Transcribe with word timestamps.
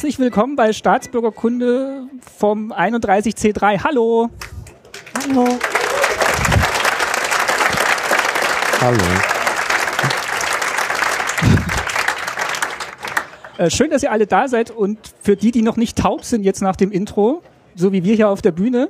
Herzlich 0.00 0.18
willkommen 0.18 0.56
bei 0.56 0.72
Staatsbürgerkunde 0.72 2.04
vom 2.38 2.72
31C3. 2.72 3.84
Hallo. 3.84 4.30
Hallo. 5.14 5.46
Hallo. 8.80 8.98
Äh, 13.58 13.68
schön, 13.68 13.90
dass 13.90 14.02
ihr 14.02 14.10
alle 14.10 14.26
da 14.26 14.48
seid 14.48 14.70
und 14.70 14.98
für 15.20 15.36
die, 15.36 15.50
die 15.50 15.60
noch 15.60 15.76
nicht 15.76 15.98
taub 15.98 16.24
sind 16.24 16.44
jetzt 16.44 16.62
nach 16.62 16.76
dem 16.76 16.92
Intro, 16.92 17.42
so 17.74 17.92
wie 17.92 18.02
wir 18.02 18.14
hier 18.14 18.30
auf 18.30 18.40
der 18.40 18.52
Bühne, 18.52 18.88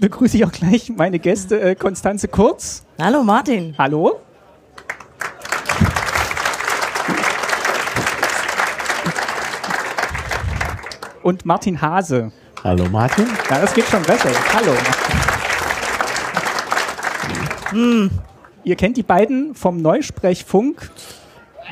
begrüße 0.00 0.36
ich 0.36 0.44
auch 0.44 0.52
gleich 0.52 0.90
meine 0.94 1.18
Gäste 1.18 1.58
äh, 1.62 1.74
Konstanze 1.74 2.28
Kurz. 2.28 2.84
Hallo 3.00 3.22
Martin. 3.22 3.74
Hallo. 3.78 4.20
Und 11.26 11.44
Martin 11.44 11.82
Hase. 11.82 12.30
Hallo 12.62 12.84
Martin. 12.88 13.26
Ja, 13.50 13.60
das 13.60 13.74
geht 13.74 13.86
schon 13.86 14.00
besser. 14.04 14.28
Hallo. 14.54 14.70
Hm. 17.70 18.10
Ihr 18.62 18.76
kennt 18.76 18.96
die 18.96 19.02
beiden 19.02 19.56
vom 19.56 19.82
Neusprechfunk. 19.82 20.88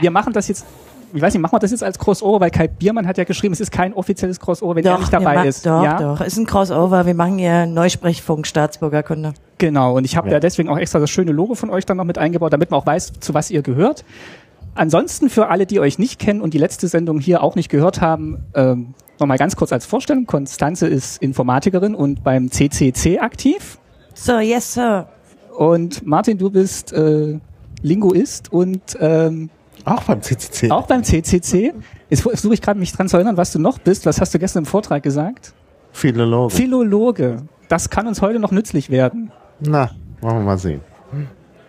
Wir 0.00 0.10
machen 0.10 0.32
das 0.32 0.48
jetzt, 0.48 0.66
ich 1.12 1.22
weiß 1.22 1.32
nicht, 1.32 1.40
machen 1.40 1.52
wir 1.52 1.60
das 1.60 1.70
jetzt 1.70 1.84
als 1.84 2.00
Crossover, 2.00 2.40
weil 2.40 2.50
Kai 2.50 2.66
Biermann 2.66 3.06
hat 3.06 3.16
ja 3.16 3.22
geschrieben, 3.22 3.52
es 3.52 3.60
ist 3.60 3.70
kein 3.70 3.94
offizielles 3.94 4.40
Crossover, 4.40 4.74
wenn 4.74 4.84
er 4.84 4.98
nicht 4.98 5.12
dabei 5.12 5.44
wir 5.44 5.44
ist. 5.44 5.64
Doch, 5.64 5.84
ja? 5.84 5.98
doch, 5.98 6.20
ist 6.20 6.36
ein 6.36 6.46
Crossover. 6.46 7.06
Wir 7.06 7.14
machen 7.14 7.38
ja 7.38 7.64
Neusprechfunk 7.64 8.48
Staatsbürgerkunde. 8.48 9.34
Genau, 9.58 9.96
und 9.96 10.04
ich 10.04 10.16
habe 10.16 10.26
ja. 10.30 10.34
Ja. 10.34 10.40
deswegen 10.40 10.68
auch 10.68 10.78
extra 10.78 10.98
das 10.98 11.10
schöne 11.10 11.30
Logo 11.30 11.54
von 11.54 11.70
euch 11.70 11.86
dann 11.86 11.98
noch 11.98 12.04
mit 12.04 12.18
eingebaut, 12.18 12.52
damit 12.52 12.72
man 12.72 12.80
auch 12.80 12.86
weiß, 12.86 13.12
zu 13.20 13.34
was 13.34 13.52
ihr 13.52 13.62
gehört. 13.62 14.04
Ansonsten 14.74 15.30
für 15.30 15.46
alle, 15.46 15.66
die 15.66 15.78
euch 15.78 16.00
nicht 16.00 16.18
kennen 16.18 16.40
und 16.40 16.54
die 16.54 16.58
letzte 16.58 16.88
Sendung 16.88 17.20
hier 17.20 17.44
auch 17.44 17.54
nicht 17.54 17.68
gehört 17.68 18.00
haben, 18.00 18.42
ähm, 18.56 18.94
nochmal 19.18 19.38
ganz 19.38 19.56
kurz 19.56 19.72
als 19.72 19.86
Vorstellung. 19.86 20.26
Konstanze 20.26 20.86
ist 20.86 21.22
Informatikerin 21.22 21.94
und 21.94 22.22
beim 22.24 22.50
CCC 22.50 23.18
aktiv. 23.18 23.78
So, 24.14 24.38
yes, 24.38 24.74
sir. 24.74 25.08
Und 25.56 26.06
Martin, 26.06 26.38
du 26.38 26.50
bist 26.50 26.92
äh, 26.92 27.38
Linguist 27.82 28.52
und 28.52 28.80
ähm, 29.00 29.50
Auch 29.84 30.02
beim 30.04 30.22
CCC. 30.22 30.70
auch 30.70 30.86
beim 30.86 31.04
CCC. 31.04 31.74
Jetzt 32.10 32.22
versuche 32.22 32.54
ich 32.54 32.62
gerade 32.62 32.78
mich 32.78 32.92
dran 32.92 33.08
zu 33.08 33.16
erinnern, 33.16 33.36
was 33.36 33.52
du 33.52 33.58
noch 33.58 33.78
bist. 33.78 34.06
Was 34.06 34.20
hast 34.20 34.34
du 34.34 34.38
gestern 34.38 34.62
im 34.64 34.66
Vortrag 34.66 35.02
gesagt? 35.02 35.52
Philologe. 35.92 36.54
Philologe. 36.54 37.42
Das 37.68 37.90
kann 37.90 38.06
uns 38.06 38.20
heute 38.20 38.38
noch 38.40 38.50
nützlich 38.50 38.90
werden. 38.90 39.30
Na, 39.60 39.90
wollen 40.20 40.36
wir 40.38 40.42
mal 40.44 40.58
sehen. 40.58 40.80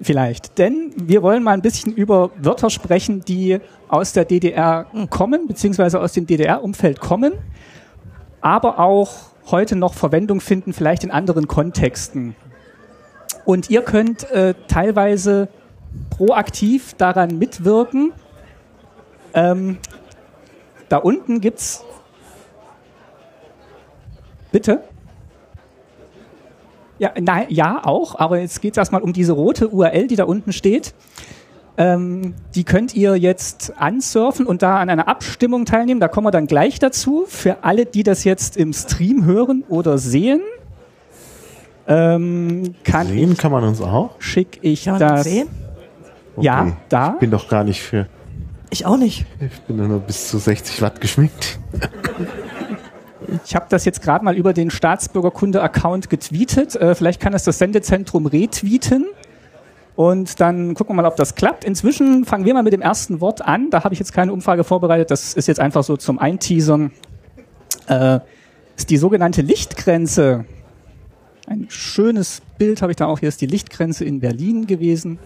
Vielleicht. 0.02 0.58
Denn 0.58 0.92
wir 0.96 1.24
wollen 1.24 1.44
mal 1.44 1.54
ein 1.54 1.62
bisschen 1.62 1.94
über 1.94 2.32
Wörter 2.38 2.70
sprechen, 2.70 3.22
die 3.22 3.60
aus 3.88 4.14
der 4.14 4.26
DDR 4.26 4.88
kommen, 5.10 5.48
beziehungsweise 5.48 6.00
aus 6.02 6.14
dem 6.14 6.28
DDR-Umfeld 6.28 7.00
kommen, 7.00 7.34
aber 8.42 8.80
auch 8.80 9.14
heute 9.50 9.76
noch 9.76 9.94
Verwendung 9.94 10.42
finden, 10.42 10.74
vielleicht 10.74 11.04
in 11.04 11.12
anderen 11.12 11.48
Kontexten. 11.48 12.36
Und 13.46 13.70
ihr 13.70 13.84
könnt 13.84 14.30
äh, 14.32 14.56
teilweise 14.68 15.48
proaktiv 16.10 16.94
daran 16.96 17.38
mitwirken. 17.38 18.12
Ähm, 19.34 19.78
da 20.90 20.98
unten 20.98 21.42
gibt's. 21.42 21.84
Bitte? 24.52 24.84
Ja, 26.98 27.12
nein, 27.20 27.48
ja, 27.50 27.82
auch, 27.84 28.16
aber 28.18 28.40
jetzt 28.40 28.62
geht 28.62 28.74
es 28.74 28.78
erstmal 28.78 29.02
um 29.02 29.12
diese 29.12 29.34
rote 29.34 29.70
URL, 29.70 30.08
die 30.08 30.16
da 30.16 30.24
unten 30.24 30.54
steht. 30.54 30.94
Ähm, 31.78 32.36
die 32.56 32.64
könnt 32.64 32.96
ihr 32.96 33.18
jetzt 33.18 33.74
ansurfen 33.78 34.46
und 34.46 34.62
da 34.62 34.80
an 34.80 34.90
einer 34.90 35.10
Abstimmung 35.10 35.66
teilnehmen. 35.66 36.00
Da 36.00 36.08
kommen 36.08 36.26
wir 36.26 36.32
dann 36.32 36.48
gleich 36.48 36.80
dazu. 36.80 37.26
Für 37.28 37.64
alle, 37.64 37.86
die 37.86 38.04
das 38.04 38.24
jetzt 38.24 38.56
im 38.56 38.72
Stream 38.72 39.26
hören 39.26 39.66
oder 39.68 39.98
sehen, 39.98 40.40
ähm, 41.88 42.76
kann 42.84 43.08
Sehen 43.08 43.38
kann 43.38 43.52
man 43.52 43.64
uns 43.64 43.82
auch? 43.82 44.12
schicke 44.20 44.60
ich 44.62 44.86
Kann 44.86 45.00
das 45.00 45.24
sehen? 45.26 45.48
Ja, 46.38 46.78
da. 46.90 47.14
Ich 47.14 47.20
bin 47.20 47.32
doch 47.32 47.48
gar 47.48 47.64
nicht 47.64 47.82
für. 47.82 48.08
Ich 48.72 48.86
auch 48.86 48.98
nicht. 48.98 49.26
Ich 49.40 49.62
bin 49.62 49.78
nur 49.88 50.00
bis 50.00 50.30
zu 50.30 50.38
60 50.38 50.82
Watt 50.82 51.00
geschminkt. 51.00 51.60
Ich 53.46 53.56
habe 53.56 53.66
das 53.70 53.86
jetzt 53.86 54.02
gerade 54.02 54.24
mal 54.24 54.36
über 54.36 54.54
den 54.54 54.70
Staatsbürgerkunde-Account 54.70 56.10
getweetet. 56.10 56.76
Äh, 56.76 56.96
vielleicht 56.96 57.20
kann 57.20 57.34
es 57.34 57.44
das 57.44 57.58
Sendezentrum 57.58 58.26
retweeten. 58.26 59.06
Und 59.96 60.42
dann 60.42 60.74
gucken 60.74 60.96
wir 60.96 61.02
mal, 61.02 61.08
ob 61.08 61.16
das 61.16 61.36
klappt. 61.36 61.64
Inzwischen 61.64 62.26
fangen 62.26 62.46
wir 62.46 62.54
mal 62.54 62.64
mit 62.64 62.74
dem 62.74 62.82
ersten 62.82 63.22
Wort 63.22 63.42
an. 63.42 63.70
Da 63.70 63.84
habe 63.84 63.94
ich 63.94 64.00
jetzt 64.00 64.14
keine 64.14 64.34
Umfrage 64.34 64.64
vorbereitet. 64.64 65.10
Das 65.10 65.34
ist 65.34 65.48
jetzt 65.48 65.60
einfach 65.60 65.84
so 65.84 65.96
zum 65.96 66.20
Einteasern. 66.20 66.92
Äh, 67.88 68.20
ist 68.76 68.90
die 68.90 68.98
sogenannte 68.98 69.42
Lichtgrenze. 69.42 70.46
Ein 71.48 71.68
schönes 71.70 72.42
Bild 72.58 72.82
habe 72.82 72.92
ich 72.92 72.98
da 72.98 73.06
auch. 73.06 73.20
Hier 73.20 73.30
ist 73.30 73.40
die 73.40 73.46
Lichtgrenze 73.46 74.04
in 74.04 74.20
Berlin 74.20 74.68
gewesen. 74.68 75.20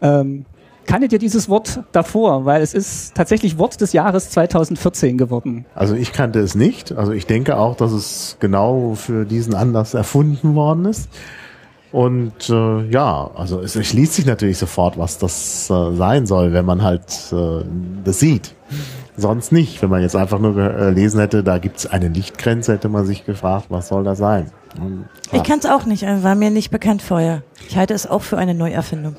Ähm, 0.00 0.46
kanntet 0.88 1.12
ihr 1.12 1.18
dieses 1.20 1.48
Wort 1.48 1.84
davor? 1.92 2.44
Weil 2.44 2.62
es 2.62 2.74
ist 2.74 3.14
tatsächlich 3.14 3.58
Wort 3.58 3.80
des 3.80 3.92
Jahres 3.92 4.30
2014 4.30 5.16
geworden. 5.18 5.66
Also 5.74 5.94
ich 5.94 6.12
kannte 6.12 6.40
es 6.40 6.56
nicht. 6.56 6.92
Also 6.92 7.12
ich 7.12 7.26
denke 7.26 7.58
auch, 7.58 7.76
dass 7.76 7.92
es 7.92 8.36
genau 8.40 8.94
für 8.94 9.24
diesen 9.24 9.54
Anlass 9.54 9.94
erfunden 9.94 10.56
worden 10.56 10.86
ist. 10.86 11.08
Und 11.92 12.50
äh, 12.50 12.90
ja, 12.90 13.30
also 13.34 13.60
es 13.60 13.76
erschließt 13.76 14.14
sich 14.14 14.26
natürlich 14.26 14.58
sofort, 14.58 14.98
was 14.98 15.18
das 15.18 15.70
äh, 15.70 15.94
sein 15.94 16.26
soll, 16.26 16.52
wenn 16.52 16.64
man 16.64 16.82
halt 16.82 17.32
äh, 17.32 17.64
das 18.04 18.18
sieht. 18.18 18.54
Sonst 19.16 19.52
nicht. 19.52 19.80
Wenn 19.80 19.90
man 19.90 20.02
jetzt 20.02 20.14
einfach 20.14 20.38
nur 20.38 20.54
gelesen 20.54 21.20
hätte, 21.20 21.42
da 21.42 21.58
gibt 21.58 21.78
es 21.78 21.86
eine 21.86 22.08
Lichtgrenze, 22.08 22.74
hätte 22.74 22.88
man 22.88 23.06
sich 23.06 23.24
gefragt, 23.24 23.66
was 23.68 23.88
soll 23.88 24.04
das 24.04 24.18
sein? 24.18 24.50
Und, 24.80 25.06
Ich 25.32 25.42
kann 25.44 25.58
es 25.60 25.66
auch 25.66 25.86
nicht, 25.86 26.02
äh, 26.02 26.22
war 26.22 26.34
mir 26.34 26.50
nicht 26.50 26.70
bekannt 26.70 27.02
vorher. 27.02 27.42
Ich 27.68 27.76
halte 27.76 27.94
es 27.94 28.06
auch 28.06 28.22
für 28.22 28.36
eine 28.36 28.54
Neuerfindung. 28.54 29.16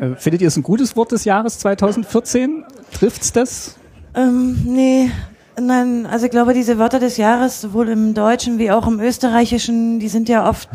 Äh, 0.00 0.16
Findet 0.16 0.42
ihr 0.42 0.48
es 0.48 0.56
ein 0.56 0.62
gutes 0.62 0.96
Wort 0.96 1.12
des 1.12 1.24
Jahres 1.24 1.58
2014? 1.58 2.64
Trifft's 2.92 3.32
das? 3.32 3.76
Ähm, 4.14 4.58
nee. 4.64 5.10
Nein, 5.58 6.06
also 6.06 6.26
ich 6.26 6.30
glaube, 6.30 6.52
diese 6.52 6.78
Wörter 6.78 6.98
des 6.98 7.16
Jahres, 7.16 7.62
sowohl 7.62 7.88
im 7.88 8.12
Deutschen 8.12 8.58
wie 8.58 8.70
auch 8.70 8.86
im 8.86 9.00
Österreichischen, 9.00 9.98
die 10.00 10.08
sind 10.08 10.28
ja 10.28 10.48
oft 10.48 10.68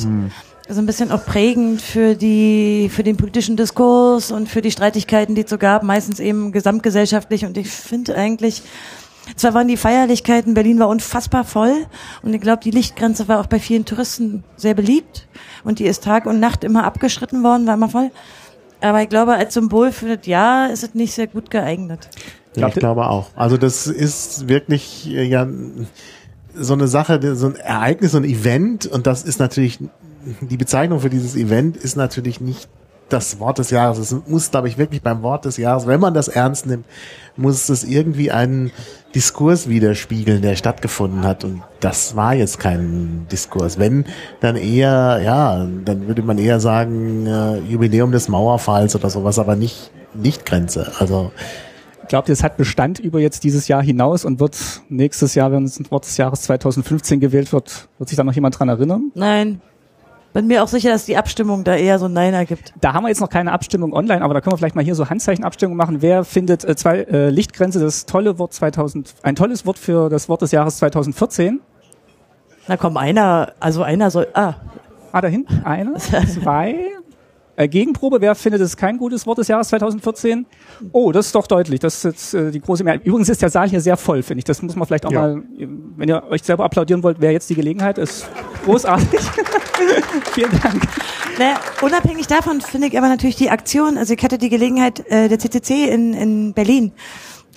so 0.67 0.79
ein 0.79 0.85
bisschen 0.85 1.11
auch 1.11 1.25
prägend 1.25 1.81
für 1.81 2.15
die, 2.15 2.89
für 2.91 3.03
den 3.03 3.17
politischen 3.17 3.57
Diskurs 3.57 4.31
und 4.31 4.49
für 4.49 4.61
die 4.61 4.71
Streitigkeiten, 4.71 5.35
die 5.35 5.43
es 5.43 5.49
so 5.49 5.57
gab, 5.57 5.83
meistens 5.83 6.19
eben 6.19 6.51
gesamtgesellschaftlich. 6.51 7.45
Und 7.45 7.57
ich 7.57 7.69
finde 7.69 8.15
eigentlich, 8.15 8.63
zwar 9.35 9.53
waren 9.53 9.67
die 9.67 9.77
Feierlichkeiten, 9.77 10.53
Berlin 10.53 10.79
war 10.79 10.87
unfassbar 10.87 11.43
voll 11.43 11.85
und 12.23 12.33
ich 12.33 12.41
glaube, 12.41 12.63
die 12.63 12.71
Lichtgrenze 12.71 13.27
war 13.27 13.39
auch 13.39 13.47
bei 13.47 13.59
vielen 13.59 13.85
Touristen 13.85 14.43
sehr 14.55 14.73
beliebt 14.73 15.27
und 15.63 15.79
die 15.79 15.85
ist 15.85 16.03
Tag 16.03 16.25
und 16.25 16.39
Nacht 16.39 16.63
immer 16.63 16.85
abgeschritten 16.85 17.43
worden, 17.43 17.67
war 17.67 17.75
immer 17.75 17.89
voll. 17.89 18.11
Aber 18.81 19.01
ich 19.01 19.09
glaube, 19.09 19.33
als 19.33 19.53
Symbol 19.53 19.91
für 19.91 20.17
das 20.17 20.25
Jahr 20.25 20.71
ist 20.71 20.83
es 20.83 20.95
nicht 20.95 21.13
sehr 21.13 21.27
gut 21.27 21.49
geeignet. 21.49 22.09
Ja, 22.55 22.67
ich 22.67 22.73
glaube 22.73 23.07
auch. 23.07 23.29
Also 23.35 23.57
das 23.57 23.87
ist 23.87 24.49
wirklich 24.49 25.09
äh, 25.09 25.23
ja 25.23 25.47
so 26.53 26.73
eine 26.73 26.87
Sache, 26.87 27.35
so 27.35 27.47
ein 27.47 27.55
Ereignis, 27.55 28.11
so 28.11 28.17
ein 28.17 28.25
Event 28.25 28.85
und 28.85 29.07
das 29.07 29.23
ist 29.23 29.39
natürlich 29.39 29.79
die 30.41 30.57
Bezeichnung 30.57 30.99
für 30.99 31.09
dieses 31.09 31.35
Event 31.35 31.77
ist 31.77 31.95
natürlich 31.95 32.41
nicht 32.41 32.69
das 33.11 33.39
Wort 33.39 33.59
des 33.59 33.69
Jahres. 33.69 33.97
Es 33.97 34.15
muss, 34.27 34.51
glaube 34.51 34.67
ich, 34.67 34.77
wirklich 34.77 35.01
beim 35.01 35.21
Wort 35.21 35.45
des 35.45 35.57
Jahres, 35.57 35.87
wenn 35.87 35.99
man 35.99 36.13
das 36.13 36.27
ernst 36.27 36.65
nimmt, 36.65 36.85
muss 37.37 37.69
es 37.69 37.83
irgendwie 37.83 38.31
einen 38.31 38.71
Diskurs 39.15 39.67
widerspiegeln, 39.67 40.41
der 40.41 40.55
stattgefunden 40.55 41.23
hat. 41.23 41.43
Und 41.43 41.61
das 41.79 42.15
war 42.15 42.33
jetzt 42.33 42.59
kein 42.59 43.27
Diskurs. 43.31 43.79
Wenn, 43.79 44.05
dann 44.39 44.55
eher, 44.55 45.21
ja, 45.23 45.67
dann 45.85 46.07
würde 46.07 46.21
man 46.21 46.37
eher 46.37 46.59
sagen, 46.59 47.25
äh, 47.27 47.57
Jubiläum 47.59 48.11
des 48.11 48.27
Mauerfalls 48.27 48.95
oder 48.95 49.09
sowas, 49.09 49.39
aber 49.39 49.55
nicht 49.55 49.91
Lichtgrenze. 50.13 50.91
Also 50.99 51.31
Glaubt 52.07 52.27
ihr, 52.27 52.33
es 52.33 52.43
hat 52.43 52.57
Bestand 52.57 52.99
über 52.99 53.21
jetzt 53.21 53.45
dieses 53.45 53.69
Jahr 53.69 53.81
hinaus 53.81 54.25
und 54.25 54.41
wird 54.41 54.81
nächstes 54.89 55.33
Jahr, 55.33 55.51
wenn 55.53 55.63
es 55.63 55.79
ein 55.79 55.89
Wort 55.91 56.05
des 56.05 56.17
Jahres 56.17 56.41
2015 56.41 57.21
gewählt 57.21 57.53
wird, 57.53 57.87
wird 57.97 58.09
sich 58.09 58.17
da 58.17 58.25
noch 58.25 58.33
jemand 58.33 58.59
dran 58.59 58.67
erinnern? 58.67 59.11
Nein. 59.15 59.61
Bin 60.33 60.47
mir 60.47 60.63
auch 60.63 60.67
sicher, 60.67 60.89
dass 60.89 61.05
die 61.05 61.17
Abstimmung 61.17 61.63
da 61.63 61.75
eher 61.75 61.99
so 61.99 62.05
ein 62.05 62.13
Nein 62.13 62.33
ergibt. 62.33 62.73
Da 62.79 62.93
haben 62.93 63.03
wir 63.03 63.09
jetzt 63.09 63.19
noch 63.19 63.29
keine 63.29 63.51
Abstimmung 63.51 63.93
online, 63.93 64.21
aber 64.21 64.33
da 64.33 64.41
können 64.41 64.53
wir 64.53 64.57
vielleicht 64.57 64.75
mal 64.75 64.83
hier 64.83 64.95
so 64.95 65.09
Handzeichenabstimmung 65.09 65.75
machen. 65.75 66.01
Wer 66.01 66.23
findet 66.23 66.63
äh, 66.63 66.75
zwei, 66.75 66.99
äh, 66.99 67.29
Lichtgrenze 67.29 67.79
das 67.79 68.05
tolle 68.05 68.39
Wort 68.39 68.53
2000, 68.53 69.15
ein 69.23 69.35
tolles 69.35 69.65
Wort 69.65 69.77
für 69.77 70.09
das 70.09 70.29
Wort 70.29 70.41
des 70.41 70.51
Jahres 70.51 70.77
2014? 70.77 71.59
Na 72.67 72.77
komm, 72.77 72.95
einer, 72.95 73.53
also 73.59 73.83
einer 73.83 74.09
soll, 74.11 74.27
ah, 74.33 74.55
Ah, 75.11 75.19
da 75.19 75.27
hinten 75.27 75.61
eine, 75.65 75.95
zwei. 76.41 76.75
Äh, 77.61 77.67
Gegenprobe, 77.67 78.21
wer 78.21 78.33
findet 78.33 78.59
es 78.61 78.75
kein 78.75 78.97
gutes 78.97 79.27
Wort 79.27 79.37
des 79.37 79.47
Jahres 79.47 79.67
2014? 79.67 80.47
Oh, 80.93 81.11
das 81.11 81.27
ist 81.27 81.35
doch 81.35 81.45
deutlich. 81.45 81.79
Das 81.79 81.97
ist 81.97 82.03
jetzt 82.03 82.33
äh, 82.33 82.49
die 82.49 82.59
große 82.59 82.83
Mehrheit. 82.83 83.05
Übrigens 83.05 83.29
ist 83.29 83.41
der 83.43 83.51
Saal 83.51 83.69
hier 83.69 83.81
sehr 83.81 83.97
voll, 83.97 84.23
finde 84.23 84.39
ich. 84.39 84.45
Das 84.45 84.63
muss 84.63 84.75
man 84.75 84.87
vielleicht 84.87 85.05
auch 85.05 85.11
Ja. 85.11 85.21
mal, 85.21 85.43
wenn 85.95 86.09
ihr 86.09 86.23
euch 86.31 86.41
selber 86.41 86.63
applaudieren 86.65 87.03
wollt, 87.03 87.21
wäre 87.21 87.33
jetzt 87.33 87.51
die 87.51 87.55
Gelegenheit. 87.55 87.99
Ist 87.99 88.27
großartig. 88.65 89.19
Vielen 90.33 90.51
Dank. 90.63 90.87
Naja, 91.37 91.59
unabhängig 91.83 92.25
davon 92.25 92.61
finde 92.61 92.87
ich 92.87 92.97
aber 92.97 93.09
natürlich 93.09 93.35
die 93.35 93.51
Aktion, 93.51 93.97
also 93.99 94.11
ich 94.13 94.23
hatte 94.23 94.39
die 94.39 94.49
Gelegenheit, 94.49 95.05
äh, 95.11 95.29
der 95.29 95.37
CCC 95.37 95.87
in, 95.89 96.13
in 96.15 96.53
Berlin 96.53 96.93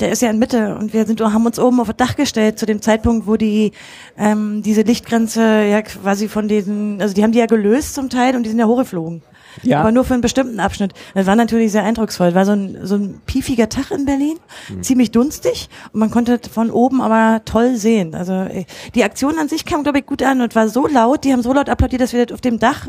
der 0.01 0.11
ist 0.11 0.23
ja 0.23 0.31
in 0.31 0.41
Mitte 0.41 0.75
und 0.75 0.93
wir 0.93 1.07
sind, 1.07 1.21
haben 1.21 1.47
uns 1.47 1.57
oben 1.57 1.79
auf 1.79 1.87
das 1.87 1.97
Dach 1.97 2.17
gestellt 2.17 2.59
zu 2.59 2.67
dem 2.67 2.83
Zeitpunkt, 2.83 3.29
wo 3.29 3.37
die 3.37 3.71
ähm, 4.19 4.61
diese 4.61 4.83
Lichtgrenze 4.83 5.41
ja 5.41 5.83
quasi 5.83 6.27
von 6.27 6.49
diesen, 6.49 7.01
also 7.01 7.15
die 7.15 7.23
haben 7.23 7.31
die 7.31 7.39
ja 7.39 7.47
gelöst 7.47 7.95
zum 7.95 8.11
Teil 8.11 8.35
und 8.35 8.43
die 8.43 8.51
sind 8.51 8.59
ja 8.59 8.67
hochgeflogen. 8.67 9.23
Ja. 9.63 9.81
Aber 9.81 9.93
nur 9.93 10.05
für 10.05 10.15
einen 10.15 10.23
bestimmten 10.23 10.61
Abschnitt. 10.61 10.93
Das 11.15 11.27
war 11.27 11.37
natürlich 11.37 11.73
sehr 11.73 11.85
eindrucksvoll. 11.85 12.35
War 12.35 12.45
so 12.45 12.53
ein, 12.53 12.79
so 12.83 12.97
ein 12.97 13.21
piefiger 13.27 13.69
Tag 13.69 13.91
in 13.91 14.05
Berlin, 14.05 14.39
mhm. 14.69 14.83
ziemlich 14.83 15.11
dunstig 15.11 15.69
und 15.93 16.01
man 16.01 16.11
konnte 16.11 16.41
von 16.51 16.71
oben 16.71 17.01
aber 17.01 17.45
toll 17.45 17.77
sehen. 17.77 18.15
Also 18.15 18.33
äh, 18.33 18.65
die 18.95 19.05
Aktion 19.05 19.39
an 19.39 19.49
sich 19.49 19.65
kam, 19.65 19.83
glaube 19.83 19.99
ich, 19.99 20.07
gut 20.07 20.23
an 20.23 20.41
und 20.41 20.55
war 20.55 20.69
so 20.69 20.87
laut, 20.87 21.25
die 21.25 21.33
haben 21.33 21.43
so 21.43 21.53
laut 21.53 21.69
applaudiert, 21.69 22.03
dass 22.03 22.13
wir 22.13 22.27
auf 22.33 22.41
dem 22.41 22.59
Dach 22.59 22.89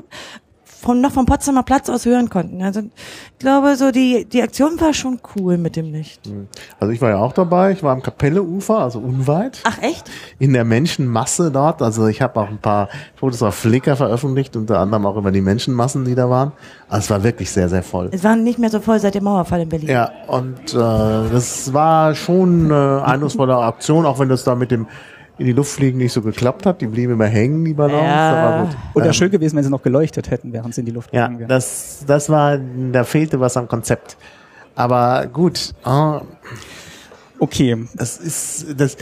von, 0.85 1.01
noch 1.01 1.11
vom 1.11 1.25
Potsdamer 1.25 1.63
Platz 1.63 1.89
aus 1.89 2.05
hören 2.05 2.29
konnten. 2.29 2.61
Also 2.61 2.81
ich 2.81 3.39
glaube, 3.39 3.75
so 3.75 3.91
die, 3.91 4.25
die 4.25 4.41
Aktion 4.43 4.79
war 4.79 4.93
schon 4.93 5.19
cool 5.35 5.57
mit 5.57 5.75
dem 5.75 5.91
Licht. 5.91 6.27
Hm. 6.27 6.47
Also 6.79 6.93
ich 6.93 7.01
war 7.01 7.09
ja 7.09 7.17
auch 7.17 7.33
dabei, 7.33 7.71
ich 7.71 7.81
war 7.81 7.91
am 7.91 8.03
Kapelleufer, 8.03 8.79
also 8.79 8.99
unweit. 8.99 9.61
Ach 9.63 9.81
echt? 9.81 10.09
In 10.37 10.53
der 10.53 10.63
Menschenmasse 10.63 11.49
dort. 11.51 11.81
Also 11.81 12.07
ich 12.07 12.21
habe 12.21 12.39
auch 12.39 12.49
ein 12.49 12.59
paar 12.59 12.89
Fotos 13.15 13.41
auf 13.41 13.55
Flickr 13.55 13.95
veröffentlicht, 13.95 14.55
unter 14.55 14.79
anderem 14.79 15.07
auch 15.07 15.17
über 15.17 15.31
die 15.31 15.41
Menschenmassen, 15.41 16.05
die 16.05 16.13
da 16.13 16.29
waren. 16.29 16.51
Also 16.87 17.05
es 17.05 17.09
war 17.09 17.23
wirklich 17.23 17.49
sehr, 17.49 17.67
sehr 17.67 17.83
voll. 17.83 18.09
Es 18.11 18.23
war 18.23 18.35
nicht 18.35 18.59
mehr 18.59 18.69
so 18.69 18.79
voll 18.79 18.99
seit 18.99 19.15
dem 19.15 19.23
Mauerfall 19.23 19.61
in 19.61 19.69
Berlin. 19.69 19.89
Ja, 19.89 20.11
und 20.27 20.73
äh, 20.73 20.77
das 20.77 21.73
war 21.73 22.13
schon 22.13 22.71
eine 22.71 23.03
eindrucksvolle 23.03 23.57
Aktion, 23.57 24.05
auch 24.05 24.19
wenn 24.19 24.29
das 24.29 24.43
da 24.43 24.53
mit 24.53 24.69
dem 24.69 24.85
in 25.37 25.45
die 25.45 25.51
Luft 25.51 25.71
fliegen 25.71 25.97
nicht 25.97 26.13
so 26.13 26.21
geklappt 26.21 26.65
hat. 26.65 26.81
Die 26.81 26.87
blieben 26.87 27.13
immer 27.13 27.25
hängen, 27.25 27.65
die 27.65 27.73
Ballons. 27.73 28.03
Ja. 28.03 28.63
gut. 28.63 28.77
Und 28.93 29.05
ähm, 29.05 29.13
schön 29.13 29.31
gewesen, 29.31 29.55
wenn 29.57 29.63
sie 29.63 29.69
noch 29.69 29.83
geleuchtet 29.83 30.31
hätten, 30.31 30.53
während 30.53 30.73
sie 30.73 30.81
in 30.81 30.85
die 30.85 30.91
Luft 30.91 31.13
ja, 31.13 31.29
wären. 31.29 31.47
Das, 31.47 32.03
das 32.07 32.29
war, 32.29 32.57
da 32.91 33.03
fehlte 33.03 33.39
was 33.39 33.57
am 33.57 33.67
Konzept. 33.67 34.17
Aber 34.75 35.27
gut. 35.27 35.73
Oh, 35.85 36.21
okay. 37.39 37.85
Das 37.95 38.17
ist, 38.17 38.79
das, 38.79 38.97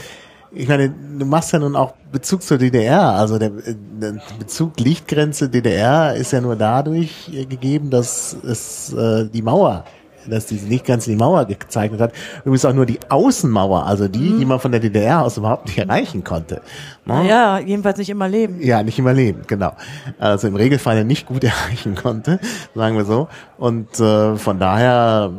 ich 0.51 0.67
meine, 0.67 0.89
du 0.89 1.25
machst 1.25 1.51
ja 1.53 1.59
nun 1.59 1.75
auch 1.75 1.93
Bezug 2.11 2.43
zur 2.43 2.57
DDR. 2.57 3.01
Also 3.01 3.37
der, 3.37 3.51
der 3.51 4.21
Bezug 4.39 4.79
Lichtgrenze 4.79 5.49
DDR 5.49 6.15
ist 6.15 6.31
ja 6.31 6.41
nur 6.41 6.55
dadurch 6.55 7.29
gegeben, 7.49 7.89
dass 7.89 8.35
es 8.43 8.93
äh, 8.93 9.27
die 9.29 9.41
Mauer 9.41 9.85
dass 10.27 10.45
diese 10.45 10.67
nicht 10.67 10.85
ganz 10.85 11.05
die 11.05 11.15
Mauer 11.15 11.45
gezeichnet 11.45 12.01
hat. 12.01 12.13
Übrigens 12.39 12.65
auch 12.65 12.73
nur 12.73 12.85
die 12.85 12.99
Außenmauer, 13.09 13.85
also 13.85 14.07
die, 14.07 14.29
mhm. 14.29 14.39
die 14.39 14.45
man 14.45 14.59
von 14.59 14.71
der 14.71 14.79
DDR 14.79 15.21
aus 15.21 15.37
überhaupt 15.37 15.67
nicht 15.67 15.77
erreichen 15.77 16.23
konnte. 16.23 16.61
Ne? 17.05 17.27
Ja, 17.27 17.59
jedenfalls 17.59 17.97
nicht 17.97 18.09
immer 18.09 18.27
leben. 18.27 18.61
Ja, 18.61 18.83
nicht 18.83 18.99
immer 18.99 19.13
leben, 19.13 19.41
genau. 19.47 19.73
Also 20.19 20.47
im 20.47 20.55
Regelfall 20.55 21.03
nicht 21.03 21.27
gut 21.27 21.43
erreichen 21.43 21.95
konnte, 21.95 22.39
sagen 22.75 22.97
wir 22.97 23.05
so. 23.05 23.27
Und 23.57 23.99
äh, 23.99 24.35
von 24.35 24.59
daher 24.59 25.31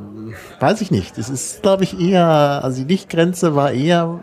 weiß 0.60 0.80
ich 0.80 0.90
nicht. 0.90 1.18
Es 1.18 1.28
ist, 1.28 1.62
glaube 1.62 1.84
ich, 1.84 1.98
eher, 1.98 2.26
also 2.62 2.82
die 2.82 2.88
Lichtgrenze 2.88 3.54
war 3.54 3.72
eher 3.72 4.20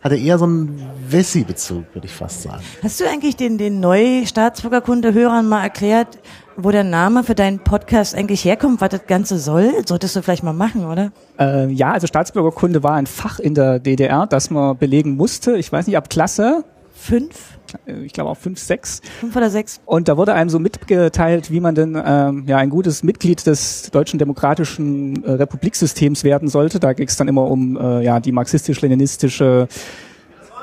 hatte 0.00 0.16
eher 0.16 0.38
so 0.38 0.46
einen 0.46 0.90
Wessi-Bezug, 1.08 1.84
würde 1.94 2.06
ich 2.06 2.12
fast 2.12 2.42
sagen. 2.42 2.62
Hast 2.82 3.00
du 3.00 3.08
eigentlich 3.08 3.36
den, 3.36 3.58
den 3.58 3.80
Neustaatsbürgerkunde-Hörern 3.80 5.48
mal 5.48 5.62
erklärt, 5.62 6.18
wo 6.58 6.72
der 6.72 6.84
Name 6.84 7.22
für 7.22 7.34
deinen 7.34 7.60
Podcast 7.60 8.14
eigentlich 8.14 8.44
herkommt, 8.44 8.80
was 8.80 8.88
das 8.88 9.06
Ganze 9.06 9.38
soll? 9.38 9.72
Solltest 9.86 10.16
du 10.16 10.22
vielleicht 10.22 10.42
mal 10.42 10.52
machen, 10.52 10.84
oder? 10.84 11.12
Äh, 11.38 11.70
ja, 11.70 11.92
also 11.92 12.06
Staatsbürgerkunde 12.06 12.82
war 12.82 12.94
ein 12.94 13.06
Fach 13.06 13.38
in 13.38 13.54
der 13.54 13.78
DDR, 13.78 14.26
das 14.26 14.50
man 14.50 14.76
belegen 14.76 15.16
musste. 15.16 15.56
Ich 15.56 15.70
weiß 15.70 15.86
nicht, 15.86 15.96
ab 15.96 16.10
Klasse 16.10 16.64
fünf? 16.98 17.58
Äh, 17.86 18.04
ich 18.04 18.12
glaube 18.12 18.30
auch 18.30 18.36
fünf, 18.36 18.58
sechs. 18.58 19.00
Fünf 19.20 19.34
oder 19.36 19.50
sechs. 19.50 19.80
Und 19.86 20.08
da 20.08 20.16
wurde 20.16 20.34
einem 20.34 20.50
so 20.50 20.58
mitgeteilt, 20.58 21.50
wie 21.50 21.60
man 21.60 21.74
denn 21.74 22.00
ähm, 22.04 22.44
ja 22.46 22.58
ein 22.58 22.70
gutes 22.70 23.02
Mitglied 23.02 23.46
des 23.46 23.90
deutschen 23.90 24.18
demokratischen 24.18 25.24
äh, 25.24 25.32
Republiksystems 25.32 26.24
werden 26.24 26.48
sollte. 26.48 26.80
Da 26.80 26.92
ging 26.92 27.06
es 27.06 27.16
dann 27.16 27.28
immer 27.28 27.44
um 27.44 27.76
äh, 27.76 28.02
ja 28.02 28.20
die 28.20 28.32
marxistisch-leninistische 28.32 29.68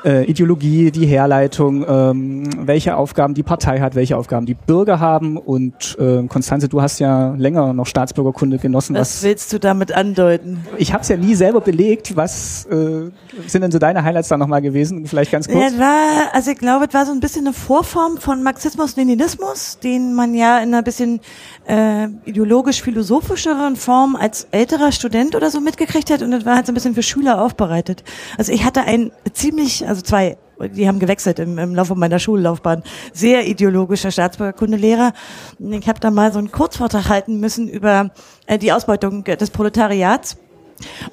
äh, 0.06 0.24
Ideologie, 0.24 0.90
die 0.92 1.06
Herleitung, 1.06 1.84
ähm, 1.88 2.66
welche 2.66 2.96
Aufgaben 2.96 3.34
die 3.34 3.42
Partei 3.42 3.80
hat, 3.80 3.96
welche 3.96 4.16
Aufgaben 4.16 4.46
die 4.46 4.54
Bürger 4.54 5.00
haben. 5.00 5.36
Und 5.36 5.96
äh, 5.98 6.22
Konstanze, 6.28 6.68
du 6.68 6.80
hast 6.80 7.00
ja 7.00 7.34
länger 7.34 7.72
noch 7.72 7.86
Staatsbürgerkunde 7.86 8.58
genossen. 8.58 8.94
Was, 8.94 9.16
was 9.16 9.22
willst 9.24 9.52
du 9.52 9.58
damit 9.58 9.92
andeuten? 9.92 10.64
Ich 10.78 10.92
habe 10.92 11.02
es 11.02 11.08
ja 11.08 11.16
nie 11.16 11.34
selber 11.34 11.60
belegt. 11.60 12.16
Was 12.16 12.66
äh, 12.66 13.10
sind 13.46 13.62
denn 13.62 13.72
so 13.72 13.78
deine 13.78 14.04
Highlights 14.04 14.28
da 14.28 14.36
nochmal 14.36 14.62
gewesen? 14.62 15.06
Vielleicht 15.06 15.32
ganz 15.32 15.48
kurz. 15.48 15.72
Ja, 15.72 15.78
war, 15.78 16.34
also 16.34 16.52
ich 16.52 16.58
glaube, 16.58 16.86
es 16.86 16.94
war 16.94 17.04
so 17.04 17.12
ein 17.12 17.20
bisschen 17.20 17.46
eine 17.46 17.52
Vorform 17.54 18.18
von 18.18 18.42
Marxismus-Leninismus, 18.42 19.80
den 19.80 20.14
man 20.14 20.34
ja 20.34 20.58
in 20.58 20.68
einer 20.68 20.82
bisschen 20.82 21.20
äh, 21.66 22.06
ideologisch-philosophischeren 22.26 23.74
Form 23.74 24.14
als 24.14 24.46
älterer 24.52 24.92
Student 24.92 25.34
oder 25.34 25.50
so 25.50 25.60
mitgekriegt 25.60 26.10
hat. 26.10 26.22
Und 26.22 26.30
das 26.30 26.44
war 26.44 26.56
halt 26.56 26.66
so 26.66 26.72
ein 26.72 26.74
bisschen 26.74 26.94
für 26.94 27.02
Schüler 27.02 27.42
aufbereitet. 27.42 28.04
Also 28.38 28.52
ich 28.52 28.64
hatte 28.64 28.82
ein 28.82 29.10
ziemlich, 29.32 29.86
also 29.86 29.95
zwei 30.02 30.36
die 30.58 30.88
haben 30.88 30.98
gewechselt 30.98 31.38
im, 31.38 31.58
im 31.58 31.74
Laufe 31.74 31.94
meiner 31.94 32.18
Schullaufbahn. 32.18 32.82
Sehr 33.12 33.46
ideologischer 33.46 34.10
Staatsbürgerkundelehrer. 34.10 35.12
Ich 35.58 35.88
habe 35.88 36.00
da 36.00 36.10
mal 36.10 36.32
so 36.32 36.38
einen 36.38 36.50
Kurzvortrag 36.50 37.08
halten 37.08 37.40
müssen 37.40 37.68
über 37.68 38.10
äh, 38.46 38.58
die 38.58 38.72
Ausbeutung 38.72 39.24
des 39.24 39.50
Proletariats 39.50 40.38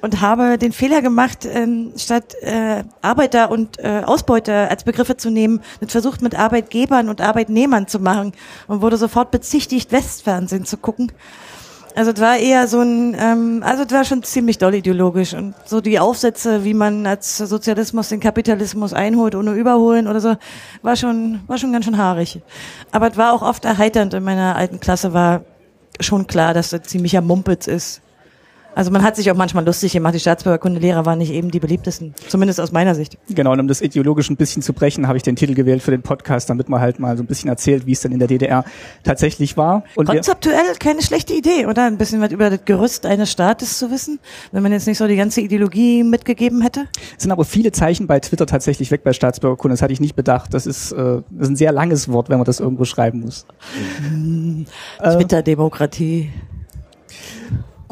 und 0.02 0.22
habe 0.22 0.58
den 0.58 0.72
Fehler 0.72 1.02
gemacht, 1.02 1.46
ähm, 1.46 1.94
statt 1.98 2.36
äh, 2.42 2.84
Arbeiter 3.02 3.50
und 3.50 3.80
äh, 3.80 4.02
Ausbeuter 4.06 4.70
als 4.70 4.84
Begriffe 4.84 5.18
zu 5.18 5.30
nehmen, 5.30 5.62
versucht 5.88 6.22
mit 6.22 6.36
Arbeitgebern 6.36 7.10
und 7.10 7.22
Arbeitnehmern 7.22 7.88
zu 7.88 8.00
machen 8.00 8.34
und 8.68 8.82
wurde 8.82 8.98
sofort 8.98 9.32
bezichtigt, 9.32 9.92
Westfernsehen 9.92 10.66
zu 10.66 10.78
gucken. 10.78 11.12
Also 11.96 12.12
es 12.12 12.20
war 12.20 12.38
eher 12.38 12.68
so 12.68 12.82
ein, 12.82 13.16
ähm, 13.20 13.64
also 13.64 13.84
es 13.84 13.92
war 13.92 14.04
schon 14.04 14.24
ziemlich 14.24 14.58
doll 14.58 14.74
ideologisch 14.74 15.34
und 15.34 15.54
so 15.66 15.80
die 15.80 16.00
Aufsätze, 16.00 16.64
wie 16.64 16.74
man 16.74 17.06
als 17.06 17.38
Sozialismus 17.38 18.10
den 18.10 18.20
Kapitalismus 18.20 18.94
einholt 18.94 19.36
ohne 19.36 19.54
überholen 19.54 20.08
oder 20.08 20.20
so, 20.20 20.36
war 20.82 20.96
schon, 20.96 21.42
war 21.48 21.58
schon 21.58 21.72
ganz 21.72 21.86
schön 21.86 21.98
haarig. 21.98 22.42
Aber 22.92 23.12
es 23.12 23.18
war 23.18 23.34
auch 23.34 23.44
oft 23.44 23.66
erheiternd. 23.66 24.14
In 24.16 24.24
meiner 24.24 24.56
alten 24.56 24.80
Klasse 24.80 25.14
war 25.14 25.44
schon 26.00 26.26
klar, 26.26 26.54
dass 26.54 26.72
das 26.72 26.84
ziemlicher 26.84 27.22
Mumpitz 27.22 27.68
ist. 27.68 28.03
Also 28.76 28.92
man 28.92 29.04
hat 29.04 29.16
sich 29.16 29.30
auch 29.30 29.36
manchmal 29.36 29.66
lustig 29.66 29.94
gemacht. 29.94 30.16
Die 30.16 30.20
Staatsbürgerkundelehrer 30.20 31.06
waren 31.06 31.20
nicht 31.20 31.32
eben 31.32 31.52
die 31.52 31.60
beliebtesten, 31.60 32.14
zumindest 32.28 32.60
aus 32.60 32.72
meiner 32.72 32.96
Sicht. 32.96 33.18
Genau, 33.30 33.52
und 33.52 33.60
um 33.60 33.68
das 33.68 33.82
ideologisch 33.82 34.30
ein 34.30 34.36
bisschen 34.36 34.62
zu 34.62 34.74
brechen, 34.74 35.08
habe 35.08 35.18
ich 35.18 35.24
den 35.24 35.36
Titel 35.36 35.54
gewählt 35.54 35.82
für 35.82 35.92
den 35.92 36.02
Podcast, 36.02 36.50
damit 36.50 36.70
man 36.70 36.82
halt 36.82 37.00
mal 37.00 37.16
so 37.18 37.24
ein 37.24 37.28
bisschen 37.28 37.50
erzählt, 37.50 37.86
wie 37.86 37.92
es 37.92 38.02
denn 38.02 38.12
in 38.12 38.20
der 38.20 38.28
DDR 38.28 38.66
tatsächlich 39.04 39.58
war. 39.58 39.84
Und 39.96 40.08
Konzeptuell 40.08 40.76
keine 40.80 41.02
schlechte 41.02 41.34
Idee, 41.34 41.68
oder? 41.68 41.86
Ein 41.86 41.98
bisschen 41.98 42.22
was 42.22 42.32
über 42.32 42.50
das 42.50 42.66
Gerüst 42.66 43.06
eines 43.06 43.32
Staates 43.32 43.78
zu 43.78 43.92
wissen, 43.92 44.20
wenn 44.52 44.64
man 44.64 44.72
jetzt 44.72 44.88
nicht 44.88 44.98
so 44.98 45.08
die 45.08 45.16
ganze 45.16 45.42
Ideologie 45.42 46.04
mitgegeben 46.04 46.62
hätte. 46.62 46.88
Es 47.16 47.24
sind 47.24 47.32
aber 47.32 47.46
viele 47.46 47.72
Zeichen 47.72 48.08
bei 48.08 48.20
Twitter 48.20 48.46
tatsächlich 48.46 48.92
weg 48.92 49.04
bei 49.04 49.14
Staatsbürgerkunde. 49.14 49.74
Das 49.74 49.82
hatte 49.82 49.94
ich 49.94 50.02
nicht 50.02 50.16
bedacht. 50.16 50.54
Das 50.54 50.66
ist, 50.66 50.92
äh, 50.92 50.96
das 50.96 51.24
ist 51.42 51.50
ein 51.50 51.56
sehr 51.56 51.72
langes 51.72 52.10
Wort, 52.10 52.30
wenn 52.30 52.38
man 52.38 52.46
das 52.46 52.60
irgendwo 52.60 52.86
schreiben 52.86 53.22
muss. 53.22 53.46
Hm, 54.08 54.66
Twitter-Demokratie. 55.00 56.30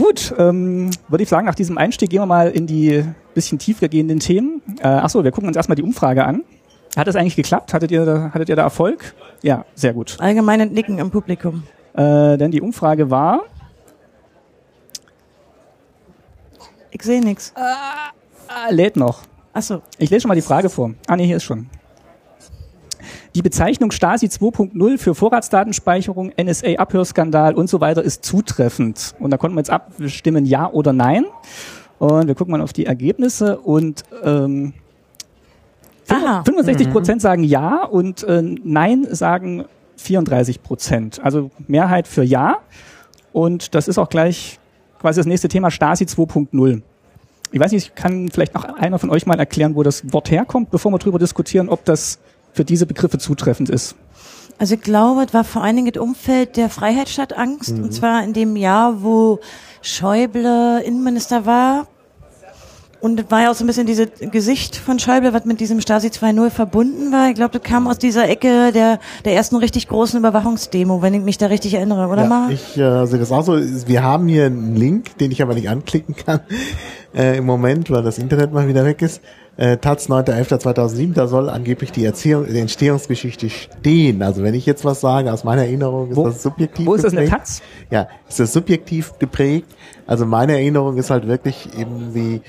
Gut, 0.02 0.34
ähm, 0.40 0.90
würde 1.10 1.22
ich 1.22 1.30
sagen, 1.30 1.46
nach 1.46 1.54
diesem 1.54 1.78
Einstieg 1.78 2.10
gehen 2.10 2.22
wir 2.22 2.26
mal 2.26 2.50
in 2.50 2.66
die 2.66 3.06
bisschen 3.36 3.60
tiefer 3.60 3.88
gehenden 3.88 4.20
Themen. 4.20 4.64
Äh, 4.82 4.88
achso, 4.88 5.24
wir 5.24 5.30
gucken 5.30 5.48
uns 5.48 5.56
erstmal 5.56 5.76
die 5.76 5.84
Umfrage 5.84 6.26
an. 6.26 6.44
Hat 6.98 7.08
es 7.08 7.16
eigentlich 7.16 7.36
geklappt? 7.36 7.72
Hattet 7.72 7.92
ihr, 7.92 8.32
hattet 8.34 8.50
ihr 8.50 8.56
da 8.56 8.64
Erfolg? 8.64 9.14
Ja, 9.44 9.64
sehr 9.76 9.94
gut. 9.94 10.18
Allgemeine 10.20 10.66
Nicken 10.66 10.98
im 10.98 11.12
Publikum. 11.12 11.66
Äh, 11.94 12.38
denn 12.38 12.50
die 12.50 12.62
Umfrage 12.62 13.12
war. 13.12 13.44
Ich 16.90 17.04
sehe 17.04 17.22
nichts. 17.22 17.54
Äh, 17.56 18.74
lädt 18.74 18.96
noch. 18.96 19.22
Achso. 19.54 19.84
Ich 20.00 20.10
lese 20.10 20.22
schon 20.22 20.30
mal 20.30 20.36
die 20.36 20.42
Frage 20.42 20.70
vor. 20.70 20.96
Ah, 21.06 21.16
nee, 21.16 21.28
hier 21.28 21.38
ist 21.38 21.44
schon. 21.44 21.70
Die 23.34 23.42
Bezeichnung 23.42 23.92
Stasi 23.92 24.26
2.0 24.26 24.98
für 24.98 25.16
Vorratsdatenspeicherung, 25.16 26.34
NSA-Abhörskandal 26.38 27.54
und 27.54 27.70
so 27.70 27.80
weiter 27.80 28.04
ist 28.04 28.26
zutreffend. 28.26 29.16
Und 29.20 29.32
da 29.32 29.38
konnten 29.38 29.56
wir 29.56 29.62
jetzt 29.62 29.70
abstimmen, 29.70 30.46
ja 30.46 30.70
oder 30.70 30.92
nein. 30.92 31.26
Und 31.98 32.28
wir 32.28 32.36
gucken 32.36 32.52
mal 32.52 32.62
auf 32.62 32.74
die 32.74 32.86
Ergebnisse 32.86 33.60
und 33.60 34.04
ähm, 34.24 34.74
65 36.06 36.92
Prozent 36.92 37.18
mhm. 37.18 37.22
sagen 37.22 37.44
ja 37.46 37.86
und 37.86 38.24
äh, 38.24 38.42
nein 38.42 39.08
sagen 39.10 39.66
34 39.96 40.62
Prozent. 40.62 41.22
Also 41.24 41.52
Mehrheit 41.68 42.08
für 42.08 42.24
ja. 42.24 42.58
Und 43.32 43.76
das 43.76 43.88
ist 43.88 43.98
auch 43.98 44.10
gleich 44.10 44.60
quasi 45.00 45.20
das 45.20 45.26
nächste 45.26 45.48
Thema 45.48 45.72
Stasi 45.72 46.04
2.0. 46.04 46.82
Ich 47.54 47.60
weiß 47.60 47.72
nicht, 47.72 47.96
kann 47.96 48.30
vielleicht 48.30 48.56
noch 48.56 48.66
einer 48.66 49.00
von 49.00 49.10
euch 49.10 49.26
mal 49.26 49.40
erklären, 49.40 49.76
wo 49.76 49.84
das 49.84 50.12
Wort 50.12 50.32
herkommt, 50.32 50.70
bevor 50.70 50.92
wir 50.92 51.00
darüber 51.00 51.20
diskutieren, 51.20 51.70
ob 51.70 51.86
das 51.86 52.20
für 52.54 52.66
diese 52.66 52.86
Begriffe 52.86 53.18
zutreffend 53.18 53.70
ist? 53.70 53.96
Also 54.62 54.76
ich 54.76 54.82
glaube, 54.82 55.24
es 55.24 55.34
war 55.34 55.44
vor 55.44 55.64
allen 55.64 55.76
Dingen 55.76 55.92
das 55.92 56.02
Umfeld 56.02 56.56
der 56.56 56.70
Freiheitsstadtangst. 56.70 57.78
Mhm. 57.78 57.84
Und 57.84 57.94
zwar 57.94 58.24
in 58.24 58.34
dem 58.34 58.56
Jahr, 58.56 59.02
wo 59.02 59.40
Schäuble 59.82 60.82
Innenminister 60.84 61.48
war. 61.48 61.88
Und 63.00 63.32
war 63.32 63.42
ja 63.42 63.50
auch 63.50 63.56
so 63.56 63.64
ein 63.64 63.68
bisschen 63.68 63.88
dieses 63.88 64.10
Gesicht 64.32 64.76
von 64.76 65.00
Schäuble, 65.00 65.34
was 65.34 65.46
mit 65.46 65.60
diesem 65.60 65.82
Stasi 65.82 66.10
2.0 66.10 66.52
verbunden 66.52 67.12
war. 67.12 67.30
Ich 67.30 67.34
glaube, 67.34 67.58
das 67.58 67.64
kam 67.68 67.88
aus 67.88 67.98
dieser 67.98 68.30
Ecke 68.30 68.72
der, 68.72 69.00
der 69.26 69.34
ersten 69.34 69.56
richtig 69.56 69.88
großen 69.88 70.20
Überwachungsdemo, 70.20 71.02
wenn 71.02 71.16
ich 71.16 71.22
mich 71.22 71.40
da 71.40 71.48
richtig 71.48 71.74
erinnere, 71.74 72.08
oder 72.10 72.22
ja, 72.22 72.30
mal? 72.30 72.52
Ich 72.52 72.78
äh, 72.78 73.08
sehe 73.08 73.18
das 73.18 73.32
auch 73.32 73.42
so. 73.42 73.54
Wir 73.58 74.04
haben 74.04 74.28
hier 74.28 74.46
einen 74.46 74.76
Link, 74.76 75.18
den 75.18 75.32
ich 75.32 75.42
aber 75.42 75.56
nicht 75.56 75.68
anklicken 75.68 76.16
kann 76.16 76.42
äh, 77.16 77.40
im 77.40 77.46
Moment, 77.48 77.90
weil 77.90 78.04
das 78.04 78.20
Internet 78.20 78.54
mal 78.54 78.68
wieder 78.68 78.86
weg 78.86 79.02
ist. 79.02 79.22
Äh, 79.62 79.78
Taz 79.78 80.10
9.11.2007, 80.10 81.14
da 81.14 81.28
soll 81.28 81.48
angeblich 81.48 81.92
die, 81.92 82.04
Erziehung, 82.04 82.48
die 82.48 82.58
Entstehungsgeschichte 82.58 83.48
stehen. 83.52 84.24
Also 84.24 84.42
wenn 84.42 84.56
ich 84.56 84.66
jetzt 84.66 84.84
was 84.86 85.02
sage, 85.02 85.32
aus 85.32 85.44
meiner 85.44 85.62
Erinnerung 85.62 86.10
ist 86.10 86.18
Wo- 86.18 86.26
das 86.26 86.42
subjektiv 86.42 86.88
wo 86.88 86.96
ist 86.96 87.04
das 87.04 87.12
geprägt. 87.12 87.32
Taz? 87.32 87.62
Ja, 87.92 88.08
ist 88.28 88.40
das 88.40 88.54
subjektiv 88.54 89.14
geprägt. 89.20 89.68
Also 90.08 90.26
meine 90.26 90.54
Erinnerung 90.54 90.98
ist 90.98 91.12
halt 91.12 91.28
wirklich 91.28 91.70
eben 91.78 92.16
wie, 92.16 92.42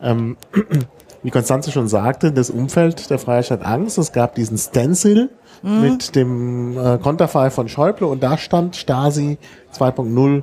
ähm, 0.00 0.38
wie 1.22 1.30
Konstanze 1.30 1.70
schon 1.70 1.86
sagte, 1.86 2.32
das 2.32 2.48
Umfeld 2.48 3.10
der 3.10 3.18
Freistadt 3.18 3.62
Angst. 3.62 3.98
Es 3.98 4.12
gab 4.12 4.34
diesen 4.34 4.56
Stencil 4.56 5.28
mit 5.62 6.16
dem 6.16 6.78
äh, 6.78 6.96
Konterfei 6.96 7.50
von 7.50 7.68
Schäuble 7.68 8.06
und 8.06 8.22
da 8.22 8.38
stand 8.38 8.74
Stasi 8.76 9.36
2.0 9.78 10.42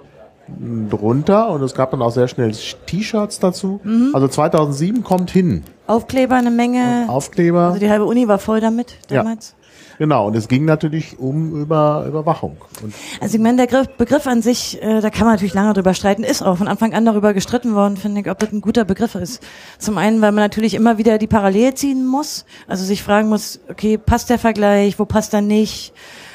drunter 0.89 1.49
und 1.49 1.61
es 1.63 1.73
gab 1.73 1.91
dann 1.91 2.01
auch 2.01 2.11
sehr 2.11 2.27
schnell 2.27 2.51
T-Shirts 2.85 3.39
dazu. 3.39 3.79
Also 4.13 4.27
2007 4.27 5.03
kommt 5.03 5.31
hin. 5.31 5.63
Aufkleber 5.87 6.35
eine 6.35 6.51
Menge. 6.51 7.05
Aufkleber. 7.07 7.67
Also 7.67 7.79
die 7.79 7.89
halbe 7.89 8.05
Uni 8.05 8.27
war 8.27 8.37
voll 8.39 8.59
damit 8.61 8.95
Ja. 9.09 9.23
damals. 9.23 9.55
Genau, 9.97 10.27
und 10.27 10.35
es 10.35 10.47
ging 10.47 10.65
natürlich 10.65 11.19
um 11.19 11.61
über 11.61 12.05
Überwachung. 12.07 12.57
Und 12.81 12.91
Also 13.19 13.35
ich 13.35 13.41
meine, 13.41 13.57
der 13.57 13.67
Griff, 13.67 13.87
Begriff 13.97 14.25
an 14.25 14.41
sich, 14.41 14.81
äh, 14.81 14.99
da 14.99 15.11
kann 15.11 15.25
man 15.25 15.33
natürlich 15.35 15.53
lange 15.53 15.73
drüber 15.73 15.93
streiten, 15.93 16.23
ist 16.23 16.41
auch 16.41 16.57
von 16.57 16.67
Anfang 16.67 16.93
an 16.95 17.05
darüber 17.05 17.35
gestritten 17.35 17.75
worden, 17.75 17.97
finde 17.97 18.21
ich, 18.21 18.31
ob 18.31 18.39
das 18.39 18.51
ein 18.51 18.61
guter 18.61 18.83
Begriff 18.83 19.13
ist. 19.13 19.43
Zum 19.77 19.99
einen, 19.99 20.19
weil 20.21 20.31
man 20.31 20.43
natürlich 20.43 20.73
immer 20.73 20.97
wieder 20.97 21.19
die 21.19 21.27
Parallele 21.27 21.75
ziehen 21.75 22.07
muss, 22.07 22.45
also 22.67 22.83
sich 22.83 23.03
fragen 23.03 23.29
muss, 23.29 23.59
okay, 23.69 23.99
passt 23.99 24.31
der 24.31 24.39
Vergleich, 24.39 24.97
wo 24.97 25.05
passt 25.05 25.35
er 25.35 25.41
nicht? 25.41 25.93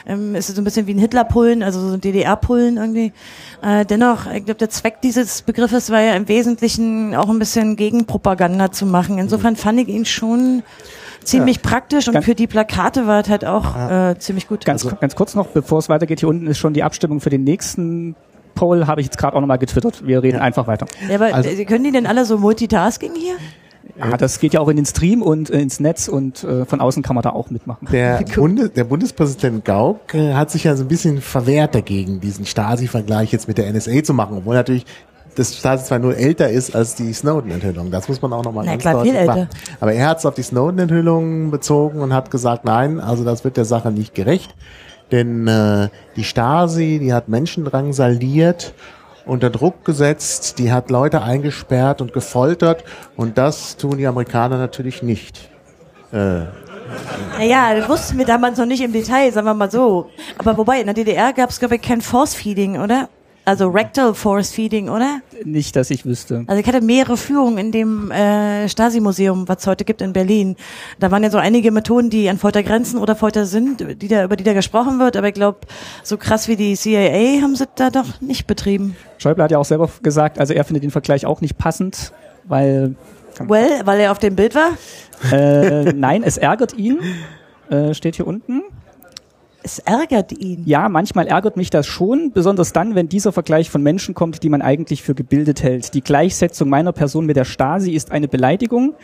Ähm, 0.08 0.34
ist 0.36 0.46
so 0.54 0.60
ein 0.60 0.64
bisschen 0.64 0.86
wie 0.86 0.94
ein 0.94 0.98
Hitler-Pullen, 0.98 1.62
also 1.64 1.80
so 1.80 1.94
ein 1.94 2.00
DDR-Pullen 2.00 2.76
irgendwie. 2.76 3.12
Äh, 3.62 3.84
dennoch, 3.84 4.26
ich 4.32 4.44
glaube, 4.44 4.58
der 4.58 4.70
Zweck 4.70 5.00
dieses 5.02 5.42
Begriffes 5.42 5.90
war 5.90 6.00
ja 6.00 6.14
im 6.14 6.28
Wesentlichen 6.28 7.14
auch 7.16 7.28
ein 7.28 7.38
bisschen 7.40 7.74
Gegenpropaganda 7.76 8.70
zu 8.70 8.86
machen. 8.86 9.18
Insofern 9.18 9.56
fand 9.56 9.80
ich 9.80 9.88
ihn 9.88 10.04
schon 10.04 10.62
ziemlich 11.24 11.60
praktisch 11.60 12.06
und 12.06 12.14
Ganz- 12.14 12.24
für 12.24 12.36
die 12.36 12.46
Plakate 12.46 13.08
war 13.08 13.20
es 13.20 13.28
halt 13.28 13.44
auch 13.44 13.74
äh, 13.76 14.16
ziemlich 14.18 14.46
gut. 14.46 14.64
Ganz, 14.64 14.86
ganz 15.00 15.16
kurz 15.16 15.34
noch, 15.34 15.48
bevor 15.48 15.78
es 15.80 15.88
weitergeht, 15.88 16.20
hier 16.20 16.28
unten 16.28 16.46
ist 16.46 16.58
schon 16.58 16.72
die 16.72 16.84
Abstimmung 16.84 17.20
für 17.20 17.30
den 17.30 17.42
nächsten 17.42 18.14
Poll, 18.54 18.86
habe 18.86 19.00
ich 19.00 19.06
jetzt 19.08 19.18
gerade 19.18 19.36
auch 19.36 19.40
nochmal 19.40 19.58
getwittert. 19.58 20.06
Wir 20.06 20.22
reden 20.22 20.38
einfach 20.38 20.66
weiter. 20.68 20.86
Ja, 21.08 21.16
aber 21.16 21.34
Also- 21.34 21.48
äh, 21.50 21.64
können 21.64 21.82
die 21.84 21.90
denn 21.90 22.06
alle 22.06 22.24
so 22.24 22.38
Multitasking 22.38 23.12
hier? 23.16 23.34
Ja, 23.98 24.16
das 24.16 24.40
geht 24.40 24.54
ja 24.54 24.60
auch 24.60 24.68
in 24.68 24.76
den 24.76 24.86
Stream 24.86 25.22
und 25.22 25.50
äh, 25.50 25.60
ins 25.60 25.80
Netz 25.80 26.08
und 26.08 26.44
äh, 26.44 26.64
von 26.64 26.80
außen 26.80 27.02
kann 27.02 27.14
man 27.14 27.22
da 27.22 27.30
auch 27.30 27.50
mitmachen. 27.50 27.88
Der, 27.90 28.24
Bundes, 28.34 28.72
der 28.72 28.84
Bundespräsident 28.84 29.64
Gauck 29.64 30.14
äh, 30.14 30.34
hat 30.34 30.50
sich 30.50 30.64
ja 30.64 30.76
so 30.76 30.84
ein 30.84 30.88
bisschen 30.88 31.20
verwehrt 31.20 31.74
dagegen, 31.74 32.20
diesen 32.20 32.44
Stasi-Vergleich 32.44 33.32
jetzt 33.32 33.48
mit 33.48 33.58
der 33.58 33.72
NSA 33.72 34.02
zu 34.02 34.12
machen, 34.12 34.38
obwohl 34.38 34.54
natürlich 34.54 34.84
das 35.36 35.56
Stasi 35.56 35.84
zwar 35.84 35.98
nur 35.98 36.16
älter 36.16 36.48
ist 36.48 36.74
als 36.74 36.94
die 36.94 37.12
Snowden-Enthüllung. 37.12 37.90
Das 37.90 38.08
muss 38.08 38.20
man 38.22 38.32
auch 38.32 38.42
nochmal 38.42 38.64
Na 38.64 38.72
ganz 38.72 38.82
klar, 38.82 38.94
deutlich 38.94 39.14
viel 39.14 39.26
machen. 39.26 39.40
älter. 39.40 39.50
Aber 39.80 39.92
er 39.92 40.08
hat 40.08 40.18
es 40.18 40.26
auf 40.26 40.34
die 40.34 40.42
Snowden-Enthüllung 40.42 41.50
bezogen 41.50 42.00
und 42.00 42.12
hat 42.12 42.30
gesagt, 42.30 42.64
nein, 42.64 43.00
also 43.00 43.22
das 43.24 43.44
wird 43.44 43.56
der 43.56 43.66
Sache 43.66 43.92
nicht 43.92 44.14
gerecht. 44.14 44.54
Denn 45.12 45.46
äh, 45.46 45.88
die 46.16 46.24
Stasi, 46.24 46.98
die 47.00 47.12
hat 47.12 47.28
Menschen 47.28 47.64
drangsaliert, 47.64 48.74
unter 49.26 49.50
Druck 49.50 49.84
gesetzt, 49.84 50.58
die 50.58 50.72
hat 50.72 50.90
Leute 50.90 51.22
eingesperrt 51.22 52.00
und 52.00 52.12
gefoltert 52.12 52.84
und 53.16 53.36
das 53.38 53.76
tun 53.76 53.98
die 53.98 54.06
Amerikaner 54.06 54.56
natürlich 54.56 55.02
nicht. 55.02 55.50
Naja, 56.12 57.74
das 57.74 57.88
wussten 57.88 58.16
wir 58.18 58.24
damals 58.24 58.58
noch 58.58 58.66
nicht 58.66 58.82
im 58.82 58.92
Detail, 58.92 59.32
sagen 59.32 59.46
wir 59.46 59.54
mal 59.54 59.70
so. 59.70 60.08
Aber 60.38 60.56
wobei, 60.56 60.80
in 60.80 60.86
der 60.86 60.94
DDR 60.94 61.32
gab 61.32 61.50
es, 61.50 61.58
glaube 61.58 61.76
ich, 61.76 61.82
kein 61.82 62.00
Force-Feeding, 62.00 62.80
oder? 62.80 63.08
Also 63.46 63.68
Rectal 63.68 64.12
Force-Feeding, 64.12 64.88
oder? 64.88 65.20
Nicht, 65.44 65.76
dass 65.76 65.90
ich 65.90 66.04
wüsste. 66.04 66.42
Also 66.48 66.60
ich 66.60 66.66
hatte 66.66 66.80
mehrere 66.80 67.16
Führungen 67.16 67.58
in 67.58 67.70
dem 67.70 68.10
äh, 68.10 68.68
Stasi-Museum, 68.68 69.46
was 69.46 69.58
es 69.60 69.66
heute 69.68 69.84
gibt 69.84 70.02
in 70.02 70.12
Berlin. 70.12 70.56
Da 70.98 71.12
waren 71.12 71.22
ja 71.22 71.30
so 71.30 71.38
einige 71.38 71.70
Methoden, 71.70 72.10
die 72.10 72.28
an 72.28 72.38
Folter 72.38 72.64
grenzen 72.64 72.98
oder 72.98 73.14
Folter 73.14 73.46
sind, 73.46 74.02
die 74.02 74.08
da, 74.08 74.24
über 74.24 74.34
die 74.34 74.42
da 74.42 74.52
gesprochen 74.52 74.98
wird. 74.98 75.16
Aber 75.16 75.28
ich 75.28 75.34
glaube, 75.34 75.60
so 76.02 76.16
krass 76.16 76.48
wie 76.48 76.56
die 76.56 76.74
CIA 76.74 77.40
haben 77.40 77.54
sie 77.54 77.66
da 77.76 77.90
doch 77.90 78.20
nicht 78.20 78.48
betrieben. 78.48 78.96
Schäuble 79.18 79.44
hat 79.44 79.52
ja 79.52 79.58
auch 79.58 79.64
selber 79.64 79.88
gesagt, 80.02 80.40
also 80.40 80.52
er 80.52 80.64
findet 80.64 80.82
den 80.82 80.90
Vergleich 80.90 81.24
auch 81.24 81.40
nicht 81.40 81.56
passend, 81.56 82.12
weil 82.46 82.96
Well, 83.38 83.82
weil 83.84 84.00
er 84.00 84.10
auf 84.10 84.18
dem 84.18 84.34
Bild 84.34 84.56
war? 84.56 84.70
äh, 85.32 85.92
nein, 85.92 86.24
es 86.24 86.36
ärgert 86.36 86.76
ihn. 86.76 86.98
Äh, 87.70 87.94
steht 87.94 88.16
hier 88.16 88.26
unten. 88.26 88.62
Es 89.66 89.80
ärgert 89.80 90.30
ihn. 90.30 90.62
Ja, 90.64 90.88
manchmal 90.88 91.26
ärgert 91.26 91.56
mich 91.56 91.70
das 91.70 91.88
schon, 91.88 92.30
besonders 92.30 92.72
dann, 92.72 92.94
wenn 92.94 93.08
dieser 93.08 93.32
Vergleich 93.32 93.68
von 93.68 93.82
Menschen 93.82 94.14
kommt, 94.14 94.44
die 94.44 94.48
man 94.48 94.62
eigentlich 94.62 95.02
für 95.02 95.16
gebildet 95.16 95.60
hält. 95.64 95.92
Die 95.94 96.02
Gleichsetzung 96.02 96.68
meiner 96.68 96.92
Person 96.92 97.26
mit 97.26 97.34
der 97.34 97.44
Stasi 97.44 97.90
ist 97.90 98.12
eine 98.12 98.28
Beleidigung. 98.28 98.94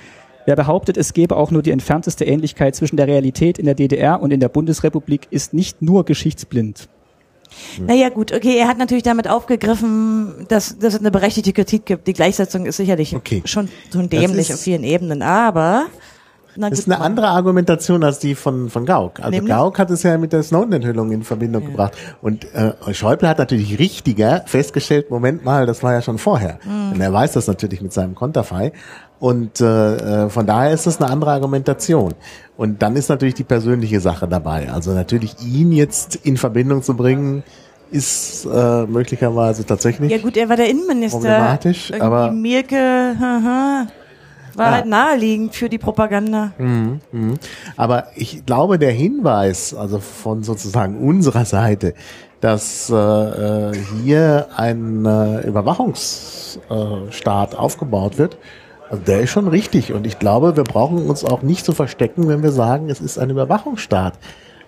Wer 0.46 0.54
behauptet, 0.54 0.96
es 0.96 1.14
gäbe 1.14 1.34
auch 1.34 1.50
nur 1.50 1.62
die 1.62 1.72
entfernteste 1.72 2.24
Ähnlichkeit 2.24 2.76
zwischen 2.76 2.96
der 2.96 3.08
Realität 3.08 3.58
in 3.58 3.66
der 3.66 3.74
DDR 3.74 4.22
und 4.22 4.30
in 4.30 4.38
der 4.38 4.50
Bundesrepublik, 4.50 5.26
ist 5.30 5.52
nicht 5.52 5.82
nur 5.82 6.04
geschichtsblind. 6.04 6.88
Naja, 7.84 8.10
gut, 8.10 8.32
okay, 8.32 8.56
er 8.56 8.68
hat 8.68 8.78
natürlich 8.78 9.02
damit 9.02 9.28
aufgegriffen, 9.28 10.46
dass, 10.46 10.78
dass 10.78 10.94
es 10.94 11.00
eine 11.00 11.10
berechtigte 11.10 11.52
Kritik 11.52 11.86
gibt. 11.86 12.06
Die 12.06 12.12
Gleichsetzung 12.12 12.66
ist 12.66 12.76
sicherlich 12.76 13.16
Okay. 13.16 13.42
schon 13.46 13.68
so 13.90 14.00
dämlich 14.00 14.54
auf 14.54 14.60
vielen 14.60 14.84
Ebenen, 14.84 15.22
aber 15.22 15.86
na, 16.56 16.70
Das 16.70 16.80
ist 16.80 16.90
eine 16.90 17.00
andere 17.00 17.28
Argumentation 17.28 18.04
als 18.04 18.18
die 18.18 18.34
von, 18.34 18.70
von 18.70 18.84
Gauck. 18.86 19.18
Also 19.20 19.30
Nämlich? 19.30 19.52
Gauck 19.54 19.78
hat 19.78 19.90
es 19.90 20.02
ja 20.02 20.18
mit 20.18 20.32
der 20.32 20.42
Snowden-Enthüllung 20.42 21.12
in 21.12 21.22
Verbindung 21.22 21.64
gebracht. 21.64 21.92
Und 22.20 22.46
äh, 22.54 22.72
Schäuble 22.92 23.28
hat 23.28 23.38
natürlich 23.38 23.78
richtiger 23.78 24.42
festgestellt, 24.46 25.10
Moment 25.10 25.44
mal, 25.44 25.66
das 25.66 25.82
war 25.82 25.92
ja 25.92 26.02
schon 26.02 26.18
vorher. 26.18 26.58
Mhm. 26.64 26.92
Und 26.92 27.00
er 27.00 27.12
weiß 27.12 27.32
das 27.32 27.46
natürlich 27.46 27.80
mit 27.80 27.92
seinem 27.92 28.14
Konterfei. 28.14 28.72
Und 29.18 29.60
äh, 29.60 30.24
äh, 30.24 30.28
von 30.30 30.46
daher 30.46 30.72
ist 30.72 30.86
das 30.86 31.00
eine 31.00 31.10
andere 31.10 31.30
Argumentation. 31.30 32.14
Und 32.56 32.82
dann 32.82 32.96
ist 32.96 33.08
natürlich 33.08 33.34
die 33.34 33.44
persönliche 33.44 34.00
Sache 34.00 34.26
dabei. 34.28 34.70
Also 34.72 34.92
natürlich 34.92 35.36
ihn 35.44 35.72
jetzt 35.72 36.16
in 36.16 36.36
Verbindung 36.36 36.82
zu 36.82 36.96
bringen, 36.96 37.42
ist 37.90 38.46
äh, 38.46 38.86
möglicherweise 38.86 39.64
tatsächlich. 39.66 40.10
Ja 40.10 40.18
gut, 40.18 40.36
er 40.36 40.48
war 40.48 40.56
der 40.56 40.68
Innenminister. 40.70 41.18
Problematisch, 41.18 41.90
Irgendwie 41.90 42.04
aber- 42.06 42.32
Mielke, 42.32 42.76
haha, 43.20 43.86
war 44.54 44.66
Ja. 44.66 44.72
halt 44.72 44.86
naheliegend 44.86 45.54
für 45.54 45.68
die 45.68 45.78
Propaganda. 45.78 46.52
Mhm. 46.58 47.00
Aber 47.76 48.06
ich 48.16 48.44
glaube, 48.46 48.78
der 48.78 48.92
Hinweis, 48.92 49.74
also 49.74 49.98
von 49.98 50.42
sozusagen 50.42 50.98
unserer 50.98 51.44
Seite, 51.44 51.94
dass 52.40 52.90
äh, 52.90 52.94
äh, 52.96 53.72
hier 54.02 54.48
ein 54.56 55.04
äh, 55.06 55.46
Überwachungsstaat 55.46 57.54
aufgebaut 57.54 58.18
wird, 58.18 58.36
also 58.90 59.02
der 59.04 59.20
ist 59.20 59.30
schon 59.30 59.46
richtig. 59.48 59.92
Und 59.92 60.06
ich 60.06 60.18
glaube, 60.18 60.56
wir 60.56 60.64
brauchen 60.64 61.06
uns 61.08 61.24
auch 61.24 61.42
nicht 61.42 61.64
zu 61.64 61.72
verstecken, 61.72 62.28
wenn 62.28 62.42
wir 62.42 62.52
sagen, 62.52 62.90
es 62.90 63.00
ist 63.00 63.18
ein 63.18 63.30
Überwachungsstaat. 63.30 64.14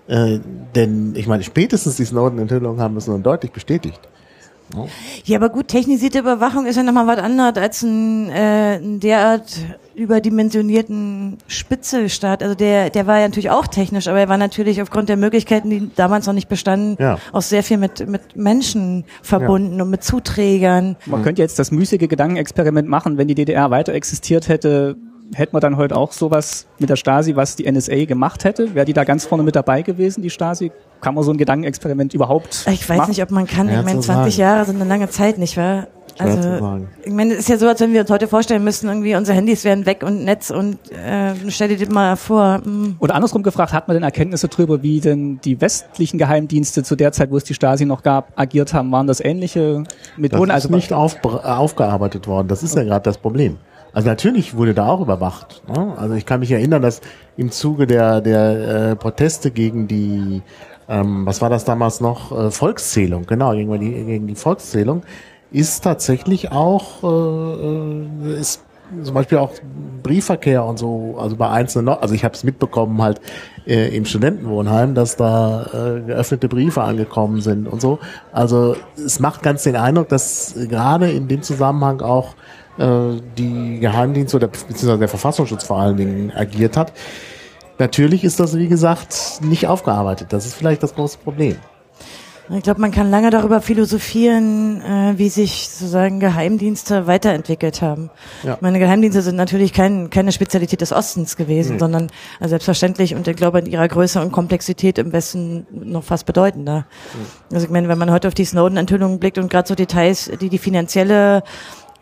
Äh, 0.07 0.39
denn 0.75 1.13
ich 1.15 1.27
meine, 1.27 1.43
spätestens 1.43 1.95
die 1.97 2.05
Snowden-Enthüllungen 2.05 2.79
haben 2.81 2.97
es 2.97 3.07
nun 3.07 3.23
deutlich 3.23 3.51
bestätigt. 3.51 3.99
Ja, 5.25 5.37
aber 5.37 5.49
gut, 5.49 5.67
technisierte 5.67 6.19
Überwachung 6.19 6.65
ist 6.65 6.75
ja 6.75 6.83
nochmal 6.83 7.07
was 7.07 7.19
anderes 7.19 7.55
als 7.55 7.83
ein, 7.83 8.29
äh, 8.29 8.77
ein 8.77 8.99
derart 8.99 9.43
überdimensionierten 10.29 11.37
Spitzelstaat. 11.47 12.41
Also 12.43 12.55
der, 12.55 12.89
der 12.89 13.07
war 13.07 13.19
ja 13.19 13.27
natürlich 13.27 13.49
auch 13.51 13.67
technisch, 13.67 14.07
aber 14.07 14.19
er 14.19 14.29
war 14.29 14.37
natürlich 14.37 14.81
aufgrund 14.81 15.07
der 15.09 15.17
Möglichkeiten, 15.17 15.69
die 15.69 15.89
damals 15.95 16.25
noch 16.25 16.33
nicht 16.33 16.49
bestanden, 16.49 16.97
Ja. 16.99 17.17
auch 17.31 17.41
sehr 17.41 17.63
viel 17.63 17.77
mit, 17.77 18.07
mit 18.09 18.35
Menschen 18.35 19.05
verbunden 19.21 19.79
und 19.81 19.89
mit 19.89 20.03
Zuträgern. 20.03 20.95
Man 21.05 21.23
könnte 21.23 21.41
jetzt 21.41 21.59
das 21.59 21.71
müßige 21.71 22.07
Gedankenexperiment 22.09 22.87
machen, 22.89 23.17
wenn 23.17 23.27
die 23.27 23.35
DDR 23.35 23.69
weiter 23.71 23.93
existiert 23.93 24.47
hätte, 24.49 24.97
hätte 25.33 25.53
man 25.53 25.61
dann 25.61 25.77
heute 25.77 25.95
auch 25.95 26.11
sowas 26.11 26.67
mit 26.79 26.89
der 26.89 26.95
Stasi, 26.95 27.35
was 27.35 27.55
die 27.55 27.69
NSA 27.71 28.05
gemacht 28.05 28.43
hätte? 28.43 28.75
Wäre 28.75 28.85
die 28.85 28.93
da 28.93 29.03
ganz 29.03 29.25
vorne 29.25 29.43
mit 29.43 29.55
dabei 29.55 29.81
gewesen, 29.81 30.21
die 30.21 30.29
Stasi? 30.29 30.71
Kann 31.01 31.15
man 31.15 31.23
so 31.23 31.31
ein 31.31 31.37
Gedankenexperiment 31.37 32.13
überhaupt 32.13 32.65
Ich 32.69 32.87
weiß 32.89 32.97
machen? 32.97 33.09
nicht, 33.09 33.21
ob 33.21 33.31
man 33.31 33.47
kann. 33.47 33.67
Schwer 33.67 33.79
ich 33.79 33.85
meine, 33.85 33.99
zu 33.99 34.07
20 34.07 34.35
sagen. 34.35 34.41
Jahre 34.41 34.65
sind 34.65 34.81
eine 34.81 34.89
lange 34.89 35.09
Zeit, 35.09 35.37
nicht 35.37 35.57
wahr? 35.57 35.87
Also, 36.17 36.79
ich 37.03 37.11
meine, 37.11 37.33
es 37.33 37.39
ist 37.39 37.49
ja 37.49 37.57
so, 37.57 37.67
als 37.67 37.81
wenn 37.81 37.91
wir 37.91 37.99
uns 37.99 38.09
heute 38.09 38.29
vorstellen 38.29 38.63
müssten, 38.63 38.87
irgendwie 38.87 39.15
unsere 39.15 39.35
Handys 39.35 39.65
wären 39.65 39.85
weg 39.85 40.01
und 40.01 40.23
Netz 40.23 40.49
und 40.49 40.77
äh, 40.91 41.33
stell 41.49 41.67
dir 41.67 41.77
das 41.77 41.89
mal 41.89 42.15
vor. 42.15 42.61
hm. 42.63 42.95
Oder 42.99 43.15
andersrum 43.15 43.43
gefragt, 43.43 43.73
hat 43.73 43.89
man 43.89 43.95
denn 43.95 44.03
Erkenntnisse 44.03 44.47
darüber, 44.47 44.81
wie 44.81 45.01
denn 45.01 45.41
die 45.43 45.59
westlichen 45.59 46.17
Geheimdienste 46.17 46.83
zu 46.83 46.95
der 46.95 47.11
Zeit, 47.11 47.31
wo 47.31 47.37
es 47.37 47.43
die 47.43 47.53
Stasi 47.53 47.85
noch 47.85 48.01
gab, 48.01 48.31
agiert 48.39 48.73
haben? 48.73 48.89
Waren 48.93 49.07
das 49.07 49.19
ähnliche 49.19 49.83
Das 49.83 50.17
Methoden? 50.17 50.43
ist 50.51 50.51
also 50.51 50.69
nicht 50.69 50.93
auf, 50.93 51.17
aufgearbeitet 51.25 52.27
worden. 52.27 52.47
Das 52.47 52.63
ist 52.63 52.75
ja 52.75 52.83
gerade 52.83 53.03
das 53.03 53.17
Problem. 53.17 53.57
Also 53.95 54.09
natürlich 54.09 54.57
wurde 54.57 54.73
da 54.73 54.87
auch 54.87 54.99
überwacht. 54.99 55.63
Ne? 55.69 55.93
Also 55.97 56.15
ich 56.15 56.25
kann 56.25 56.41
mich 56.41 56.51
erinnern, 56.51 56.81
dass 56.81 56.99
im 57.37 57.49
Zuge 57.49 57.87
der, 57.87 58.19
der 58.19 58.89
äh, 58.91 58.95
Proteste 58.97 59.51
gegen 59.51 59.87
die, 59.87 60.41
ähm, 60.89 61.25
was 61.25 61.41
war 61.41 61.49
das 61.49 61.63
damals 61.63 62.01
noch, 62.01 62.37
äh, 62.37 62.51
Volkszählung, 62.51 63.25
genau, 63.25 63.53
gegen 63.53 63.71
die, 63.79 63.91
gegen 63.91 64.27
die 64.27 64.35
Volkszählung, 64.35 65.03
ist 65.49 65.85
tatsächlich 65.85 66.51
auch, 66.51 67.03
äh, 67.03 68.27
äh, 68.27 68.39
ist 68.41 68.65
zum 69.01 69.13
Beispiel 69.13 69.37
auch 69.37 69.53
Briefverkehr 70.03 70.65
und 70.65 70.77
so, 70.77 71.15
also 71.17 71.37
bei 71.37 71.49
einzelnen, 71.49 71.87
also 71.87 72.13
ich 72.13 72.25
habe 72.25 72.35
es 72.35 72.43
mitbekommen 72.43 73.01
halt 73.01 73.21
äh, 73.65 73.95
im 73.95 74.03
Studentenwohnheim, 74.03 74.93
dass 74.93 75.15
da 75.15 75.67
äh, 75.67 76.01
geöffnete 76.01 76.49
Briefe 76.49 76.83
angekommen 76.83 77.39
sind 77.39 77.65
und 77.65 77.79
so. 77.79 77.99
Also 78.33 78.75
es 78.97 79.21
macht 79.21 79.41
ganz 79.41 79.63
den 79.63 79.77
Eindruck, 79.77 80.09
dass 80.09 80.53
gerade 80.67 81.09
in 81.09 81.29
dem 81.29 81.43
Zusammenhang 81.43 82.01
auch 82.01 82.35
die 82.77 83.79
Geheimdienste 83.79 84.37
oder 84.37 84.47
beziehungsweise 84.47 84.99
der 84.99 85.07
Verfassungsschutz 85.07 85.63
vor 85.63 85.79
allen 85.79 85.97
Dingen 85.97 86.31
agiert 86.35 86.75
hat. 86.77 86.93
Natürlich 87.77 88.23
ist 88.23 88.39
das, 88.39 88.57
wie 88.57 88.67
gesagt, 88.67 89.39
nicht 89.41 89.67
aufgearbeitet. 89.67 90.31
Das 90.31 90.45
ist 90.45 90.55
vielleicht 90.55 90.83
das 90.83 90.95
große 90.95 91.17
Problem. 91.17 91.57
Ich 92.49 92.61
glaube, 92.61 92.79
man 92.79 92.91
kann 92.91 93.09
lange 93.09 93.31
darüber 93.31 93.59
philosophieren, 93.59 94.79
äh, 94.81 95.17
wie 95.17 95.29
sich 95.29 95.67
sozusagen 95.67 96.19
Geheimdienste 96.19 97.07
weiterentwickelt 97.07 97.81
haben. 97.81 98.11
Ja. 98.43 98.57
Meine 98.61 98.77
Geheimdienste 98.77 99.23
sind 99.23 99.35
natürlich 99.35 99.73
kein, 99.73 100.11
keine 100.11 100.31
Spezialität 100.31 100.81
des 100.81 100.93
Ostens 100.93 101.37
gewesen, 101.37 101.75
mhm. 101.75 101.79
sondern 101.79 102.07
also 102.39 102.51
selbstverständlich 102.51 103.15
und 103.15 103.27
ich 103.27 103.35
glaube 103.35 103.59
in 103.59 103.65
ihrer 103.65 103.87
Größe 103.87 104.21
und 104.21 104.31
Komplexität 104.31 104.99
im 104.99 105.11
Westen 105.11 105.65
noch 105.71 106.03
fast 106.03 106.27
bedeutender. 106.27 106.85
Mhm. 107.13 107.55
Also 107.55 107.65
ich 107.65 107.71
meine, 107.71 107.87
wenn 107.87 107.97
man 107.97 108.11
heute 108.11 108.27
auf 108.27 108.35
die 108.35 108.45
Snowden-Enthüllungen 108.45 109.19
blickt 109.19 109.39
und 109.39 109.49
gerade 109.49 109.67
so 109.67 109.73
Details, 109.73 110.29
die 110.39 110.49
die 110.49 110.59
finanzielle 110.59 111.41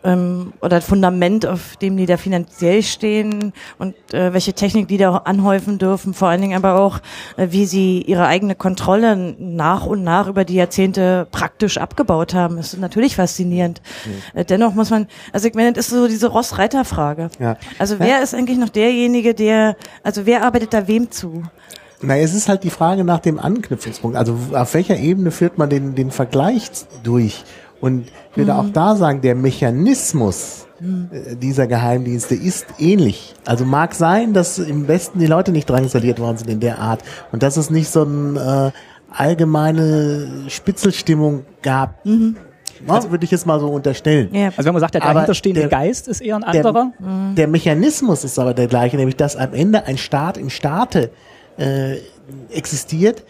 ähm, 0.04 0.52
oder 0.60 0.80
Fundament, 0.80 1.46
auf 1.46 1.76
dem 1.76 1.96
die 1.96 2.06
da 2.06 2.16
finanziell 2.16 2.82
stehen 2.82 3.52
und 3.78 3.94
äh, 4.12 4.32
welche 4.32 4.52
Technik 4.52 4.88
die 4.88 4.98
da 4.98 5.16
anhäufen 5.16 5.78
dürfen, 5.78 6.14
vor 6.14 6.28
allen 6.28 6.40
Dingen 6.40 6.56
aber 6.56 6.78
auch, 6.78 7.00
äh, 7.36 7.48
wie 7.50 7.66
sie 7.66 8.02
ihre 8.02 8.26
eigene 8.26 8.54
Kontrolle 8.54 9.34
nach 9.38 9.86
und 9.86 10.04
nach 10.04 10.28
über 10.28 10.44
die 10.44 10.54
Jahrzehnte 10.54 11.26
praktisch 11.30 11.78
abgebaut 11.78 12.34
haben. 12.34 12.56
Das 12.56 12.74
ist 12.74 12.80
natürlich 12.80 13.16
faszinierend. 13.16 13.80
Mhm. 14.04 14.40
Äh, 14.40 14.44
dennoch 14.44 14.74
muss 14.74 14.90
man, 14.90 15.06
also 15.32 15.48
ich 15.48 15.54
meine, 15.54 15.72
das 15.72 15.86
ist 15.86 15.94
so 15.94 16.06
diese 16.06 16.28
Ross-Reiter-Frage. 16.28 17.30
Ja. 17.38 17.56
Also 17.78 17.98
wer 17.98 18.08
ja. 18.08 18.18
ist 18.18 18.34
eigentlich 18.34 18.58
noch 18.58 18.68
derjenige, 18.68 19.34
der, 19.34 19.76
also 20.02 20.26
wer 20.26 20.44
arbeitet 20.44 20.74
da 20.74 20.86
wem 20.86 21.10
zu? 21.10 21.42
Na, 22.02 22.18
es 22.18 22.34
ist 22.34 22.48
halt 22.48 22.64
die 22.64 22.70
Frage 22.70 23.04
nach 23.04 23.20
dem 23.20 23.38
Anknüpfungspunkt. 23.38 24.16
Also 24.16 24.36
auf 24.52 24.74
welcher 24.74 24.96
Ebene 24.96 25.30
führt 25.30 25.56
man 25.56 25.70
den, 25.70 25.94
den 25.94 26.10
Vergleich 26.10 26.70
durch? 27.02 27.44
Und 27.80 28.06
ich 28.30 28.36
würde 28.36 28.52
mhm. 28.52 28.58
auch 28.58 28.70
da 28.72 28.96
sagen, 28.96 29.20
der 29.20 29.34
Mechanismus 29.34 30.66
mhm. 30.80 31.10
dieser 31.40 31.66
Geheimdienste 31.66 32.34
ist 32.34 32.66
ähnlich. 32.78 33.34
Also 33.44 33.64
mag 33.64 33.94
sein, 33.94 34.32
dass 34.32 34.58
im 34.58 34.88
Westen 34.88 35.18
die 35.18 35.26
Leute 35.26 35.52
nicht 35.52 35.68
drangsaliert 35.68 36.18
worden 36.18 36.38
sind 36.38 36.50
in 36.50 36.60
der 36.60 36.78
Art 36.78 37.02
und 37.32 37.42
dass 37.42 37.56
es 37.56 37.70
nicht 37.70 37.90
so 37.90 38.02
eine 38.02 38.72
äh, 38.74 38.78
allgemeine 39.16 40.44
Spitzelstimmung 40.48 41.44
gab. 41.62 42.04
Mhm. 42.04 42.36
Also 42.86 43.10
würde 43.10 43.24
ich 43.24 43.30
jetzt 43.30 43.46
mal 43.46 43.60
so 43.60 43.68
unterstellen. 43.68 44.28
Ja. 44.32 44.48
Also 44.48 44.64
wenn 44.64 44.74
man 44.74 44.80
sagt, 44.80 44.94
der 44.94 45.00
dahinterstehende 45.00 45.60
der, 45.60 45.70
Geist 45.70 46.08
ist 46.08 46.20
eher 46.20 46.36
ein 46.36 46.44
anderer. 46.44 46.72
Der, 46.72 47.08
mhm. 47.08 47.34
der, 47.34 47.48
Mechanismus 47.48 48.24
ist 48.24 48.38
aber 48.38 48.52
der 48.52 48.66
gleiche, 48.66 48.96
nämlich 48.96 49.16
dass 49.16 49.36
am 49.36 49.54
Ende 49.54 49.84
ein 49.84 49.96
Staat 49.96 50.36
im 50.36 50.50
Staate 50.50 51.10
äh, 51.56 51.96
existiert, 52.50 53.24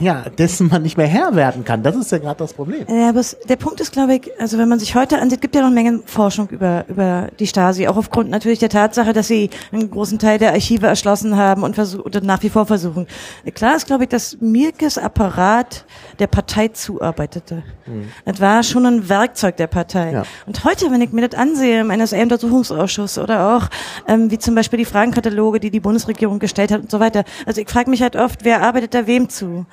ja, 0.00 0.24
dessen 0.38 0.68
man 0.68 0.82
nicht 0.82 0.96
mehr 0.96 1.06
Herr 1.06 1.34
werden 1.34 1.64
kann. 1.64 1.82
Das 1.82 1.96
ist 1.96 2.12
ja 2.12 2.18
gerade 2.18 2.38
das 2.38 2.52
Problem. 2.52 2.84
Ja, 2.88 3.08
aber 3.08 3.20
es, 3.20 3.36
der 3.48 3.56
Punkt 3.56 3.80
ist, 3.80 3.92
glaube 3.92 4.16
ich, 4.16 4.30
also 4.38 4.58
wenn 4.58 4.68
man 4.68 4.78
sich 4.78 4.94
heute 4.94 5.18
ansieht, 5.18 5.40
gibt 5.40 5.54
ja 5.54 5.62
noch 5.62 5.70
Mengen 5.70 6.02
Forschung 6.06 6.48
über, 6.50 6.84
über 6.88 7.28
die 7.38 7.46
Stasi, 7.46 7.86
auch 7.88 7.96
aufgrund 7.96 8.30
natürlich 8.30 8.58
der 8.58 8.68
Tatsache, 8.68 9.12
dass 9.12 9.28
sie 9.28 9.50
einen 9.72 9.90
großen 9.90 10.18
Teil 10.18 10.38
der 10.38 10.52
Archive 10.52 10.86
erschlossen 10.86 11.36
haben 11.36 11.62
und, 11.62 11.78
und 11.78 12.24
nach 12.24 12.42
wie 12.42 12.50
vor 12.50 12.66
versuchen. 12.66 13.06
Klar 13.54 13.76
ist, 13.76 13.86
glaube 13.86 14.04
ich, 14.04 14.10
dass 14.10 14.38
Mirkes 14.40 14.98
Apparat 14.98 15.84
der 16.18 16.26
Partei 16.26 16.68
zuarbeitete. 16.68 17.62
Mhm. 17.86 18.08
Das 18.24 18.40
war 18.40 18.62
schon 18.62 18.86
ein 18.86 19.08
Werkzeug 19.08 19.56
der 19.56 19.66
Partei. 19.66 20.12
Ja. 20.12 20.22
Und 20.46 20.64
heute, 20.64 20.90
wenn 20.90 21.00
ich 21.00 21.12
mir 21.12 21.28
das 21.28 21.38
ansehe 21.38 21.80
im 21.80 21.88
NSA-Untersuchungsausschuss 21.88 23.18
oder 23.18 23.56
auch 23.56 23.68
ähm, 24.08 24.30
wie 24.30 24.38
zum 24.38 24.54
Beispiel 24.54 24.78
die 24.78 24.84
Fragenkataloge, 24.84 25.60
die 25.60 25.70
die 25.70 25.80
Bundesregierung 25.80 26.38
gestellt 26.38 26.70
hat 26.70 26.82
und 26.82 26.90
so 26.90 27.00
weiter. 27.00 27.24
Also 27.46 27.60
ich 27.60 27.68
frage 27.68 27.90
mich 27.90 28.02
halt 28.02 28.16
oft, 28.16 28.44
wer 28.44 28.62
arbeitet 28.62 28.94
da 28.94 29.06
wem 29.06 29.28
zu? 29.28 29.63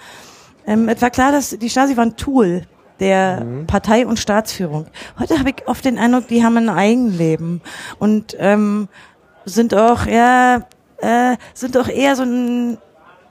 Ähm, 0.65 0.89
es 0.89 1.01
war 1.01 1.10
klar, 1.10 1.31
dass 1.31 1.57
die 1.57 1.69
Stasi 1.69 1.98
war 1.98 2.05
ein 2.05 2.18
Tool 2.18 2.63
der 3.00 3.44
mhm. 3.44 3.68
Partei 3.68 4.05
und 4.05 4.20
Staatsführung. 4.20 4.85
Heute 5.20 5.39
habe 5.39 5.50
ich 5.50 5.68
oft 5.68 5.83
den 5.83 5.98
Eindruck, 5.98 6.27
die 6.27 6.44
haben 6.44 6.57
ein 6.57 6.70
Eigenleben 6.70 7.61
und 8.00 8.35
ähm, 8.39 8.87
sind 9.46 9.74
auch 9.74 10.05
ja 10.05 10.68
äh, 10.98 11.35
sind 11.53 11.77
auch 11.77 11.87
eher 11.87 12.15
so 12.15 12.24
ein 12.24 12.77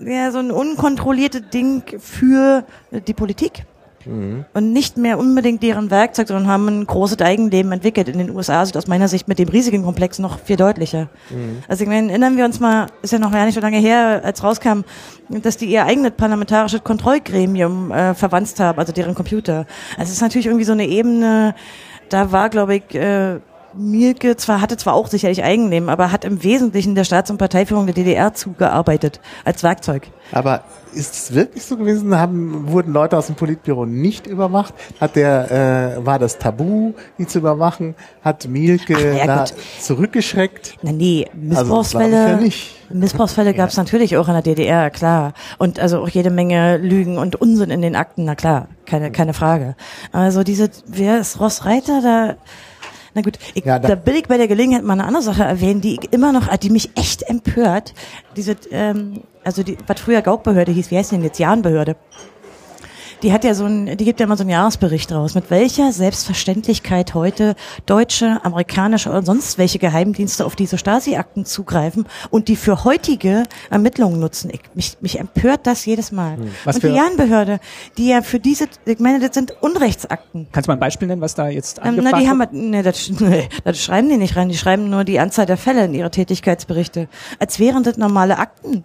ja, 0.00 0.30
so 0.32 0.38
ein 0.38 0.50
unkontrolliertes 0.50 1.50
Ding 1.52 1.82
für 1.98 2.64
die 2.90 3.14
Politik. 3.14 3.64
Mhm. 4.06 4.44
Und 4.54 4.72
nicht 4.72 4.96
mehr 4.96 5.18
unbedingt 5.18 5.62
deren 5.62 5.90
Werkzeug, 5.90 6.28
sondern 6.28 6.48
haben 6.48 6.68
ein 6.68 6.86
großes 6.86 7.20
Eigenleben 7.20 7.72
entwickelt. 7.72 8.08
In 8.08 8.18
den 8.18 8.30
USA 8.30 8.64
sieht 8.64 8.76
aus 8.76 8.86
meiner 8.86 9.08
Sicht 9.08 9.28
mit 9.28 9.38
dem 9.38 9.48
riesigen 9.48 9.84
Komplex 9.84 10.18
noch 10.18 10.38
viel 10.38 10.56
deutlicher. 10.56 11.08
Mhm. 11.30 11.62
Also 11.68 11.84
ich 11.84 11.88
meine, 11.88 12.08
erinnern 12.08 12.36
wir 12.36 12.44
uns 12.44 12.60
mal, 12.60 12.86
ist 13.02 13.12
ja 13.12 13.18
noch 13.18 13.32
gar 13.32 13.44
nicht 13.44 13.54
so 13.54 13.60
lange 13.60 13.78
her, 13.78 14.22
als 14.24 14.42
rauskam, 14.42 14.82
dass 15.28 15.56
die 15.56 15.66
ihr 15.66 15.84
eigenes 15.84 16.12
parlamentarisches 16.12 16.82
Kontrollgremium 16.82 17.92
äh, 17.92 18.14
verwandt 18.14 18.58
haben, 18.58 18.78
also 18.78 18.92
deren 18.92 19.14
Computer. 19.14 19.66
Also 19.96 20.04
es 20.04 20.12
ist 20.12 20.22
natürlich 20.22 20.46
irgendwie 20.46 20.64
so 20.64 20.72
eine 20.72 20.86
Ebene, 20.86 21.54
da 22.08 22.32
war, 22.32 22.48
glaube 22.48 22.76
ich, 22.76 22.94
äh, 22.94 23.38
Mielke 23.74 24.36
zwar 24.36 24.60
hatte 24.60 24.76
zwar 24.76 24.94
auch 24.94 25.08
sicherlich 25.08 25.42
Eigenleben, 25.42 25.88
aber 25.88 26.12
hat 26.12 26.24
im 26.24 26.42
Wesentlichen 26.42 26.94
der 26.94 27.04
Staats- 27.04 27.30
und 27.30 27.38
Parteiführung 27.38 27.86
der 27.86 27.94
DDR 27.94 28.34
zugearbeitet 28.34 29.20
als 29.44 29.62
Werkzeug. 29.62 30.08
Aber 30.32 30.62
ist 30.92 31.14
es 31.14 31.34
wirklich 31.34 31.64
so 31.64 31.76
gewesen? 31.76 32.16
Haben, 32.16 32.70
wurden 32.70 32.92
Leute 32.92 33.16
aus 33.16 33.26
dem 33.26 33.36
Politbüro 33.36 33.86
nicht 33.86 34.26
überwacht? 34.26 34.74
Hat 35.00 35.16
der, 35.16 35.96
äh, 35.98 36.06
war 36.06 36.18
das 36.18 36.38
Tabu, 36.38 36.94
die 37.18 37.26
zu 37.26 37.38
überwachen? 37.38 37.94
Hat 38.22 38.48
Mielke 38.48 38.96
Ach, 38.96 39.18
ja, 39.18 39.26
da 39.26 39.44
zurückgeschreckt? 39.80 40.76
Na, 40.82 40.92
nee, 40.92 41.28
Missbrauchsfälle. 41.34 42.24
Also, 42.24 42.44
ja 42.46 42.52
Missbrauchsfälle 42.92 43.54
gab 43.54 43.70
es 43.70 43.76
natürlich 43.76 44.16
auch 44.16 44.26
in 44.28 44.34
der 44.34 44.42
DDR, 44.42 44.90
klar. 44.90 45.32
Und 45.58 45.78
also 45.78 46.00
auch 46.00 46.08
jede 46.08 46.30
Menge 46.30 46.76
Lügen 46.76 47.18
und 47.18 47.36
Unsinn 47.36 47.70
in 47.70 47.82
den 47.82 47.94
Akten, 47.94 48.24
na 48.24 48.34
klar, 48.34 48.68
keine, 48.86 49.12
keine 49.12 49.32
Frage. 49.32 49.76
Also 50.12 50.42
diese, 50.42 50.70
wer 50.86 51.20
ist 51.20 51.38
Ross 51.40 51.64
Reiter 51.64 52.00
da? 52.02 52.34
Na 53.14 53.22
gut, 53.22 53.38
ich, 53.54 53.64
ja, 53.64 53.78
da, 53.78 53.94
da 53.94 54.06
will 54.06 54.16
ich 54.16 54.28
bei 54.28 54.36
der 54.36 54.48
Gelegenheit 54.48 54.84
mal 54.84 54.94
eine 54.94 55.04
andere 55.04 55.22
Sache 55.22 55.42
erwähnen, 55.42 55.80
die 55.80 55.94
ich 55.94 56.12
immer 56.12 56.32
noch, 56.32 56.54
die 56.56 56.70
mich 56.70 56.90
echt 56.96 57.22
empört. 57.22 57.94
Diese, 58.36 58.56
ähm, 58.70 59.22
also 59.44 59.62
die, 59.62 59.76
was 59.86 60.00
früher 60.00 60.22
Gaukbehörde 60.22 60.72
hieß, 60.72 60.90
wie 60.90 60.98
heißt 60.98 61.12
denn 61.12 61.22
jetzt 61.22 61.38
Jahnbehörde? 61.38 61.96
Die 63.22 63.32
hat 63.32 63.44
ja 63.44 63.54
so 63.54 63.64
ein, 63.64 63.96
die 63.96 64.04
gibt 64.04 64.20
ja 64.20 64.26
immer 64.26 64.36
so 64.36 64.42
einen 64.42 64.50
Jahresbericht 64.50 65.12
raus, 65.12 65.34
mit 65.34 65.50
welcher 65.50 65.92
Selbstverständlichkeit 65.92 67.14
heute 67.14 67.54
deutsche, 67.86 68.40
amerikanische 68.44 69.10
oder 69.10 69.22
sonst 69.22 69.58
welche 69.58 69.78
Geheimdienste 69.78 70.44
auf 70.44 70.56
diese 70.56 70.78
Stasi-Akten 70.78 71.44
zugreifen 71.44 72.06
und 72.30 72.48
die 72.48 72.56
für 72.56 72.84
heutige 72.84 73.44
Ermittlungen 73.70 74.20
nutzen. 74.20 74.50
Ich, 74.50 74.60
mich, 74.74 74.96
mich 75.00 75.18
empört 75.18 75.66
das 75.66 75.84
jedes 75.84 76.12
Mal. 76.12 76.36
Hm. 76.36 76.50
Was 76.64 76.76
und 76.76 76.84
die 76.84 76.88
Jahnbehörde, 76.88 77.60
die 77.98 78.08
ja 78.08 78.22
für 78.22 78.40
diese, 78.40 78.66
ich 78.84 78.98
meine, 78.98 79.20
das 79.20 79.34
sind 79.34 79.54
Unrechtsakten. 79.60 80.48
Kannst 80.52 80.68
du 80.68 80.70
mal 80.70 80.76
ein 80.76 80.80
Beispiel 80.80 81.08
nennen, 81.08 81.20
was 81.20 81.34
da 81.34 81.48
jetzt 81.48 81.80
ähm, 81.84 82.00
Na, 82.02 82.18
die 82.18 82.28
haben, 82.28 82.42
nee, 82.52 82.82
das, 82.82 83.10
nee, 83.20 83.48
das 83.64 83.82
schreiben 83.82 84.08
die 84.08 84.16
nicht 84.16 84.36
rein, 84.36 84.48
die 84.48 84.56
schreiben 84.56 84.88
nur 84.90 85.04
die 85.04 85.20
Anzahl 85.20 85.46
der 85.46 85.56
Fälle 85.56 85.84
in 85.84 85.94
ihre 85.94 86.10
Tätigkeitsberichte. 86.10 87.08
Als 87.38 87.58
wären 87.58 87.82
das 87.82 87.96
normale 87.96 88.38
Akten 88.38 88.84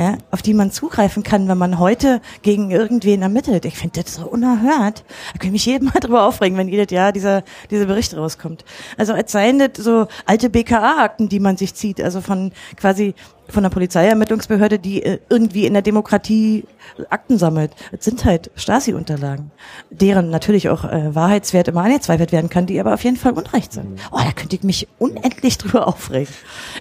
ja, 0.00 0.16
auf 0.30 0.40
die 0.40 0.54
man 0.54 0.70
zugreifen 0.70 1.22
kann, 1.22 1.46
wenn 1.46 1.58
man 1.58 1.78
heute 1.78 2.22
gegen 2.40 2.70
irgendwen 2.70 3.20
ermittelt. 3.20 3.66
Ich 3.66 3.76
finde 3.76 4.02
das 4.02 4.14
so 4.14 4.26
unerhört. 4.26 5.04
Da 5.34 5.38
kann 5.38 5.48
ich 5.48 5.52
mich 5.52 5.66
jedem 5.66 5.88
Mal 5.88 6.00
drüber 6.00 6.24
aufregen, 6.24 6.56
wenn 6.56 6.68
jedes 6.68 6.90
Jahr 6.90 7.12
dieser, 7.12 7.44
dieser 7.70 7.84
Bericht 7.84 8.16
rauskommt. 8.16 8.64
Also 8.96 9.12
als 9.12 9.30
seien 9.30 9.58
das 9.58 9.84
so 9.84 10.06
alte 10.24 10.48
BKA-Akten, 10.48 11.28
die 11.28 11.38
man 11.38 11.58
sich 11.58 11.74
zieht, 11.74 12.00
also 12.00 12.22
von 12.22 12.52
quasi 12.76 13.14
von 13.50 13.62
der 13.62 13.70
Polizeiermittlungsbehörde, 13.70 14.78
die 14.78 15.02
äh, 15.02 15.18
irgendwie 15.28 15.66
in 15.66 15.72
der 15.72 15.82
Demokratie 15.82 16.64
Akten 17.08 17.38
sammelt. 17.38 17.72
Es 17.92 18.04
sind 18.04 18.24
halt 18.24 18.50
Stasi-Unterlagen, 18.56 19.50
deren 19.90 20.30
natürlich 20.30 20.68
auch 20.68 20.84
äh, 20.84 21.14
Wahrheitswert 21.14 21.68
immer 21.68 21.84
angezweifelt 21.84 22.32
werden 22.32 22.50
kann, 22.50 22.66
die 22.66 22.80
aber 22.80 22.94
auf 22.94 23.04
jeden 23.04 23.16
Fall 23.16 23.32
Unrecht 23.32 23.72
sind. 23.72 24.00
Oh, 24.10 24.18
da 24.18 24.32
könnte 24.32 24.56
ich 24.56 24.62
mich 24.62 24.88
unendlich 24.98 25.58
drüber 25.58 25.86
aufregen. 25.86 26.32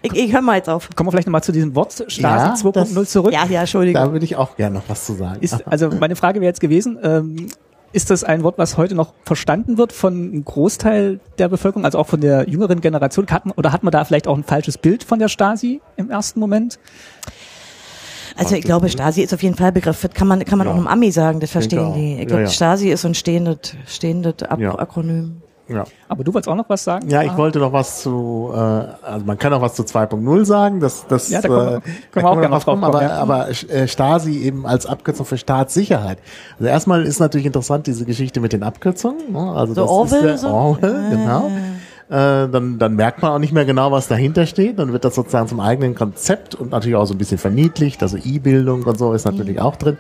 Ich, 0.02 0.14
ich 0.14 0.34
höre 0.34 0.42
mal 0.42 0.58
jetzt 0.58 0.70
auf. 0.70 0.90
Kommen 0.96 1.08
wir 1.08 1.12
vielleicht 1.12 1.28
nochmal 1.28 1.44
zu 1.44 1.52
diesem 1.52 1.76
Wort 1.76 1.94
Stasi 1.94 2.22
ja, 2.22 2.54
2.0 2.54 3.06
zurück. 3.06 3.34
Ja, 3.34 3.46
ja, 3.46 3.62
Entschuldigung. 3.62 4.02
Da 4.02 4.12
würde 4.12 4.26
ich 4.26 4.36
auch 4.36 4.56
gerne 4.56 4.78
noch 4.78 4.84
was 4.88 5.06
zu 5.06 5.14
sagen. 5.14 5.42
Ist, 5.42 5.68
also 5.68 5.90
meine 6.00 6.16
Frage 6.16 6.42
wäre 6.42 6.50
jetzt 6.50 6.62
gewesen, 6.62 6.98
ähm, 7.04 7.48
ist 7.92 8.10
das 8.10 8.24
ein 8.24 8.44
Wort, 8.44 8.58
was 8.58 8.78
heute 8.78 8.96
noch 8.96 9.14
verstanden 9.24 9.78
wird 9.78 9.94
von 9.94 10.14
einem 10.14 10.46
Großteil 10.46 11.20
der 11.38 11.50
Bevölkerung, 11.50 11.86
also 11.86 11.98
auch 11.98 12.08
von 12.08 12.22
der 12.22 12.50
jüngeren 12.50 12.82
Generation? 12.82 13.28
Hat 13.28 13.46
man, 13.46 13.54
oder 13.56 13.72
hat 13.72 13.84
man 13.84 13.92
da 13.92 14.04
vielleicht 14.06 14.28
auch 14.28 14.38
ein 14.38 14.44
falsches 14.44 14.78
Bild 14.78 15.04
von 15.04 15.20
der 15.20 15.28
Stasi 15.28 15.82
im 15.98 16.10
ersten 16.10 16.40
Moment? 16.40 16.80
Also 18.36 18.56
ich 18.56 18.64
glaube, 18.64 18.90
Stasi 18.90 19.22
ist 19.22 19.34
auf 19.34 19.44
jeden 19.44 19.56
Fall 19.56 19.72
Begriff. 19.72 20.02
Das 20.02 20.12
kann 20.14 20.28
man, 20.28 20.44
kann 20.46 20.58
man 20.58 20.68
ja. 20.68 20.74
auch 20.74 20.78
im 20.78 20.88
Ami 20.88 21.12
sagen, 21.12 21.40
das 21.40 21.52
verstehen 21.52 21.94
die. 21.94 22.22
Ich 22.22 22.28
glaube, 22.28 22.44
ja, 22.44 22.48
ja. 22.48 22.54
Stasi 22.54 22.90
ist 22.90 23.02
so 23.02 23.10
ein 23.10 23.16
stehendes, 23.16 23.76
stehendes 23.86 24.44
Akronym. 24.44 25.42
Ja. 25.70 25.84
Aber 26.08 26.24
du 26.24 26.34
wolltest 26.34 26.50
auch 26.50 26.56
noch 26.56 26.68
was 26.68 26.84
sagen? 26.84 27.10
Ja, 27.10 27.22
ich 27.22 27.32
ah. 27.32 27.38
wollte 27.38 27.60
noch 27.60 27.72
was 27.72 28.02
zu, 28.02 28.52
äh, 28.54 28.58
also 28.58 29.26
man 29.26 29.38
kann 29.38 29.54
auch 29.54 29.62
was 29.62 29.76
zu 29.76 29.84
2.0 29.84 30.46
sagen, 30.46 30.80
das, 30.80 31.06
das, 31.08 31.30
ja, 31.30 31.42
da 31.42 31.48
kommen, 31.48 31.60
wir, 31.60 31.78
äh, 31.78 31.82
können 32.12 32.26
wir 32.26 32.30
auch 32.30 32.34
gerne 32.34 32.50
noch 32.50 32.64
drauf 32.64 32.66
kommen, 32.66 32.84
aber, 32.84 33.02
ja. 33.04 33.12
aber 33.16 33.50
äh, 33.50 33.88
Stasi 33.88 34.40
eben 34.40 34.66
als 34.66 34.86
Abkürzung 34.86 35.26
für 35.26 35.38
Staatssicherheit. 35.38 36.18
Also 36.58 36.70
erstmal 36.70 37.04
ist 37.04 37.20
natürlich 37.20 37.46
interessant 37.46 37.88
diese 37.88 38.06
Geschichte 38.06 38.40
mit 38.40 38.54
den 38.54 38.64
Abkürzungen, 38.64 39.32
ne? 39.32 39.52
also 39.54 39.74
so 39.74 39.82
das 39.82 39.90
Orwell, 39.90 40.18
ist 40.20 40.24
der 40.24 40.38
so? 40.38 40.48
Orwell, 40.50 41.10
genau. 41.12 41.48
äh, 42.10 42.50
dann, 42.50 42.80
dann 42.80 42.96
merkt 42.96 43.22
man 43.22 43.32
auch 43.32 43.40
nicht 43.40 43.54
mehr 43.54 43.66
genau, 43.66 43.92
was 43.92 44.08
dahinter 44.08 44.48
steht. 44.48 44.80
Dann 44.80 44.92
wird 44.92 45.06
das 45.06 45.16
sozusagen 45.16 45.48
zum 45.48 45.60
eigenen 45.60 45.94
Konzept 45.94 46.56
und 46.56 46.72
natürlich 46.72 46.96
auch 46.96 47.06
so 47.06 47.14
ein 47.14 47.18
bisschen 47.20 47.38
verniedlicht. 47.38 48.02
Also 48.02 48.18
E-Bildung 48.18 48.84
und 48.84 48.98
so 48.98 49.14
ist 49.14 49.26
natürlich 49.26 49.62
auch 49.62 49.76
drin. 49.76 49.98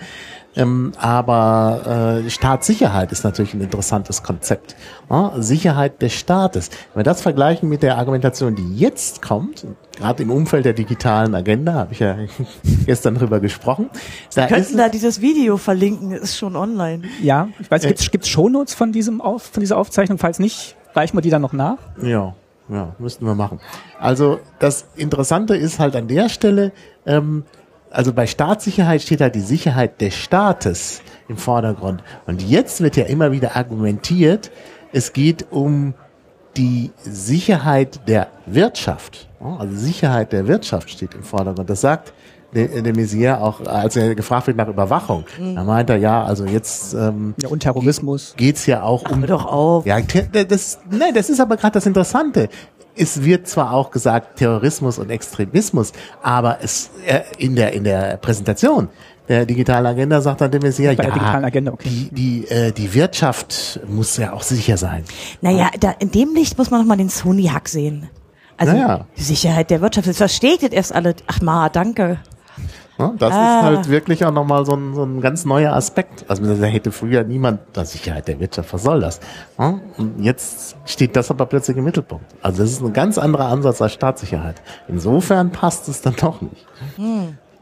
Ähm, 0.56 0.94
aber 0.98 2.22
äh, 2.26 2.30
Staatssicherheit 2.30 3.12
ist 3.12 3.24
natürlich 3.24 3.54
ein 3.54 3.62
interessantes 3.62 4.24
Konzept. 4.24 4.76
Ja, 5.10 5.34
Sicherheit 5.38 6.02
des 6.02 6.14
Staates. 6.14 6.70
Wenn 6.94 7.02
wir 7.02 7.04
das 7.04 7.22
vergleichen 7.22 7.70
mit 7.70 7.84
der 7.84 7.98
Argumentation, 7.98 8.56
die 8.56 8.76
jetzt 8.76 9.22
kommt, 9.22 9.66
gerade 9.98 10.24
im 10.24 10.32
Umfeld 10.32 10.66
der 10.66 10.74
digitalen 10.74 11.36
Agenda, 11.36 11.74
habe 11.74 11.94
ich 11.94 12.00
ja 12.00 12.18
gestern 12.86 13.16
drüber 13.16 13.40
gesprochen, 13.40 13.90
da 14.34 14.48
Könnten 14.48 14.78
da 14.78 14.90
dieses 14.90 15.22
Video 15.22 15.58
verlinken, 15.58 16.12
ist 16.12 16.38
schon 16.38 16.56
online. 16.56 17.04
Ja, 17.22 17.50
ich 17.60 17.70
weiß, 17.70 17.84
gibt's 17.84 18.10
gibt's 18.10 18.28
Shownotes 18.28 18.74
von 18.74 18.92
diesem 18.92 19.22
auf, 19.22 19.44
von 19.44 19.62
dieser 19.62 19.78
Aufzeichnung? 19.78 20.18
Falls 20.18 20.40
nicht, 20.40 20.76
reichen 20.96 21.16
wir 21.16 21.22
die 21.22 21.30
dann 21.30 21.42
noch 21.42 21.54
nach. 21.54 21.78
Ja, 22.02 22.34
ja, 22.70 22.96
müssten 23.00 23.26
wir 23.26 23.36
machen. 23.36 23.60
Also 24.00 24.40
das 24.60 24.88
Interessante 24.96 25.56
ist 25.56 25.80
halt 25.80 25.96
an 25.96 26.08
der 26.08 26.30
Stelle, 26.30 26.72
ähm, 27.06 27.44
also 27.92 28.14
bei 28.14 28.28
Staatssicherheit 28.28 29.02
steht 29.02 29.22
halt 29.22 29.36
die 29.36 29.40
Sicherheit 29.42 30.00
des 30.02 30.16
Staates 30.16 31.02
im 31.28 31.38
Vordergrund. 31.38 32.04
Und 32.28 32.42
jetzt 32.42 32.82
wird 32.82 32.96
ja 32.98 33.06
immer 33.06 33.32
wieder 33.32 33.56
argumentiert, 33.56 34.52
es 34.92 35.14
geht 35.14 35.48
um 35.52 35.94
die 36.58 36.92
Sicherheit 37.04 38.08
der 38.08 38.28
Wirtschaft. 38.46 39.28
Ja, 39.40 39.58
Also 39.60 39.76
Sicherheit 39.76 40.34
der 40.34 40.48
Wirtschaft 40.48 40.90
steht 40.90 41.14
im 41.14 41.24
Vordergrund. 41.24 41.70
Das 41.70 41.82
sagt 41.82 42.12
de, 42.54 42.82
de 42.82 42.92
Maizière 42.94 43.40
auch, 43.42 43.62
als 43.68 43.96
er 43.96 44.16
gefragt 44.16 44.48
wird 44.48 44.58
nach 44.58 44.68
Überwachung. 44.68 45.26
Da 45.38 45.64
meint 45.64 45.90
er, 45.92 45.98
ja, 45.98 46.24
also 46.24 46.46
jetzt 46.46 46.96
ähm, 46.96 47.36
Ja, 47.42 47.50
und 47.50 47.60
Terrorismus. 47.60 48.34
geht's 48.36 48.66
ja 48.66 48.82
auch 48.82 49.10
um 49.12 49.20
Hör 49.22 49.28
doch 49.28 49.46
auf. 49.46 49.86
ja, 49.86 50.00
das, 50.02 50.80
nein, 50.90 51.14
das 51.14 51.30
ist 51.30 51.40
aber 51.40 51.56
gerade 51.58 51.74
das 51.74 51.86
Interessante. 51.86 52.50
Es 53.00 53.24
wird 53.24 53.48
zwar 53.48 53.74
auch 53.74 53.92
gesagt 53.92 54.38
Terrorismus 54.38 55.00
und 55.00 55.10
Extremismus, 55.10 55.94
aber 56.22 56.60
es 56.62 56.92
äh, 57.06 57.22
in 57.38 57.56
der 57.56 57.74
in 57.74 57.84
der 57.84 58.18
Präsentation 58.18 58.90
der 59.30 59.46
digitalen 59.46 59.86
Agenda 59.86 60.22
sagt 60.22 60.42
dann 60.42 60.52
der 60.52 60.60
Bei 60.60 60.70
der 60.70 60.86
ja, 60.86 60.94
digitalen 60.96 61.46
Agenda, 61.46 61.72
okay. 61.72 61.88
die 61.88 62.10
die 62.12 62.48
äh, 62.48 62.72
die 62.72 62.94
Wirtschaft 62.96 63.80
muss 63.88 64.18
ja 64.18 64.34
auch 64.34 64.42
sicher 64.42 64.76
sein. 64.76 65.04
Naja, 65.42 65.70
da, 65.80 65.92
in 66.00 66.12
dem 66.12 66.34
Licht 66.34 66.58
muss 66.58 66.72
man 66.72 66.82
noch 66.82 66.88
mal 66.88 66.98
den 66.98 67.10
Sony-Hack 67.10 67.70
sehen. 67.70 68.10
Also 68.58 68.74
Naja. 68.74 69.06
die 69.18 69.24
Sicherheit 69.24 69.70
der 69.70 69.82
Wirtschaft. 69.82 70.08
Das 70.08 70.18
versteht 70.18 70.64
jetzt 70.64 70.74
erst 70.74 70.94
alle. 70.94 71.16
Ach 71.28 71.42
ma, 71.42 71.70
danke. 71.70 72.20
Ja, 73.00 73.14
das 73.18 73.32
Ah. 73.34 73.58
ist 73.60 73.64
halt 73.64 73.90
wirklich 73.90 74.26
auch 74.26 74.32
nochmal 74.34 74.66
so 74.66 74.74
ein, 74.74 74.94
so 74.94 75.04
ein 75.04 75.22
ganz 75.22 75.46
neuer 75.46 75.74
Aspekt. 75.74 76.26
Also 76.28 76.44
da 76.44 76.66
hätte 76.68 76.92
früher 76.92 77.24
niemand, 77.24 77.62
die 77.76 77.86
Sicherheit 77.86 78.28
der 78.28 78.40
Wirtschaft, 78.42 78.74
was 78.74 78.84
soll 78.84 79.00
das? 79.00 79.22
Ja, 79.58 79.80
Und 79.98 80.22
jetzt 80.22 80.76
steht 80.86 81.16
das 81.16 81.32
aber 81.32 81.46
plötzlich 81.46 81.78
im 81.78 81.86
Mittelpunkt. 81.86 82.26
Also 82.42 82.62
das 82.62 82.72
ist 82.74 82.82
ein 82.82 82.92
ganz 82.94 83.18
anderer 83.18 83.46
Ansatz 83.48 83.82
als 83.82 83.94
Staatssicherheit. 83.94 84.62
Insofern 84.90 85.52
passt 85.52 85.88
es 85.88 86.02
dann 86.02 86.16
doch 86.18 86.42
nicht. 86.42 86.68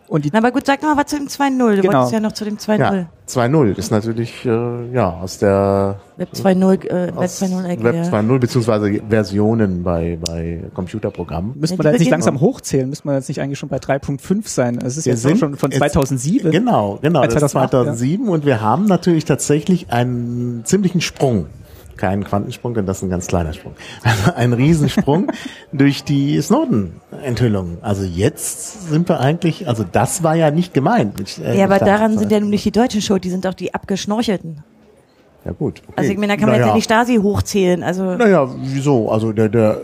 Und 0.09 0.23
die, 0.23 0.29
Na, 0.31 0.39
aber 0.39 0.51
gut, 0.51 0.65
sag 0.65 0.81
noch 0.81 0.95
mal 0.95 1.01
was 1.03 1.09
zu 1.09 1.17
dem 1.17 1.27
2.0. 1.27 1.75
Du 1.75 1.81
Genau. 1.81 1.93
wolltest 1.95 2.13
ja 2.13 2.19
noch 2.21 2.31
zu 2.31 2.45
dem 2.45 2.57
2.0. 2.57 2.79
Ja, 2.79 3.07
2.0 3.27 3.77
ist 3.77 3.91
natürlich 3.91 4.45
äh, 4.45 4.91
ja 4.93 5.09
aus 5.21 5.37
der 5.37 5.99
Web 6.15 6.29
2.0, 6.33 6.85
äh, 6.87 7.07
Web 7.07 7.17
aus 7.17 7.41
2.0 7.41 7.65
Ecke. 7.65 7.83
Web 7.83 7.95
ja. 7.95 8.03
2.0 8.03 8.39
beziehungsweise 8.39 9.01
Versionen 9.09 9.83
bei 9.83 10.17
bei 10.25 10.61
Computerprogrammen. 10.73 11.59
müsste 11.59 11.73
Ja, 11.73 11.77
man 11.79 11.83
da 11.83 11.91
jetzt 11.91 11.99
nicht 11.99 12.11
langsam 12.11 12.39
hochzählen, 12.39 12.87
müsste 12.89 13.05
man 13.05 13.15
jetzt 13.17 13.27
nicht 13.27 13.41
eigentlich 13.41 13.59
schon 13.59 13.67
bei 13.67 13.77
3.5 13.79 14.47
sein. 14.47 14.77
Es 14.81 14.95
ist 14.95 15.05
Wir 15.07 15.13
jetzt 15.13 15.39
schon 15.39 15.55
von 15.57 15.71
jetzt- 15.71 15.79
2007. 15.79 16.51
Genau, 16.51 16.99
genau, 17.01 17.19
Bei 17.19 17.27
das 17.27 17.43
ist 17.43 17.51
2008, 17.51 17.71
2007 17.71 18.29
und 18.29 18.45
wir 18.45 18.61
haben 18.61 18.85
natürlich 18.85 19.25
tatsächlich 19.25 19.91
einen 19.91 20.61
ziemlichen 20.63 21.01
Sprung. 21.01 21.47
Keinen 21.97 22.23
Quantensprung, 22.23 22.73
denn 22.73 22.85
das 22.85 22.97
ist 22.97 23.03
ein 23.03 23.09
ganz 23.09 23.27
kleiner 23.27 23.53
Sprung. 23.53 23.73
ein 24.35 24.53
Riesensprung 24.53 25.31
durch 25.71 26.03
die 26.03 26.39
Snowden-Enthüllung. 26.41 27.77
Also 27.81 28.03
jetzt 28.03 28.89
sind 28.89 29.09
wir 29.09 29.19
eigentlich, 29.19 29.67
also 29.67 29.83
das 29.83 30.23
war 30.23 30.35
ja 30.35 30.51
nicht 30.51 30.73
gemeint. 30.73 31.17
Mit, 31.17 31.37
äh, 31.39 31.57
Ja, 31.57 31.65
aber 31.65 31.75
mit 31.75 31.87
daran 31.87 32.17
sind 32.17 32.31
ja 32.31 32.39
nun 32.39 32.49
nicht 32.49 32.65
die 32.65 32.71
Deutschen 32.71 33.01
schuld, 33.01 33.23
die 33.23 33.29
sind 33.29 33.45
auch 33.47 33.53
die 33.53 33.73
abgeschnorchelten. 33.73 34.63
Ja 35.47 35.53
gut. 35.53 35.81
Okay. 35.87 35.93
Also 35.95 36.11
ich 36.11 36.17
meine, 36.17 36.33
da 36.33 36.37
kann 36.37 36.49
man 36.49 36.59
naja. 36.59 36.75
jetzt 36.75 36.87
ja 36.89 36.97
die 37.03 37.05
Stasi 37.05 37.15
hochzählen. 37.23 37.81
Also 37.81 38.15
Naja, 38.15 38.49
wieso? 38.63 39.09
Also 39.09 39.31
der, 39.31 39.47
der, 39.47 39.77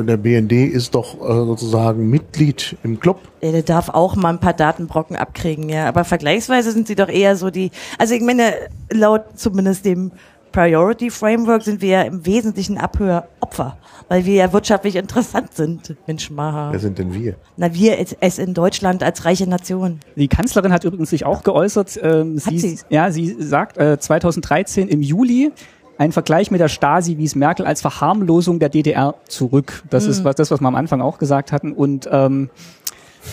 äh, 0.00 0.04
der 0.04 0.18
BND 0.18 0.52
ist 0.52 0.94
doch 0.94 1.14
äh, 1.14 1.46
sozusagen 1.46 2.10
Mitglied 2.10 2.76
im 2.82 3.00
Club. 3.00 3.20
der 3.40 3.62
darf 3.62 3.88
auch 3.88 4.16
mal 4.16 4.28
ein 4.28 4.38
paar 4.38 4.52
Datenbrocken 4.52 5.16
abkriegen, 5.16 5.70
ja. 5.70 5.88
Aber 5.88 6.04
vergleichsweise 6.04 6.72
sind 6.72 6.88
sie 6.88 6.94
doch 6.94 7.08
eher 7.08 7.36
so 7.36 7.48
die. 7.48 7.70
Also 7.96 8.14
ich 8.14 8.20
meine, 8.20 8.52
laut 8.90 9.22
zumindest 9.36 9.86
dem 9.86 10.12
Priority 10.52 11.10
Framework 11.10 11.62
sind 11.62 11.80
wir 11.80 11.88
ja 11.88 12.02
im 12.02 12.24
Wesentlichen 12.26 12.78
Abhöropfer, 12.78 13.76
weil 14.08 14.24
wir 14.24 14.34
ja 14.34 14.52
wirtschaftlich 14.52 14.96
interessant 14.96 15.54
sind, 15.54 15.96
Mensch 16.06 16.30
Maha. 16.30 16.70
Wer 16.72 16.78
sind 16.78 16.98
denn 16.98 17.14
wir? 17.14 17.36
Na, 17.56 17.72
wir 17.74 17.96
es, 18.20 18.38
in 18.38 18.54
Deutschland 18.54 19.02
als 19.02 19.24
reiche 19.24 19.48
Nation. 19.48 20.00
Die 20.16 20.28
Kanzlerin 20.28 20.72
hat 20.72 20.84
übrigens 20.84 21.10
sich 21.10 21.24
auch 21.24 21.42
geäußert. 21.42 21.98
Ähm, 22.02 22.38
Hat 22.44 22.58
sie? 22.58 22.78
Ja, 22.90 23.10
sie 23.10 23.36
sagt 23.40 23.78
äh, 23.78 23.98
2013 23.98 24.88
im 24.88 25.02
Juli 25.02 25.52
ein 25.98 26.12
Vergleich 26.12 26.50
mit 26.50 26.60
der 26.60 26.68
Stasi 26.68 27.16
wies 27.18 27.34
Merkel 27.34 27.64
als 27.66 27.80
Verharmlosung 27.80 28.58
der 28.58 28.68
DDR 28.70 29.14
zurück. 29.28 29.82
Das 29.90 30.04
Mhm. 30.04 30.10
ist 30.10 30.24
was, 30.24 30.34
das, 30.34 30.50
was 30.50 30.60
wir 30.60 30.66
am 30.68 30.74
Anfang 30.74 31.00
auch 31.00 31.18
gesagt 31.18 31.52
hatten. 31.52 31.72
Und 31.72 32.08
ähm, 32.10 32.50
äh, 32.50 32.81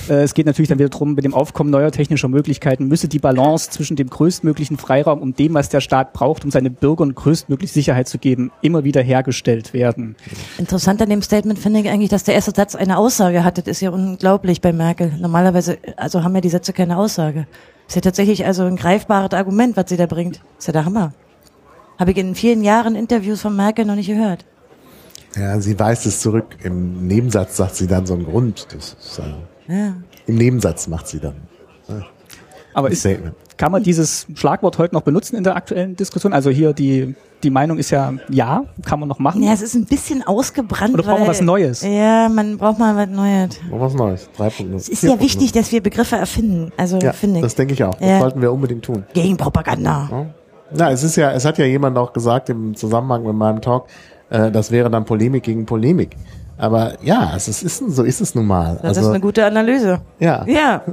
es 0.07 0.33
geht 0.33 0.45
natürlich 0.45 0.69
dann 0.69 0.79
wieder 0.79 0.89
drum, 0.89 1.13
mit 1.13 1.23
dem 1.23 1.33
Aufkommen 1.33 1.69
neuer 1.71 1.91
technischer 1.91 2.27
Möglichkeiten 2.27 2.87
müsse 2.87 3.07
die 3.07 3.19
Balance 3.19 3.71
zwischen 3.71 3.95
dem 3.95 4.09
größtmöglichen 4.09 4.77
Freiraum 4.77 5.21
und 5.21 5.39
dem, 5.39 5.53
was 5.53 5.69
der 5.69 5.81
Staat 5.81 6.13
braucht, 6.13 6.45
um 6.45 6.51
seine 6.51 6.69
Bürgern 6.69 7.15
größtmögliche 7.15 7.73
Sicherheit 7.73 8.07
zu 8.07 8.19
geben, 8.19 8.51
immer 8.61 8.83
wieder 8.83 9.01
hergestellt 9.01 9.73
werden. 9.73 10.15
Interessant 10.57 11.01
an 11.01 11.09
dem 11.09 11.21
Statement 11.21 11.59
finde 11.59 11.79
ich 11.79 11.89
eigentlich, 11.89 12.09
dass 12.09 12.23
der 12.23 12.35
erste 12.35 12.51
Satz 12.51 12.75
eine 12.75 12.97
Aussage 12.97 13.43
hat. 13.43 13.57
Das 13.57 13.67
ist 13.67 13.81
ja 13.81 13.89
unglaublich 13.89 14.61
bei 14.61 14.73
Merkel. 14.73 15.11
Normalerweise, 15.19 15.77
also 15.97 16.23
haben 16.23 16.35
ja 16.35 16.41
die 16.41 16.49
Sätze 16.49 16.73
keine 16.73 16.97
Aussage. 16.97 17.47
Ist 17.87 17.95
ja 17.95 18.01
tatsächlich 18.01 18.45
also 18.45 18.63
ein 18.63 18.75
greifbares 18.75 19.33
Argument, 19.33 19.75
was 19.75 19.89
sie 19.89 19.97
da 19.97 20.05
bringt. 20.05 20.41
Ist 20.59 20.67
ja 20.67 20.73
der 20.73 20.85
Hammer. 20.85 21.13
Habe 21.97 22.11
ich 22.11 22.17
in 22.17 22.35
vielen 22.35 22.63
Jahren 22.63 22.95
Interviews 22.95 23.41
von 23.41 23.55
Merkel 23.55 23.85
noch 23.85 23.95
nicht 23.95 24.07
gehört. 24.07 24.45
Ja, 25.35 25.59
sie 25.59 25.77
weist 25.79 26.05
es 26.05 26.21
zurück. 26.21 26.57
Im 26.63 27.07
Nebensatz 27.07 27.57
sagt 27.57 27.75
sie 27.75 27.87
dann 27.87 28.05
so 28.05 28.13
einen 28.13 28.25
Grund. 28.25 28.67
Das 28.71 28.95
ist, 28.99 29.19
äh, 29.19 29.23
Ja. 29.69 29.93
Im 30.27 30.35
Nebensatz 30.35 30.87
macht 30.87 31.07
sie 31.07 31.19
dann 31.19 31.35
Aber 32.73 32.89
ist, 32.89 33.07
kann 33.57 33.71
man 33.71 33.83
dieses 33.83 34.25
Schlagwort 34.35 34.77
heute 34.77 34.95
noch 34.95 35.01
benutzen 35.01 35.35
in 35.35 35.43
der 35.43 35.55
aktuellen 35.55 35.95
Diskussion? 35.95 36.31
Also 36.33 36.49
hier 36.49 36.71
die, 36.73 37.13
die 37.43 37.49
Meinung 37.49 37.77
ist 37.77 37.89
ja 37.89 38.13
ja, 38.29 38.63
kann 38.85 38.99
man 38.99 39.09
noch 39.09 39.19
machen. 39.19 39.43
Ja, 39.43 39.51
es 39.53 39.61
ist 39.61 39.75
ein 39.75 39.85
bisschen 39.85 40.23
ausgebrannt. 40.25 40.93
Oder 40.93 41.03
brauchen 41.03 41.17
wir 41.17 41.21
weil- 41.21 41.27
was 41.27 41.41
Neues? 41.41 41.81
Ja, 41.83 42.29
man 42.29 42.57
braucht 42.57 42.79
mal 42.79 42.95
was 42.95 43.09
Neues. 43.09 43.59
Noch 43.69 43.79
was 43.81 43.93
Neues. 43.95 44.29
3.0. 44.37 44.75
Es 44.75 44.87
ist 44.89 45.03
ja 45.03 45.19
wichtig, 45.19 45.51
dass 45.51 45.71
wir 45.71 45.81
Begriffe 45.83 46.15
erfinden. 46.15 46.71
Also 46.77 46.99
Ja, 46.99 47.11
finde 47.13 47.41
das 47.41 47.51
ich. 47.53 47.57
denke 47.57 47.73
ich 47.73 47.83
auch. 47.83 47.95
Das 47.95 48.07
Ja. 48.07 48.19
sollten 48.21 48.41
wir 48.41 48.51
unbedingt 48.53 48.85
tun. 48.85 49.03
Gegen 49.13 49.35
Propaganda. 49.37 50.27
Na, 50.71 50.91
es 50.91 51.03
ist 51.03 51.15
ja, 51.15 51.31
es 51.31 51.43
hat 51.45 51.57
ja 51.57 51.65
jemand 51.65 51.97
auch 51.97 52.13
gesagt 52.13 52.49
im 52.49 52.75
Zusammenhang 52.75 53.23
mit 53.23 53.33
meinem 53.35 53.59
Talk, 53.61 53.87
äh, 54.29 54.51
das 54.51 54.69
wäre 54.71 54.89
dann 54.89 55.03
Polemik 55.03 55.43
gegen 55.43 55.65
Polemik. 55.65 56.15
Aber 56.59 56.93
ja, 57.03 57.33
es 57.35 57.47
ist, 57.47 57.63
ist, 57.63 57.77
so 57.77 58.03
ist 58.03 58.21
es 58.21 58.35
nun 58.35 58.45
mal. 58.45 58.75
Das 58.81 58.97
also, 58.97 59.01
ist 59.01 59.07
eine 59.07 59.19
gute 59.21 59.45
Analyse. 59.45 60.01
ja, 60.19 60.45
Ja, 60.47 60.83